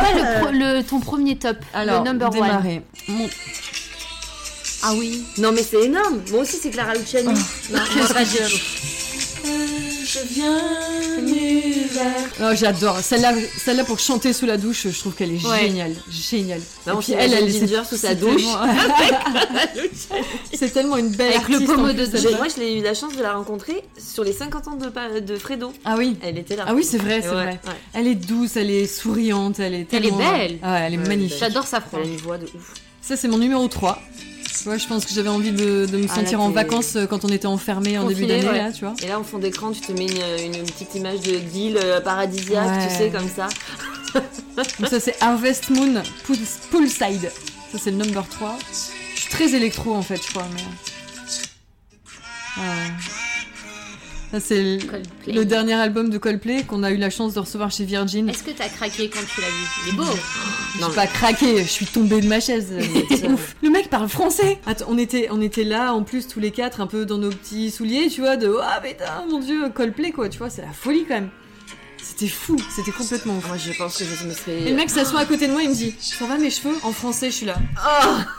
[0.52, 2.82] le- ton premier top Le number one démarrer.
[4.88, 5.24] Ah oui.
[5.38, 6.20] Non, mais c'est énorme.
[6.30, 7.26] Moi aussi, c'est Clara Luciani.
[7.26, 7.34] non,
[7.96, 8.56] moi, pas je...
[10.06, 10.58] Je viens
[12.42, 12.98] Oh, j'adore.
[13.00, 13.32] Celle-là,
[13.64, 15.62] celle-là pour chanter sous la douche, je trouve qu'elle est Ouais.
[15.62, 16.60] géniale, géniale.
[16.86, 18.42] Non, Et puis elle, elle, Ginger sous sa douche.
[18.42, 18.66] tellement-
[20.52, 22.06] C'est tellement une belle Avec le artiste, pommeau de.
[22.16, 25.36] J'ai- Moi, je l'ai eu la chance de la rencontrer sur les 50 ans de,
[25.38, 25.72] Fredo.
[25.84, 26.16] Ah oui.
[26.22, 26.64] Elle était là.
[26.68, 27.60] Ah oui, c'est vrai, c'est Ouais, vrai.
[27.64, 27.72] ouais.
[27.94, 30.18] Elle est douce, elle est souriante, elle est Elle est tellement...
[30.18, 30.58] belle.
[30.62, 31.38] Ah, elle est Ouais, magnifique.
[31.38, 32.06] J'adore sa Elle a frange.
[32.08, 32.74] une voix de ouf.
[33.02, 34.00] Ça, c'est mon numéro 3.
[34.58, 36.96] Tu vois, je pense que j'avais envie de, de me Ah, sentir là, en vacances
[36.96, 38.58] euh, quand on était enfermés en début d'année, ouais.
[38.58, 38.94] là, tu vois.
[39.02, 42.00] Et là, en fond d'écran, tu te mets une, une petite image de d'île euh,
[42.00, 42.88] paradisiaque, Ouais.
[42.88, 43.48] tu sais, comme ça.
[44.80, 46.38] Donc ça c'est Harvest Moon Pool-
[46.70, 47.30] Poolside.
[47.72, 48.56] Ça c'est le number 3.
[49.14, 50.46] Je suis très électro en fait, je crois.
[50.54, 50.62] Mais...
[52.62, 52.90] Ouais.
[54.40, 54.78] C'est
[55.26, 58.28] le, dernier album de Coldplay qu'on a eu la chance de recevoir chez Virgin.
[58.28, 60.04] Est-ce que t'as craqué quand tu l'as vu Il est beau.
[60.78, 62.72] J'ai pas craqué, je suis tombée de ma chaise.
[63.28, 63.56] Ouf.
[63.62, 64.58] Le mec parle français.
[64.66, 67.30] Attends, on était, on était là en plus tous les quatre, un peu dans nos
[67.30, 70.72] petits souliers, tu vois, de ah putain, mon dieu, Coldplay quoi, tu vois, c'est la
[70.72, 71.30] folie quand même.
[72.08, 73.48] C'était fou, c'était complètement fou.
[73.48, 74.60] Moi, je pense que je me serais.
[74.62, 76.74] Et le mec s'assoit à côté de moi, il me dit Ça va mes cheveux?
[76.82, 77.56] En français, je suis là.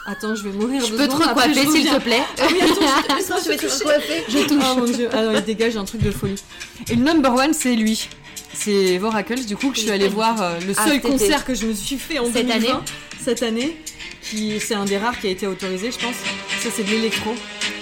[0.05, 0.83] Attends, je vais mourir.
[0.85, 3.65] Je peux te je recoiffer s'il te plaît Ah oui, attends, laisse-moi je vais te
[3.65, 4.23] recoiffer.
[4.29, 4.63] Je touche.
[4.71, 5.13] Oh mon dieu.
[5.13, 6.41] Alors il dégage un truc de folie.
[6.89, 8.07] Et le number one, c'est lui.
[8.53, 11.53] C'est Voracles, du coup, que je suis allée voir euh, le Ah, seul concert que
[11.53, 12.79] je me suis fait en Cette 2020, année
[13.23, 13.77] Cette année.
[14.23, 16.15] Qui, c'est un des rares qui a été autorisé, je pense.
[16.61, 17.35] Ça, c'est de l'électro.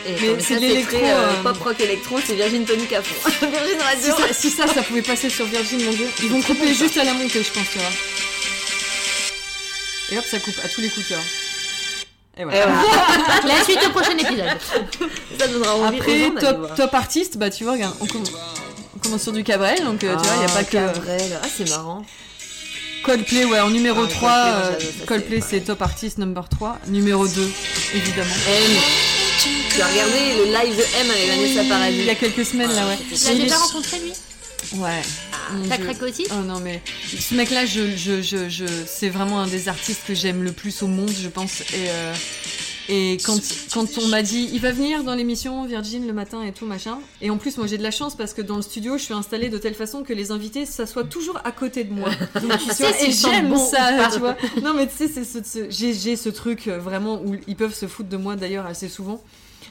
[0.07, 3.29] Mais c'est l'électro, euh, euh, pop rock électro, c'est Virgin Tonic à fond.
[3.47, 4.15] Virgin Si Radio.
[4.27, 6.07] ça, si ça, ça pouvait passer sur Virgin, mon dieu.
[6.21, 7.89] Ils vont couper juste à la montée, je pense, tu vois.
[10.11, 11.21] Et hop, ça coupe à tous les coups de cœur.
[12.37, 12.65] Et Et voilà.
[13.47, 14.57] La suite au prochain épisode.
[15.39, 18.29] Ça donnera envie Après, gens top, artiste, bah tu vois, regarde, on, comm-
[18.95, 20.71] on commence sur du Cabrel, donc euh, tu vois, il n'y a Ah, pas que
[20.71, 21.39] Cabrel.
[21.41, 22.05] Ah, c'est marrant.
[23.03, 26.17] Coldplay, ouais, en numéro Ah, 3, Coldplay, euh, moi, j'adore, ça, Coldplay c'est top artist
[26.17, 27.51] number 3, numéro 2,
[27.95, 28.35] évidemment.
[29.73, 32.71] Tu as regardé le live de M avec Vanessa Paradis Il y a quelques semaines,
[32.73, 32.97] là, ouais.
[33.07, 34.13] Tu l'as Il est- déjà rencontré lui
[34.79, 35.01] Ouais.
[35.53, 37.35] Mon T'as craqué aussi Oh non, mais ce
[37.65, 41.11] je, je, je, je, c'est vraiment un des artistes que j'aime le plus au monde,
[41.21, 41.61] je pense.
[41.61, 42.13] Et, euh,
[42.89, 43.39] et quand,
[43.73, 46.99] quand on m'a dit, il va venir dans l'émission Virgin le matin et tout, machin.
[47.21, 49.13] Et en plus, moi j'ai de la chance parce que dans le studio, je suis
[49.13, 52.09] installée de telle façon que les invités s'assoient toujours à côté de moi.
[52.41, 54.35] Donc tu vois, et j'aime bon ça, tu vois.
[54.63, 57.55] Non, mais tu sais, c'est ce, ce- j'ai, j'ai ce truc euh, vraiment où ils
[57.55, 59.23] peuvent se foutre de moi d'ailleurs assez souvent.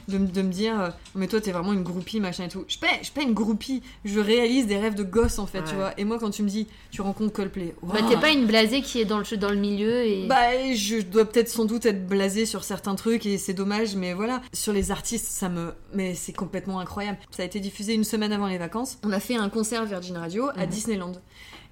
[0.07, 2.63] De, me- de me dire, euh, mais toi t'es vraiment une groupie, machin et tout.
[2.67, 5.47] Je suis pas, je suis pas une groupie, je réalise des rêves de gosse en
[5.47, 5.93] fait, tu vois.
[5.97, 8.09] Et moi, quand tu me dis, tu rencontres Coldplay, Bah, waouh.
[8.09, 10.27] t'es pas une blasée qui est dans le, dans le milieu et.
[10.27, 14.13] Bah, je dois peut-être sans doute être blasée sur certains trucs et c'est dommage, mais
[14.13, 14.41] voilà.
[14.53, 15.73] Sur les artistes, ça me.
[15.93, 17.17] Mais c'est complètement incroyable.
[17.31, 18.99] Ça a été diffusé une semaine avant les vacances.
[19.03, 20.69] On a fait un concert Virgin Radio à Mhm.
[20.69, 21.11] Disneyland.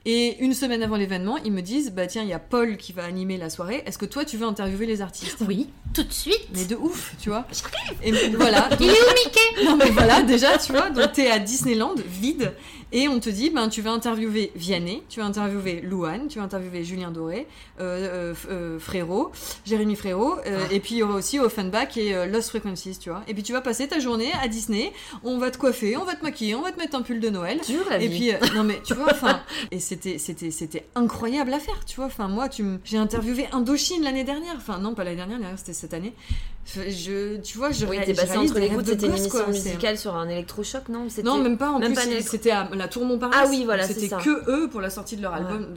[0.05, 2.91] Et une semaine avant l'événement, ils me disent Bah, tiens, il y a Paul qui
[2.91, 3.83] va animer la soirée.
[3.85, 5.37] Est-ce que toi, tu veux interviewer les artistes?
[5.47, 6.47] Oui, tout de suite.
[6.53, 7.45] Mais de ouf, tu vois.
[8.03, 8.69] Et voilà.
[8.79, 9.39] Il est où Mickey?
[9.65, 12.53] Non mais voilà, déjà, tu vois, donc t'es à Disneyland, vide,
[12.95, 16.45] et on te dit, ben tu vas interviewer Vianney, tu vas interviewer Louane, tu vas
[16.45, 17.47] interviewer Julien Doré,
[17.79, 19.31] euh, euh, euh, Frérot,
[19.65, 23.23] Jérémy Frérot, euh, et puis il y aura aussi Offenbach et Lost Frequencies, tu vois.
[23.27, 24.93] Et puis tu vas passer ta journée à Disney,
[25.23, 27.29] on va te coiffer, on va te maquiller, on va te mettre un pull de
[27.29, 27.59] Noël.
[27.67, 29.41] Dur la Et puis, non mais tu vois, enfin,
[29.71, 32.05] et c'était, c'était, c'était incroyable à faire, tu vois.
[32.05, 35.43] Enfin, moi, tu m- j'ai interviewé Indochine l'année dernière, enfin, non, pas l'année dernière, l'année
[35.45, 36.13] dernière, c'était cette année.
[36.65, 39.47] Je, tu vois, je, Oui, t'es passé entre les gouttes, de c'était une émission quoi,
[39.47, 42.87] musicale sur un électrochoc, non C'était- Non, même pas, en même plus, c'était à la
[42.87, 43.37] Tour Montparnasse.
[43.43, 45.39] Ah oui, voilà, c'est C'était que eux pour la sortie de leur Ouais.
[45.39, 45.67] album.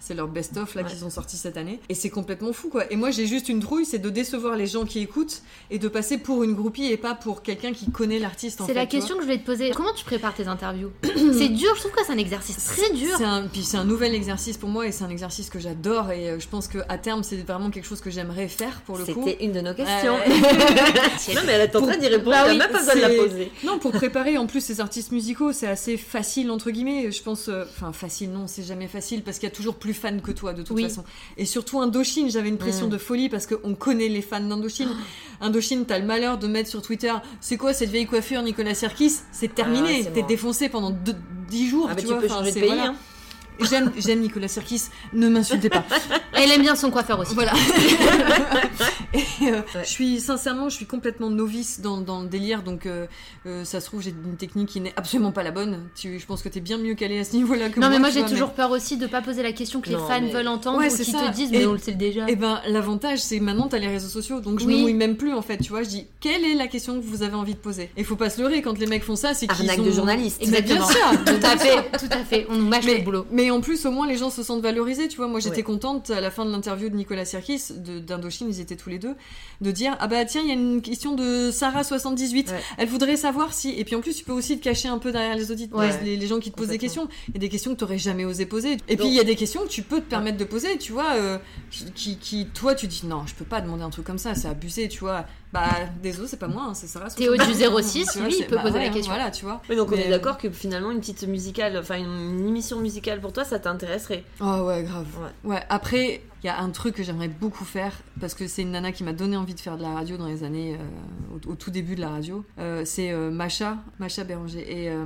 [0.00, 0.88] C'est leur best-of là Ouais.
[0.90, 1.78] qu'ils ont sorti cette année.
[1.88, 2.90] Et c'est complètement fou, quoi.
[2.92, 5.86] Et moi, j'ai juste une trouille, c'est de décevoir les gens qui écoutent et de
[5.86, 9.14] passer pour une groupie et pas pour quelqu'un qui connaît l'artiste, en C'est la question
[9.14, 9.70] que je voulais te poser.
[9.70, 13.14] Comment tu prépares tes interviews C'est dur, je trouve que c'est un exercice très dur.
[13.18, 16.10] C'est un, puis c'est un nouvel exercice pour moi et c'est un exercice que j'adore
[16.10, 18.98] et euh, je pense que à terme c'est vraiment quelque chose que j'aimerais faire pour
[18.98, 19.22] le coup.
[19.24, 20.16] C'était une de nos questions.
[21.34, 22.94] Non, mais elle est en train d'y répondre, Bah elle a oui, même pas besoin
[22.96, 23.52] de la poser.
[23.64, 27.10] Non, pour préparer en plus ces artistes musicaux, c'est assez facile entre guillemets.
[27.12, 29.94] Je pense, euh, enfin facile, non, c'est jamais facile parce qu'il y a toujours plus
[29.94, 30.82] fans que toi de toute Oui.
[30.82, 31.04] façon.
[31.36, 32.90] Et surtout Indochine, j'avais une pression Mm.
[32.90, 34.88] de folie parce qu'on connaît les fans d'Indochine.
[35.40, 39.14] Indochine, t'as le malheur de mettre sur Twitter, c'est quoi cette vieille coiffure Nicolas Sirkis?
[39.32, 41.14] C'est Ah, terminé, c'est t'es défoncé pendant deux-
[41.50, 41.86] 10 jours.
[41.90, 42.66] Ah, bah, tu tu vois, peux changer de pays.
[42.66, 42.86] voilà.
[42.88, 42.94] Hein.
[43.60, 45.84] J'aime, j'aime Nicolas Sirkis, ne m'insultez pas.
[46.32, 47.34] Elle aime bien son coiffeur aussi.
[47.34, 47.52] Voilà.
[49.14, 49.82] Et, euh, Ouais.
[49.84, 53.06] Je suis sincèrement, je suis complètement novice dans, dans le délire, donc euh,
[53.46, 55.80] euh, ça se trouve j'ai une technique qui n'est absolument pas la bonne.
[55.94, 57.90] Tu, je pense que t'es bien mieux calé à ce niveau-là que Non, moi.
[57.90, 60.20] mais moi j'ai toujours peur aussi de pas poser la question que les Non, fans
[60.20, 62.28] mais- veulent entendre Ouais, ou qui te disent, Et- mais on le sait déjà.
[62.28, 64.76] Et ben l'avantage c'est maintenant t'as les réseaux sociaux, donc je Oui.
[64.76, 65.56] me mouille même plus en fait.
[65.58, 67.90] Tu vois, je dis quelle est la question que vous avez envie de poser?
[67.96, 69.84] Et faut pas se leurrer quand les mecs font ça, c'est qu'ils Arnaque ont...
[69.86, 70.42] de journaliste.
[70.44, 70.88] Mais bien Exactement.
[70.88, 71.24] sûr.
[71.24, 72.46] Tout à fait, tout à fait.
[72.50, 73.26] On nous mâche Mais, le boulot.
[73.30, 75.08] mais en plus, au moins, les gens se sentent valorisés.
[75.08, 75.62] Tu vois, moi, j'étais Ouais.
[75.62, 78.98] contente à la fin de l'interview de Nicolas Sirkis, de- d'Indochine, ils étaient tous les
[78.98, 79.03] deux,
[79.60, 82.50] de dire Ah bah tiens, il y a une question de Sarah78.
[82.50, 82.60] Ouais.
[82.78, 83.70] Elle voudrait savoir si.
[83.70, 85.90] Et puis en plus, tu peux aussi te cacher un peu derrière les auditeurs, Ouais.
[86.04, 87.08] les, les gens qui te posent des questions.
[87.28, 88.76] Il y a des questions que tu n'aurais jamais osé poser.
[88.88, 90.92] Et puis il y a des questions que tu peux te permettre de poser, tu
[90.92, 91.38] vois, euh,
[91.94, 94.48] qui, qui, toi, tu dis Non, je peux pas demander un truc comme ça, c'est
[94.48, 95.26] abusé, tu vois.
[95.54, 95.68] Bah,
[96.02, 97.08] désolé, c'est pas moi, hein, c'est Sarah.
[97.10, 99.14] Théo du 06, Tu vois, lui, il peut bah poser la ouais, question.
[99.14, 99.62] Voilà, tu vois.
[99.70, 103.20] Oui, donc on est d'accord que finalement une petite musicale, enfin une, une émission musicale
[103.20, 104.24] pour toi, ça t'intéresserait.
[104.40, 105.06] Oh ouais, grave.
[105.44, 105.52] Ouais.
[105.54, 108.72] Ouais, après, il y a un truc que j'aimerais beaucoup faire, parce que c'est une
[108.72, 111.52] nana qui m'a donné envie de faire de la radio dans les années, euh, au,
[111.52, 112.44] au tout début de la radio.
[112.58, 114.64] Euh, c'est euh, Macha, Macha Béranger.
[114.68, 115.04] Et euh,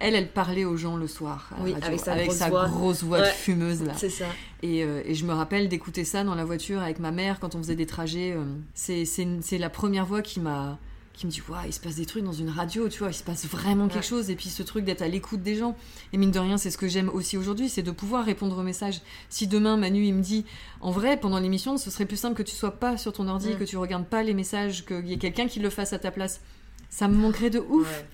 [0.00, 1.50] Elle, elle parlait aux gens le soir.
[1.60, 2.68] Oui, radio, avec sa grosse voix.
[2.68, 3.30] grosse voix de Ouais.
[3.32, 3.92] fumeuse là.
[3.96, 4.26] C'est ça.
[4.62, 7.54] Et, euh, et je me rappelle d'écouter ça dans la voiture avec ma mère quand
[7.54, 8.32] on faisait des trajets.
[8.36, 8.44] euh,
[8.74, 10.78] c'est, la première voix qui m'a
[11.14, 13.14] qui me dit Waouh, il se passe des trucs dans une radio, tu vois, il
[13.14, 14.30] se passe vraiment quelque chose.
[14.30, 15.76] Et puis ce truc d'être à l'écoute des gens.
[16.12, 18.62] Et mine de rien, c'est ce que j'aime aussi aujourd'hui, c'est de pouvoir répondre aux
[18.62, 19.00] messages.
[19.28, 20.44] Si demain Manu il me dit
[20.80, 23.56] En vrai, pendant l'émission, ce serait plus simple que tu sois pas sur ton ordi,
[23.56, 26.12] que tu regardes pas les messages, qu'il y ait quelqu'un qui le fasse à ta
[26.12, 26.40] place.
[26.88, 27.86] Ça me manquerait de ouf.
[27.90, 28.06] Ouais,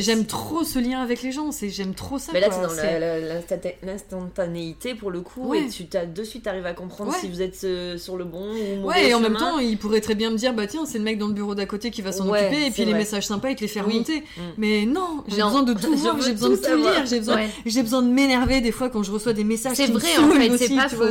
[0.00, 2.32] J'aime trop ce lien avec les gens, j'aime trop ça.
[2.32, 5.62] Mais là, c'est dans l'instantanéité pour le coup, Ouais.
[5.64, 7.18] et tu t'as de suite arrives à comprendre Ouais.
[7.20, 8.48] si vous êtes euh, sur le bon
[8.82, 9.28] ou Ouais, et en chemin.
[9.30, 11.34] même temps, il pourrait très bien me dire, bah tiens, c'est le mec dans le
[11.34, 13.00] bureau d'à côté qui va s'en Ouais, occuper, et puis les vrai.
[13.00, 13.92] messages sympas, il te les fait Oui.
[13.94, 14.20] remonter.
[14.20, 14.40] Mm.
[14.58, 16.94] Mais non, j'ai besoin de tout voir, j'ai besoin de tout savoir.
[16.94, 19.86] lire, j'ai besoin, j'ai besoin de m'énerver des fois quand je reçois des messages C'est
[19.86, 21.04] vrai, en fait, c'est pas faux.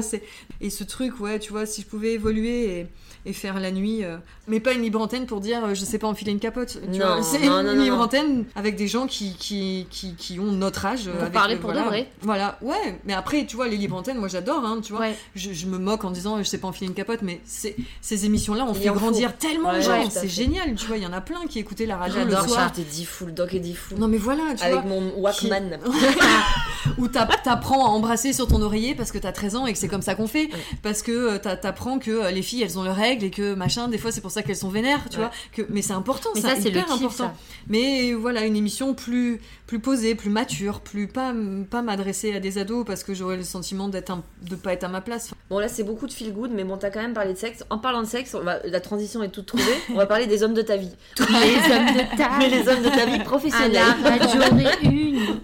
[0.62, 2.88] Et ce truc, ouais, tu vois, si je pouvais évoluer et,
[3.26, 5.98] et faire la nuit, euh, mais pas une libre antenne pour dire, euh, je sais
[5.98, 8.04] pas enfiler une capote, tu Non, vois, c'est une non, libre non.
[8.04, 11.06] antenne avec des gens qui, qui, qui, qui ont notre âge.
[11.10, 11.90] Pour avec, parler euh, pour de voilà.
[11.90, 12.10] vrai.
[12.22, 15.16] Voilà, ouais, mais après, tu vois, les libres antennes, moi j'adore, hein, tu vois Ouais.
[15.36, 18.66] je, je me moque en disant je sais pas enfiler une capote, mais ces émissions-là
[18.66, 21.22] ont fait grandir tellement de Ouais, gens, c'est génial, tu vois, il y en a
[21.22, 22.60] plein qui écoutaient la radio le J'adore soir.
[22.60, 23.98] Charles et Diffoul, Doc et Diffoul.
[23.98, 25.80] Non mais voilà, tu Avec vois, mon Walkman.
[26.98, 29.88] où t'apprends à embrasser sur ton oreiller parce que t'as 13 ans et que c'est
[29.88, 30.60] comme ça qu'on fait, Ouais.
[30.82, 33.88] parce que euh, t'apprends que euh, les filles elles ont leurs règles et que machin,
[33.88, 35.24] des fois c'est pour ça qu'elles sont vénères, tu Ouais.
[35.24, 37.12] vois, que, mais c'est important, Mais ça, c'est le hyper kiff, important.
[37.26, 37.34] ça.
[37.68, 41.34] Mais voilà, une émission plus, plus posée, plus mature, plus pas,
[41.70, 44.84] pas m'adresser à des ados parce que j'aurais le sentiment d'être un- de pas être
[44.84, 45.32] à ma place.
[45.50, 47.64] Bon, là, c'est beaucoup de feel good, mais bon, t'as quand même parlé de sexe.
[47.70, 49.64] En parlant de sexe, on va- la transition est toute trouvée.
[49.90, 50.92] on va parler des hommes de ta vie.
[51.20, 53.84] Les hommes de ta Mais les hommes de ta vie à la professionnelle.
[54.04, 54.42] radio
[54.82, 55.40] réunion.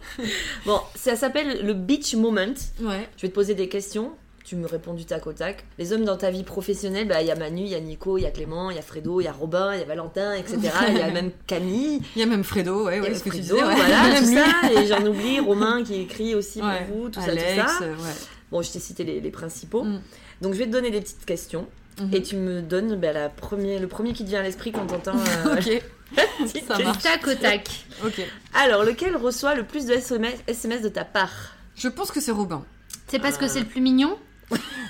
[0.66, 2.36] Bon, ça s'appelle le beach moment.
[2.82, 3.08] Ouais.
[3.18, 4.12] Je vais te poser des questions.
[4.46, 5.66] Tu me réponds du tac au tac.
[5.80, 8.20] Les hommes dans ta vie professionnelle, bah, il y a Manu, il y a Nico,
[8.20, 9.86] il y a Clément, il y a Fredo, il y a Robin, il y a
[9.86, 10.60] Valentin, etc.
[10.90, 13.38] Il y a même Camille, Il y a même Fredo, ouais, ouais, ce que tu
[13.40, 13.62] disais, ouais.
[13.64, 14.72] voilà, Même tout ça.
[14.72, 16.86] Et j'en oublie, Romain qui écrit aussi pour Ouais.
[16.94, 17.84] vous, tout Alex, ça, tout ça.
[17.86, 18.14] euh, ouais.
[18.52, 19.84] Bon, je t'ai cité les, les principaux.
[19.84, 20.00] Mm.
[20.42, 21.66] Donc, je vais te donner des petites questions.
[22.00, 22.10] Mhm.
[22.14, 24.86] Et tu me donnes bah, la première, le premier qui te vient à l'esprit quand
[24.86, 25.56] t'entends euh,
[26.42, 27.02] Ok, ça marche.
[27.02, 27.70] Tac au tac.
[28.06, 28.22] ok.
[28.54, 31.56] Alors, lequel reçoit le plus de SMS, SMS de ta part?
[31.76, 32.64] Je pense que c'est Robin.
[33.08, 34.18] C'est parce que c'est le plus mignon?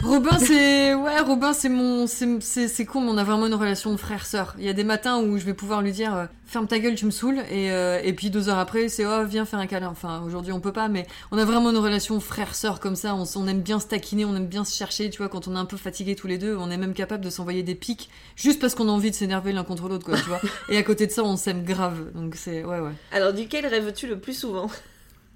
[0.03, 3.55] Robin, c'est ouais, Robin, c'est mon, c'est c'est- c'est con, mais on a vraiment une
[3.55, 4.53] relation de frère-sœur.
[4.59, 6.93] Il y a des matins où je vais pouvoir lui dire euh, ferme ta gueule,
[6.95, 9.65] tu me saoules, et euh, et puis deux heures après, c'est oh viens faire un
[9.65, 9.87] câlin.
[9.87, 13.15] Enfin, aujourd'hui on peut pas, mais on a vraiment une relation frère-sœur comme ça.
[13.15, 15.29] On, on aime bien se taquiner, on aime bien se chercher, tu vois.
[15.29, 17.63] Quand on est un peu fatigué tous les deux, on est même capable de s'envoyer
[17.63, 20.41] des pics juste parce qu'on a envie de s'énerver l'un contre l'autre, quoi, tu vois.
[20.69, 22.11] Et à côté de ça, on s'aime grave.
[22.13, 22.91] Donc c'est ouais ouais.
[23.11, 24.67] Alors, duquel rêves-tu le plus souvent?
[24.67, 24.73] Tout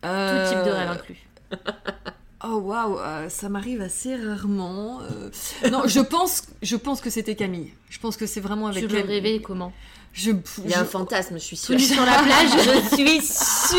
[0.05, 1.17] Euh, type de rêve inclus.
[2.43, 5.01] Oh waouh, euh, ça m'arrive assez rarement.
[5.01, 5.29] euh.
[5.71, 7.73] Non, je pense, je pense que c'était Camille.
[7.89, 9.73] Je pense que c'est vraiment avec Tu rêver comment?
[10.11, 10.31] Je,
[10.65, 11.79] Il y a je- un fantasme, je suis sûre.
[11.79, 13.77] sur la plage Je suis sûre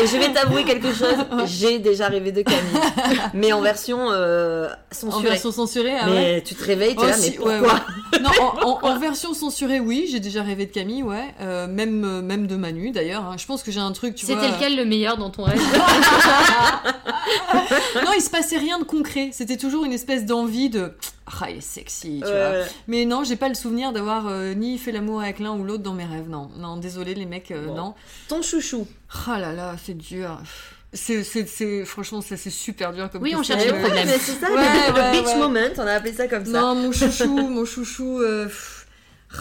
[0.00, 1.16] Et je vais t'avouer quelque chose,
[1.46, 3.18] j'ai déjà rêvé de Camille.
[3.34, 5.28] Mais en version euh, en censurée.
[5.30, 6.14] version censurée, ah ouais.
[6.14, 8.20] mais tu te réveilles, t'es Oh, là, si, mais pourquoi ouais, ouais.
[8.20, 8.30] Non,
[8.62, 11.24] en, en- en version censurée, oui, j'ai déjà rêvé de Camille, ouais.
[11.40, 13.24] Euh, même, euh, même de Manu, d'ailleurs.
[13.24, 13.36] hein.
[13.38, 14.36] Je pense que j'ai un truc, tu vois.
[14.40, 15.60] C'était lequel le meilleur dans ton rêve
[18.04, 19.30] Non, il se passait rien de concret.
[19.32, 20.92] C'était toujours une espèce d'envie de.
[21.40, 22.50] Ah, il est sexy, tu Ouais, vois.
[22.60, 22.66] ouais.
[22.88, 25.82] Mais non, j'ai pas le souvenir d'avoir euh, ni fait l'amour avec l'un ou l'autre
[25.82, 26.50] dans mes rêves, non.
[26.56, 27.74] Non, désolé les mecs, euh, Bon.
[27.74, 27.94] non.
[28.28, 28.86] Ton chouchou.
[29.26, 30.40] Ah là là, c'est dur.
[30.92, 34.06] C'est, c'est, c'est- franchement, ça, c'est super dur comme Oui, on cherche le ouais, problème.
[34.08, 34.56] mais c'est ça, Ouais,
[34.88, 35.36] le, ouais, ouais.
[35.38, 36.50] moment, on a appelé ça comme ça.
[36.60, 38.20] Non, mon chouchou, mon chouchou.
[38.20, 38.48] euh,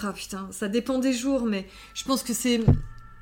[0.03, 1.65] Ah putain, ça dépend des jours, mais
[1.95, 2.61] je pense que c'est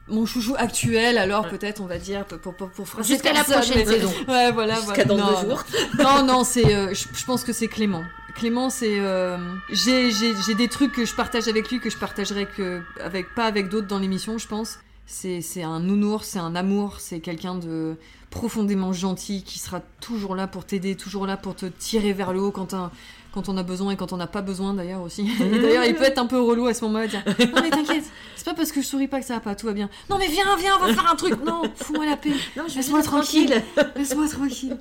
[0.09, 4.11] mon chouchou actuel, alors peut-être, on va dire, pour, pour, pour, Jusqu'à la prochaine saison.
[4.27, 4.75] Ouais, voilà.
[4.75, 5.05] Jusqu'à voilà.
[5.05, 5.63] dans non, deux jours.
[5.99, 6.75] Non, non, c'est.
[6.75, 8.03] euh, je, je pense que c'est Clément.
[8.37, 8.99] Clément, c'est.
[8.99, 9.37] euh,
[9.71, 10.11] j'ai,
[10.55, 13.87] des trucs que je partage avec lui que je partagerai que avec pas avec d'autres
[13.87, 14.79] dans l'émission, je pense.
[15.05, 17.95] C'est, un nounours, c'est un amour, c'est quelqu'un de
[18.29, 22.41] profondément gentil qui sera toujours là pour t'aider, toujours là pour te tirer vers le
[22.41, 22.91] haut quand un-
[23.33, 25.21] quand on a besoin et quand on n'a pas besoin d'ailleurs aussi.
[25.39, 28.03] Et d'ailleurs, il peut être un peu relou à ce moment-là, dire Non mais t'inquiète,
[28.35, 29.89] c'est pas parce que je souris pas que ça va pas, tout va bien.
[30.09, 31.41] Non mais viens, viens, on va faire un truc.
[31.43, 32.33] Non, fous-moi la paix,
[32.75, 33.63] Laisse-moi tranquille.
[33.95, 34.77] laisse-moi tranquille.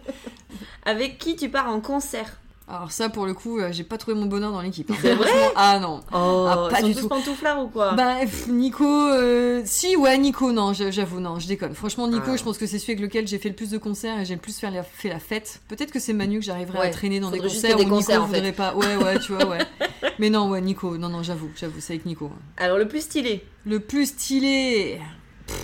[0.85, 2.37] Avec qui tu pars en concert?
[2.69, 4.91] Alors ça, pour le coup, euh, j'ai pas trouvé mon bonheur dans l'équipe.
[4.91, 4.97] hein.
[5.01, 6.01] C'est vrai Ah non.
[6.12, 7.09] Oh, Ah, pas ils sont du tous tout.
[7.09, 11.75] pantouflards ou quoi Bah, pff, Nico, euh, si, ouais, Nico, non, j'avoue, non, je déconne.
[11.77, 12.37] Franchement, Nico, Ah.
[12.37, 14.35] je pense que c'est celui avec lequel j'ai fait le plus de concerts et j'ai
[14.35, 15.61] le plus fait la, fait la fête.
[15.69, 17.89] Peut-être que c'est Manu que j'arriverai Ouais, à traîner dans des faudrait concerts où des
[17.89, 18.37] concerts, Nico en fait.
[18.37, 18.75] voudrait pas.
[18.75, 19.59] Ouais, ouais, tu vois, ouais.
[20.19, 22.31] Mais non, ouais, Nico, non, non, j'avoue, j'avoue, c'est avec Nico.
[22.57, 25.01] Alors, le plus stylé Le plus stylé.
[25.47, 25.57] Pff,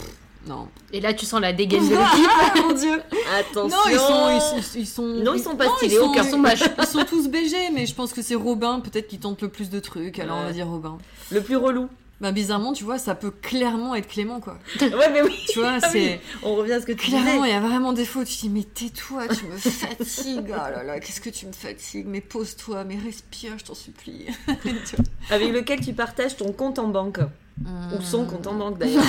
[0.47, 0.69] non.
[0.93, 2.31] Et là, tu sens la dégaine de l'équipe.
[2.41, 3.01] Ah, mon dieu.
[3.39, 5.03] Attention Non, ils sont, ils sont, ils sont.
[5.25, 6.63] Non, ils sont pas non, stylés, ils sont- aucun sont moches.
[6.79, 9.71] Ils sont tous BG, mais je pense que c'est Robin, peut-être qui tente le plus
[9.71, 10.19] de trucs.
[10.19, 10.99] Alors on va dire Robin.
[11.31, 11.89] Le plus relou
[12.21, 14.59] Bah bizarrement, tu vois, ça peut clairement être Clément, quoi.
[14.81, 15.35] Ouais, mais oui.
[15.53, 15.91] Tu vois, Ah oui.
[15.93, 17.49] c'est On revient à ce que tu clairement, disais.
[17.49, 18.27] il y a vraiment des fautes.
[18.29, 20.47] Tu dis, mais tais-toi, tu me fatigues.
[20.51, 24.27] Oh là là, qu'est-ce que tu me fatigues Mais pose-toi, mais respire, je t'en supplie.
[25.31, 27.21] Avec lequel tu partages ton compte en banque.
[27.61, 29.05] Ou son compte en banque d'ailleurs.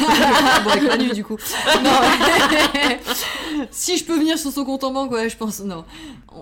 [0.63, 1.37] bon, avec Manu, du coup.
[1.83, 1.91] Non.
[3.71, 5.61] si je peux venir sur son compte en banque, ouais, je pense.
[5.61, 5.85] Non.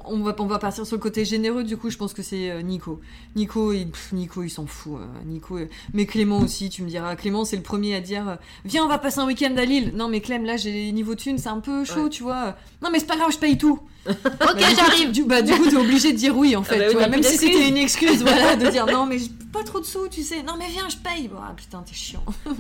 [0.05, 2.49] On va, on va partir sur le côté généreux, du coup, je pense que c'est
[2.49, 2.99] euh, Nico.
[3.35, 4.93] Nico, il, pff, Nico, il s'en fout.
[4.99, 7.15] euh, Nico, euh, mais Clément aussi, tu me diras.
[7.15, 9.91] Clément, c'est le premier à dire Viens, on va passer un week-end à Lille.
[9.95, 12.09] Non, mais Clem, là, j'ai niveau thune, c'est un peu chaud, Ouais.
[12.09, 12.55] tu vois.
[12.81, 13.79] Non, mais c'est pas grave, je paye tout.
[14.07, 15.11] Ok, Bah, du coup, j'arrive.
[15.11, 16.77] Du, bah, du coup, t'es obligé de dire oui, en fait.
[16.77, 19.19] bah oui, tu vois, bah, même si c'était une excuse, voilà, de dire non, mais
[19.19, 20.41] j'ai pas trop de sous, tu sais.
[20.43, 21.27] Non, mais viens, je paye.
[21.27, 22.23] Bon, ah, putain, t'es chiant.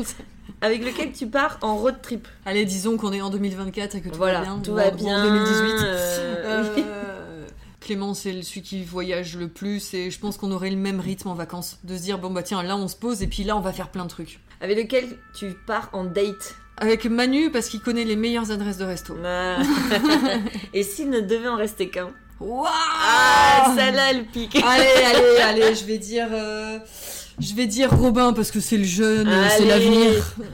[0.61, 2.27] Avec lequel tu pars en road trip.
[2.45, 4.59] Allez, disons qu'on est en 2024 et que tout voilà, va bien.
[4.59, 5.19] tout ou va bien.
[5.19, 5.55] En 2018.
[5.83, 7.45] euh, Euh,
[7.79, 11.29] Clément, c'est celui qui voyage le plus et je pense qu'on aurait le même rythme
[11.29, 11.79] en vacances.
[11.83, 13.73] De se dire, bon bah tiens, là on se pose et puis là on va
[13.73, 14.39] faire plein de trucs.
[14.61, 16.55] Avec lequel tu pars en date.
[16.81, 19.15] Avec Manu parce qu'il connaît les meilleures adresses de resto.
[19.23, 19.57] Ah.
[20.73, 22.09] Et s'il ne devait en rester qu'un
[22.39, 24.55] Waouh Ah, celle-là, elle pique.
[24.55, 26.27] Allez, allez, allez, je vais dire.
[26.31, 26.79] euh,
[27.41, 30.35] Je vais dire Robin parce que c'est le jeune, euh, c'est l'avenir.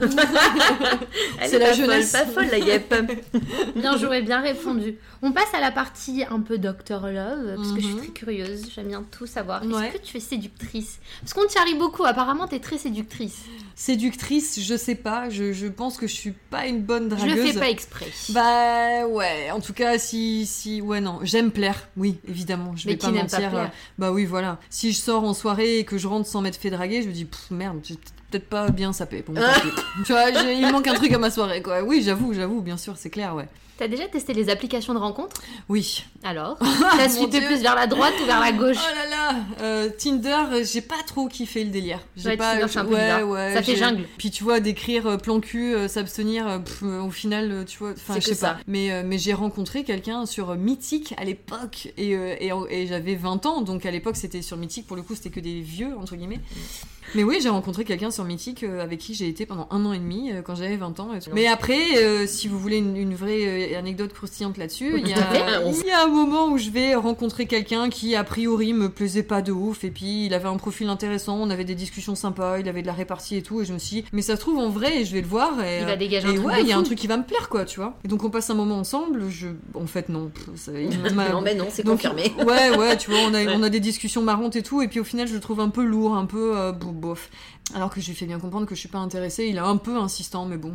[1.40, 2.10] Elle C'est est la pas jeunesse.
[2.16, 2.94] Folle, pas folle, la guêpe.
[3.76, 4.96] Bien joué, bien répondu.
[5.22, 7.98] On passe à la partie un peu Doctor Love, parce que je suis Mhm.
[8.00, 9.62] très curieuse, j'aime bien tout savoir.
[9.64, 9.88] Ouais.
[9.88, 10.98] Est-ce que tu es séductrice?
[11.20, 13.36] Parce qu'on te charrie beaucoup, apparemment t'es très séductrice.
[13.74, 17.36] Séductrice, je sais pas, je, je pense que je suis pas une bonne Je dragueuse.
[17.36, 18.06] le fais pas exprès.
[18.30, 22.92] Bah ouais, en tout cas, si, si, ouais, non, j'aime plaire, oui, évidemment, je Mais
[22.92, 23.38] vais qui pas pas mentir.
[23.50, 23.54] plaire?
[23.56, 23.66] Euh,
[23.98, 24.58] bah oui, voilà.
[24.70, 27.12] Si je sors en soirée et que je rentre sans m'être fait draguer, je me
[27.12, 27.96] dis, Pff, merde, j'ai
[28.30, 29.24] peut-être pas bien sapé.
[29.26, 29.34] Bon,
[30.06, 31.82] tu vois, il manque un truc à ma soirée, quoi.
[31.82, 33.48] Oui, j'avoue, j'avoue, bien sûr, c'est clair, ouais.
[33.78, 36.04] T'as déjà testé les applications de rencontre Oui.
[36.24, 36.58] Alors
[36.96, 40.36] T'as suivi plus vers la droite ou vers la gauche Oh là là, euh, Tinder,
[40.52, 42.00] euh, j'ai pas trop kiffé le délire.
[42.16, 43.28] J'ai Ouais, pas, Tinder, c'est un peu ouais, bizarre.
[43.28, 44.04] ouais, Ça fait jungle.
[44.18, 46.46] Puis tu vois, d'écrire euh, plan cul, euh, s'abstenir,
[46.82, 48.56] euh, au final, tu vois, enfin, je sais pas.
[48.66, 53.62] Mais, mais j'ai rencontré quelqu'un sur Mythique à l'époque, et, et, et j'avais 20 ans,
[53.62, 56.40] donc à l'époque c'était sur Mythique, pour le coup c'était que des vieux, entre guillemets.
[57.14, 59.98] Mais oui, j'ai rencontré quelqu'un sur Mythique avec qui j'ai été pendant un an et
[59.98, 61.14] demi quand j'avais 20 ans.
[61.14, 61.30] et tout.
[61.32, 65.20] Mais après, si vous voulez une, une vraie anecdote croustillante là-dessus, il y, fait.
[65.42, 68.72] a, On il y a un moment où je vais rencontrer quelqu'un qui a priori
[68.72, 71.74] me plaisait pas de ouf et puis il avait un profil intéressant, on avait des
[71.74, 74.22] discussions sympas, il avait de la répartie et tout et je me suis dit, mais
[74.22, 76.32] ça se trouve en vrai je vais le voir et, Il va euh, dégager un
[76.32, 77.94] et truc ouais, il y a un truc qui va me plaire quoi, tu vois.
[78.04, 80.72] Et donc on passe un moment ensemble, je en fait non, ça-
[81.32, 82.32] Non, mais non, c'est confirmé.
[82.46, 83.54] Ouais, ouais, tu vois, on a, Ouais.
[83.56, 85.68] on a des discussions marrantes et tout, et puis au final, je le trouve un
[85.68, 87.30] peu lourd, un peu euh, bo- bof.
[87.74, 89.76] Alors que je lui fais bien comprendre que je suis pas intéressée, il est un
[89.76, 90.74] peu insistant, mais bon.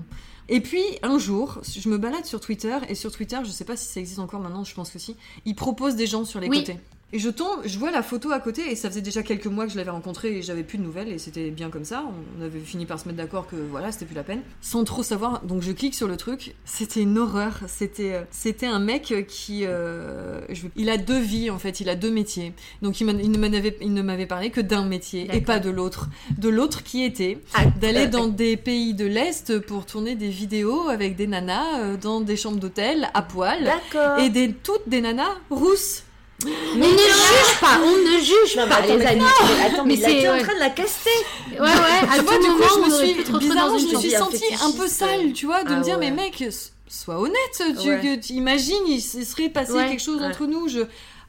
[0.49, 3.77] Et puis, un jour, je me balade sur Twitter, et sur Twitter, je sais pas
[3.77, 5.15] si ça existe encore maintenant, je pense que si,
[5.45, 6.59] il propose des gens sur les Oui.
[6.59, 6.79] côtés.
[7.15, 9.65] Et je tombe, je vois la photo à côté, et ça faisait déjà quelques mois
[9.67, 12.03] que je l'avais rencontré et j'avais plus de nouvelles, et c'était bien comme ça.
[12.39, 14.41] On avait fini par se mettre d'accord que voilà, c'était plus la peine.
[14.61, 16.55] Sans trop savoir, donc je clique sur le truc.
[16.65, 17.59] C'était une horreur.
[17.67, 21.87] C'était, euh, c'était un mec qui, euh, je- il a deux vies en fait, il
[21.89, 22.51] a deux métiers.
[22.81, 25.69] Donc il, il ne m'avait, il ne m'avait parlé que d'un métier et pas de
[25.69, 26.09] l'autre.
[26.39, 27.37] De l'autre qui était
[27.79, 32.21] d'aller dans des pays de l'Est pour tourner des vidéos avec des nanas euh, dans
[32.21, 33.63] des chambres d'hôtel à poil.
[33.65, 34.17] D'accord.
[34.19, 36.03] Et des, toutes des nanas rousses.
[36.45, 39.95] On ne juge pas, on ne juge Non, pas, attends, les mais- mais attends, mais,
[39.95, 41.09] Mais là, tu c'est- es en train de la caster.
[41.51, 41.65] Ouais, ouais,
[42.11, 44.87] à Tu vois, du coup, je me suis, bizarrement, je me suis sentie un peu
[44.87, 46.11] sale, tu vois, de Ah me dire, ouais.
[46.11, 46.43] mais mec,
[46.87, 47.35] sois honnête,
[47.81, 47.99] tu, Ouais.
[48.01, 49.87] que, tu imagines, il se serait passé Ouais.
[49.89, 50.27] quelque chose Ouais.
[50.27, 50.81] entre nous, je...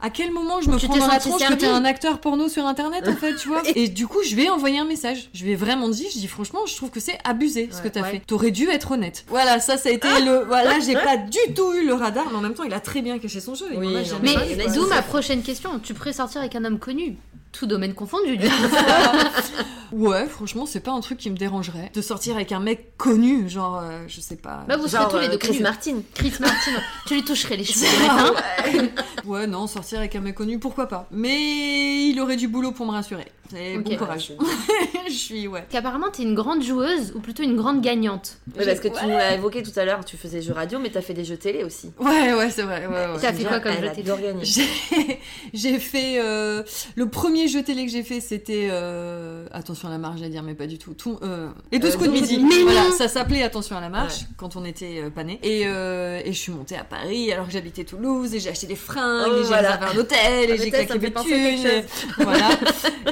[0.05, 2.47] À quel moment je me Tu prends dans la tronche que t'es un acteur porno
[2.47, 5.31] sur internet en fait, tu vois Et du coup, je vais envoyer un message.
[5.33, 7.83] Je lui ai vraiment dit, je dis franchement, je trouve que c'est abusé ce Ouais,
[7.85, 8.11] que t'as ouais.
[8.11, 8.19] fait.
[8.27, 9.25] T'aurais dû être honnête.
[9.29, 10.45] Voilà, ça, ça a été le.
[10.47, 13.01] Voilà, j'ai pas du tout eu le radar, mais en même temps, il a très
[13.01, 13.65] bien caché son jeu.
[13.75, 14.35] Oui, Mais
[14.67, 15.79] mais ma prochaine question.
[15.79, 17.17] Tu pourrais sortir avec un homme connu,
[17.57, 18.53] tout domaine confondu, du coup.
[19.91, 21.91] Ouais, franchement, c'est pas un truc qui me dérangerait.
[21.93, 24.65] De sortir avec un mec connu, genre, euh, je sais pas.
[24.67, 25.61] Bah, vous serez Genre tous les euh, deux Chris connus.
[25.61, 25.93] Martin.
[26.15, 26.71] Chris Martin,
[27.05, 28.89] tu lui toucherais les cheveux matin.
[29.25, 31.07] Ouais, non, sortir avec un mec connu, pourquoi pas.
[31.11, 33.25] Mais il aurait du boulot pour me rassurer.
[33.55, 33.83] Et Ok.
[33.83, 34.33] bon courage.
[35.07, 35.63] je suis, ouais.
[35.69, 38.39] Qu'apparemment, t'es une grande joueuse, ou plutôt une grande gagnante.
[38.57, 39.03] Oui, parce que tu Ouais.
[39.03, 41.37] nous l'as évoqué tout à l'heure, tu faisais jeux radio, mais t'as fait des jeux
[41.37, 41.91] télé aussi.
[41.99, 42.87] Ouais, ouais, c'est vrai.
[42.87, 43.19] Ouais, ouais.
[43.21, 44.43] T'as fait quoi comme jeu télé adore gagner.
[44.43, 44.67] J'ai
[45.53, 46.63] j'ai fait euh,
[46.95, 50.43] le premier jeu télé que j'ai fait c'était euh, attention à la marche j'allais dire
[50.43, 52.61] mais pas du tout tout euh, et 12 Euh, coups de 12 midi midi.
[52.63, 54.27] voilà ça s'appelait attention à la marche Ouais.
[54.37, 57.45] quand on était euh, pas nés et, euh, et je suis montée à Paris alors
[57.47, 59.71] que j'habitais Toulouse et j'ai acheté des fringues Oh, et j'ai voilà.
[59.75, 60.17] réservé un hôtel
[60.49, 61.31] Ah, et j'ai claqué mes thunes
[61.65, 61.83] et-
[62.23, 62.49] voilà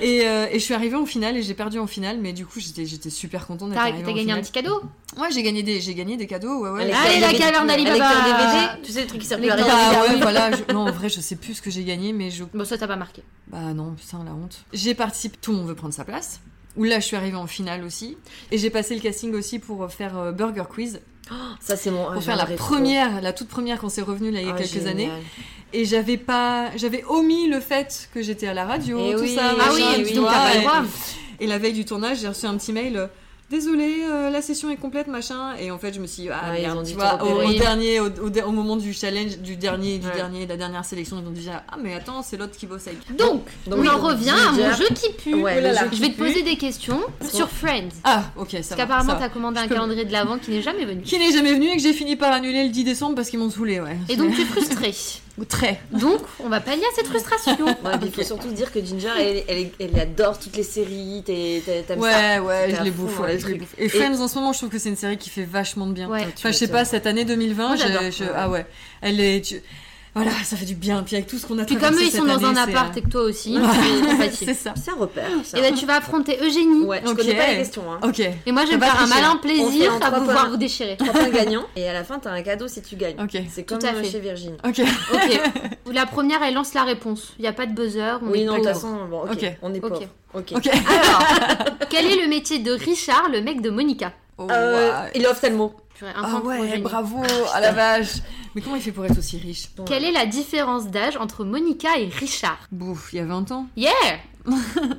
[0.01, 2.59] et, et je suis arrivée en finale et j'ai perdu en finale mais du coup
[2.59, 4.81] j'étais j'étais super contente d'être arrivée t'as gagné un petit cadeau?
[5.19, 7.97] Ouais j'ai gagné des j'ai gagné des cadeaux ouais ouais Allez, Allez, la caverne d'Alibaba.
[7.97, 9.63] DVD, tu sais, le truc qui plus à Les rien.
[9.63, 12.31] bah Ah ouais voilà non en vrai je sais plus ce que j'ai gagné mais
[12.31, 13.23] je Bon, ça t'a pas marqué.
[13.47, 14.65] Bah non, putain, la honte.
[14.73, 16.39] J'ai participé, tout le monde veut prendre sa place.
[16.75, 18.17] où là je suis arrivée en finale aussi.
[18.51, 21.01] Et j'ai passé le casting aussi pour faire euh, Burger Quiz,
[21.59, 22.11] Ça, c'est mon.
[22.11, 22.55] pour faire la trop.
[22.55, 24.87] première, la toute première quand c'est revenu là il y a Ah, quelques génial.
[24.89, 25.09] années.
[25.75, 29.35] Et j'avais pas, j'avais omis le fait que j'étais à la radio, Eh tout oui,
[29.35, 29.53] ça.
[29.59, 30.81] Ah oui, machin, donc vois, et- droit.
[31.39, 33.09] Et la veille du tournage, j'ai reçu un petit mail.
[33.53, 35.53] Désolé, euh, la session est complète, machin.
[35.59, 37.99] Et en fait, je me suis dit, ah, ils merde, ont tu vois, au, dernier,
[37.99, 40.15] au, moment du challenge, du dernier, du Ouais.
[40.15, 42.87] dernier, de la dernière sélection, ils ont dit, ah, mais attends, c'est l'autre qui bosse
[42.87, 43.15] avec.
[43.15, 45.35] Donc, Donc, on en revient à mon jeu qui pue.
[45.35, 46.23] Ouais, Je vais te pue.
[46.25, 46.99] poser des questions
[47.31, 47.89] sur Friends.
[48.03, 50.85] Ah, ok, ça Parce qu'apparemment, t'as commandé un peux- calendrier de l'avant qui n'est jamais
[50.85, 51.03] venu.
[51.03, 53.37] Qui n'est jamais venu et que j'ai fini par annuler le 10 décembre parce qu'ils
[53.37, 53.97] m'ont saoulé, ouais.
[54.09, 54.45] Et donc, tu es
[55.35, 55.79] frustré.
[55.91, 55.99] Très.
[55.99, 57.65] Donc, on va pallier à cette frustration.
[57.83, 61.23] Ouais, puis il faut surtout dire que Ginger, elle, elle, elle adore toutes les séries.
[61.25, 63.59] T'aimes ça Ouais, ouais, je les bouffe, dans ouais, le je les truc.
[63.61, 63.75] bouffe.
[63.77, 65.87] Et Et- Friends, en ce moment, je trouve que c'est une série qui fait vachement
[65.87, 66.07] de bien.
[66.09, 66.21] Ouais.
[66.25, 68.11] Tu Enfin, je sais pas, cette année 2020, Moi, j'ai- j'adore.
[68.11, 68.65] je- ah ouais,
[69.01, 69.63] elle est.
[70.15, 71.01] tu- Voilà, ça fait du bien.
[71.03, 72.71] Puis avec tout ce qu'on a Puis comme eux, ils sont dans un année, c'est,
[72.77, 73.55] appart et que toi aussi,
[74.03, 74.47] c'est sympathique.
[74.47, 74.73] C'est ça.
[74.75, 75.25] C'est un repère.
[75.43, 75.57] ça.
[75.57, 76.85] Et ben, tu vas affronter Eugénie.
[76.85, 77.17] Ouais, je Ok.
[77.17, 77.83] connais pas les questions.
[77.91, 77.99] Hein.
[78.03, 78.19] Ok.
[78.19, 80.97] Et moi, je vais me faire un malin plaisir à vous voir vous déchirer.
[80.97, 81.65] Trois points gagnants.
[81.75, 83.15] Et à la fin, t'as un cadeau si tu gagnes.
[83.21, 83.37] Ok.
[83.49, 84.03] C'est comme Tout à fait.
[84.09, 84.55] chez Virgin.
[84.65, 84.81] Ok.
[85.13, 85.39] Ok.
[85.93, 87.33] La première, elle lance la réponse.
[87.37, 88.17] Il n'y a pas de buzzer.
[88.23, 89.31] On Oui, est non, de pas toute façon, bon, ok.
[89.33, 89.57] Ok.
[89.61, 90.01] On est pauvre.
[90.33, 90.53] Ok.
[90.55, 90.67] Ok.
[90.67, 91.27] Alors,
[91.89, 94.11] quel est le métier de Richard, le mec de Monica?
[94.39, 95.11] Oh, Euh, ouais.
[95.13, 95.73] il est ophtalmo.
[95.93, 97.21] Purée, un Ah ouais, bravo,
[97.53, 98.13] à la vache.
[98.55, 101.97] Mais comment il fait pour être aussi riche Quelle est la différence d'âge entre Monica
[101.97, 102.59] et Richard?
[102.71, 103.67] Bouf, il y a 20 ans.
[103.75, 103.91] Yeah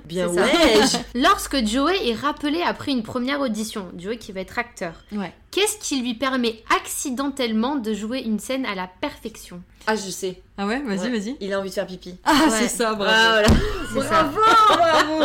[0.06, 0.44] Bien C'est ça.
[0.44, 1.02] ouais.
[1.22, 5.32] Lorsque Joey est rappelé après une première audition, Joey qui va être acteur, Ouais.
[5.50, 9.60] qu'est-ce qui lui permet accidentellement de jouer une scène à la perfection?
[9.86, 10.40] Ah, je sais.
[10.56, 11.18] Ah ouais, vas-y, Ouais.
[11.18, 11.36] vas-y.
[11.42, 12.14] Il a envie de faire pipi.
[12.24, 12.50] Ah, Ouais.
[12.58, 13.10] c'est ça, bravo.
[13.14, 13.48] Ah, voilà.
[13.94, 14.22] C'est ça.
[14.24, 15.22] bravo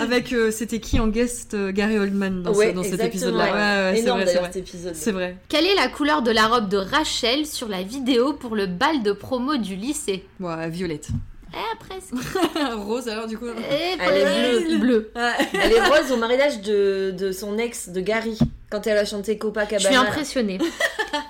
[0.00, 3.08] Avec, euh, c'était qui en guest euh, Gary Oldman dans, ce- Ouais, dans cet exactement.
[3.10, 3.44] épisode-là.
[3.44, 4.52] Ouais, ouais, c'est Énorme vrai, c'est d'ailleurs vrai.
[4.52, 4.94] cet épisode.
[4.94, 5.36] C'est vrai.
[5.48, 9.02] Quelle est la couleur de la robe de Rachel sur la vidéo pour le bal
[9.02, 11.08] de promo du lycée Ouais, violette.
[11.54, 12.12] Eh, presque.
[12.76, 13.46] Rose alors du coup.
[13.46, 14.80] Eh, Elle est presque.
[14.80, 15.12] Bleu.
[15.54, 18.38] Elle est rose au mariage de, de son ex, de Gary,
[18.70, 19.78] quand elle a chanté Copacabana.
[19.78, 20.58] Je suis impressionnée.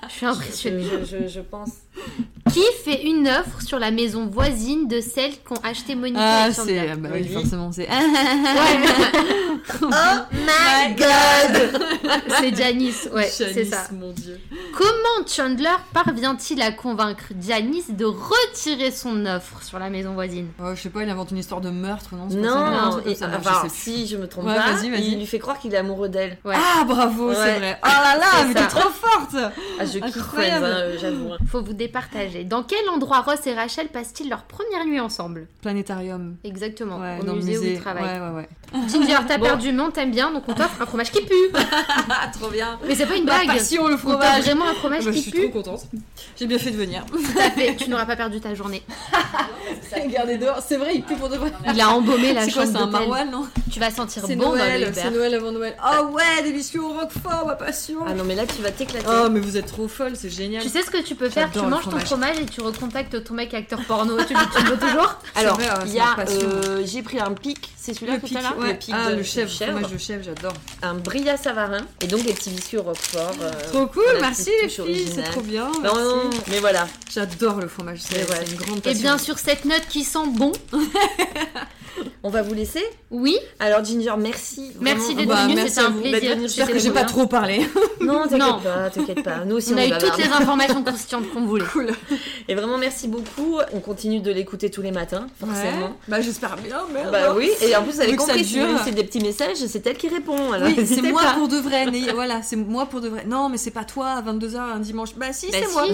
[0.08, 0.84] Je suis impressionnée.
[1.04, 1.70] Je, je, je pense.
[2.52, 6.52] Qui fait une offre sur la maison voisine de celle qu'ont acheté Monica Ah, et
[6.52, 6.60] c'est.
[6.60, 7.20] Chandler Bah Oui.
[7.22, 7.88] oui, forcément, c'est.
[9.82, 9.86] Oh
[10.32, 11.80] my god
[12.38, 13.88] c'est Janice, ouais, c'est ça.
[13.92, 14.38] mon dieu.
[14.72, 20.48] Comment Chandler parvient-il à convaincre Janice de retirer son offre sur la maison voisine?
[20.62, 22.26] Oh, je sais pas, il invente une histoire de meurtre, non?
[22.28, 23.70] Non, et- ça, non, je enfin, plus.
[23.70, 25.08] si je me trompe Ouais, pas, vas-y, vas-y.
[25.12, 26.38] il lui fait croire qu'il est amoureux d'elle.
[26.44, 26.54] Ouais.
[26.56, 27.58] Ah, bravo, c'est Ouais.
[27.58, 27.78] vrai.
[27.84, 29.34] Oh là là, mais t'es trop forte
[29.78, 30.16] Ah, je kiffe.
[30.22, 31.30] Friends, hein, euh, j'avoue.
[31.50, 32.44] Faut vous départager.
[32.44, 36.36] Dans quel endroit Ross et Rachel passent-ils leur première nuit ensemble Planétarium.
[36.44, 38.04] Exactement, Ouais, au dans musée, le où ils travaillent.
[38.20, 38.88] Ouais, ouais, ouais.
[38.88, 39.44] Ginger, t'as Bon.
[39.44, 41.34] perdu mon, t'aimes bien, donc on t'offre un fromage qui pue.
[42.10, 42.78] Ah, trop bien.
[42.86, 43.46] Mais c'est pas une blague.
[43.46, 44.42] passion, le On t'offre fromage.
[44.44, 45.50] vraiment un fromage Bah, je qui suis pue.
[45.50, 45.82] trop contente.
[46.38, 47.04] J'ai bien fait de venir.
[47.06, 47.76] Tout à fait.
[47.76, 48.82] Tu n'auras pas perdu ta journée.
[49.94, 51.52] Regardez dehors, c'est vrai, il pue pour de vrai.
[51.72, 54.52] Il a embaumé la chambre c'est un maroilles, non Tu vas sentir C'est bon dans
[54.52, 54.92] le Noël, Uber.
[55.02, 55.76] c'est Noël avant Noël.
[55.82, 57.98] Ah ouais, des biscuits au roquefort, ma passion.
[58.06, 59.06] Ah non, mais là, tu vas t'éclater.
[59.08, 60.62] Oh, mais vous êtes trop folle, c'est génial.
[60.62, 61.50] Tu sais ce que tu peux faire?
[61.52, 62.38] Tu le manges ton fromage.
[62.38, 64.16] et tu recontactes ton mec acteur porno.
[64.18, 65.18] tu, tu le veux toujours?
[65.34, 66.16] Alors, il y a.
[66.28, 68.68] euh, J'ai pris un pic, c'est celui-là le que pic, t'as là ouais.
[68.72, 70.52] Le pic ah, de le chèvre, fromage de chèvre, j'adore.
[70.82, 73.32] Un brillat savarin et donc des petits biscuits au roquefort.
[73.42, 75.66] euh, Trop cool, merci les filles, c'est trop bien.
[75.66, 75.98] Non, merci.
[75.98, 76.86] non, mais voilà.
[77.12, 78.98] J'adore le fromage, c'est une grande Et passion.
[78.98, 80.52] Eh bien sur cette note qui sent bon,
[82.22, 82.82] On va vous laisser.
[83.10, 84.72] oui, Alors, Ginger, merci.
[84.80, 86.20] merci d'être bah, venu, merci c'était un plaisir.
[86.20, 87.66] D'être venu, J'espère que j'ai pas trop trop parlé.
[88.00, 88.60] Non, t'inquiète Non.
[88.60, 89.44] pas, t'inquiète pas.
[89.44, 91.64] Nous aussi, On on, a eu toutes les informations constituantes qu'on voulait.
[91.72, 91.90] Cool.
[92.46, 93.56] Et vraiment, merci beaucoup.
[93.72, 95.86] On continue de l'écouter tous les matins, forcément.
[95.86, 95.92] Ouais.
[96.06, 97.10] Bah j'espère bien, merde.
[97.10, 100.08] Bah oui, et en plus, vous avez compris, laissez des petits messages, c'est elle qui
[100.08, 100.52] répond.
[100.52, 101.34] Alors, Oui, c'est moi pas.
[101.34, 101.86] pour de vrai.
[102.14, 103.24] Voilà, c'est moi pour de vrai.
[103.26, 105.14] Non, mais c'est pas toi à 22h un dimanche.
[105.16, 105.72] Bah si, Bah c'est si.
[105.72, 105.84] moi.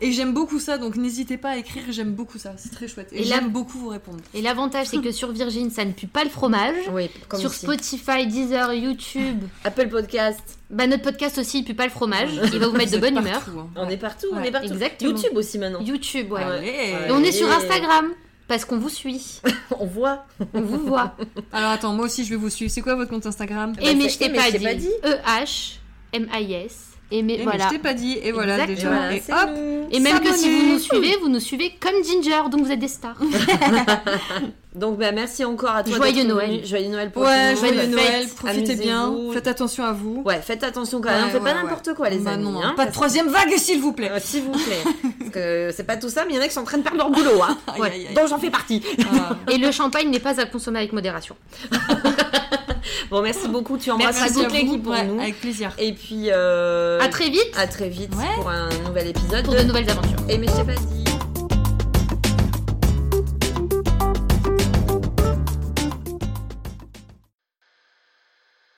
[0.00, 1.82] Et j'aime beaucoup ça, donc n'hésitez pas à écrire.
[1.90, 3.07] J'aime beaucoup ça, c'est très chouette.
[3.12, 4.18] Et, j'aime beaucoup vous répondre.
[4.34, 6.76] Et l'avantage, c'est que sur Virgin, ça ne pue pas le fromage.
[6.92, 7.60] Oui, comme Sur ici.
[7.60, 12.30] Spotify, Deezer, YouTube, Apple Podcast, bah notre podcast aussi, il pue pas le fromage.
[12.52, 13.40] Il va vous mettre de bonne humeur.
[13.40, 13.70] partout, hein.
[13.76, 14.72] on est partout, on est partout.
[14.72, 15.10] exactement.
[15.10, 15.80] YouTube aussi maintenant.
[15.80, 16.42] YouTube, ouais.
[16.42, 16.94] Allez.
[17.08, 17.50] Et on est sur.
[17.50, 18.12] Instagram.
[18.48, 19.40] Parce qu'on vous suit,
[19.78, 20.24] On voit.
[20.54, 21.14] on vous voit.
[21.52, 22.70] Alors attends, moi aussi je vais vous suivre.
[22.72, 23.74] C'est quoi votre compte Instagram?
[23.74, 24.64] Bah, Et mais je t'ai eh, mais pas, je t'ai dit.
[24.64, 24.90] pas dit.
[25.04, 26.87] E-H-M-I-S.
[27.10, 27.64] Et mais mais voilà.
[27.64, 28.18] je t'ai pas dit.
[28.22, 29.08] Et voilà Exactement.
[29.10, 29.36] déjà.
[29.46, 29.56] Voilà,
[29.90, 30.02] et hop.
[30.02, 32.88] même que si vous nous suivez, vous nous suivez comme Ginger, donc vous êtes des
[32.88, 33.16] stars.
[34.74, 35.96] Donc bah, merci encore à toi.
[35.96, 36.50] Joyeux Noël.
[36.50, 36.66] venu.
[36.66, 37.86] Joyeux Noël pour Ouais, joyeux.
[37.86, 38.26] Noël.
[38.36, 39.12] Profitez bien.
[39.32, 40.22] Faites attention à vous.
[40.24, 41.24] Ouais, faites attention quand même.
[41.24, 42.44] Ouais, Faites pas ouais, n'importe quoi, les Bah amis.
[42.44, 44.10] non, hein, pas de troisième vague, s'il vous plaît.
[44.12, 44.82] Euh, S'il vous plaît.
[45.18, 46.78] Parce que c'est pas tout ça, mais il y en a qui sont en train
[46.78, 47.42] de perdre leur boulot.
[47.42, 47.56] Hein.
[47.66, 47.90] Aïe, Ouais.
[47.90, 48.14] aïe, aïe.
[48.14, 48.82] Donc j'en fais partie.
[49.14, 49.36] Ah.
[49.50, 51.34] Et le champagne n'est pas à consommer avec modération.
[53.10, 53.76] Bon, merci beaucoup.
[53.78, 55.20] Tu Merci à toute l'équipe pour Ouais, nous.
[55.20, 55.72] Avec plaisir.
[55.78, 58.24] Et puis, euh, À très vite à très vite Ouais.
[58.36, 60.18] pour un nouvel épisode pour de nouvelles aventures.
[60.28, 61.07] Et mais je t'ai pas dit.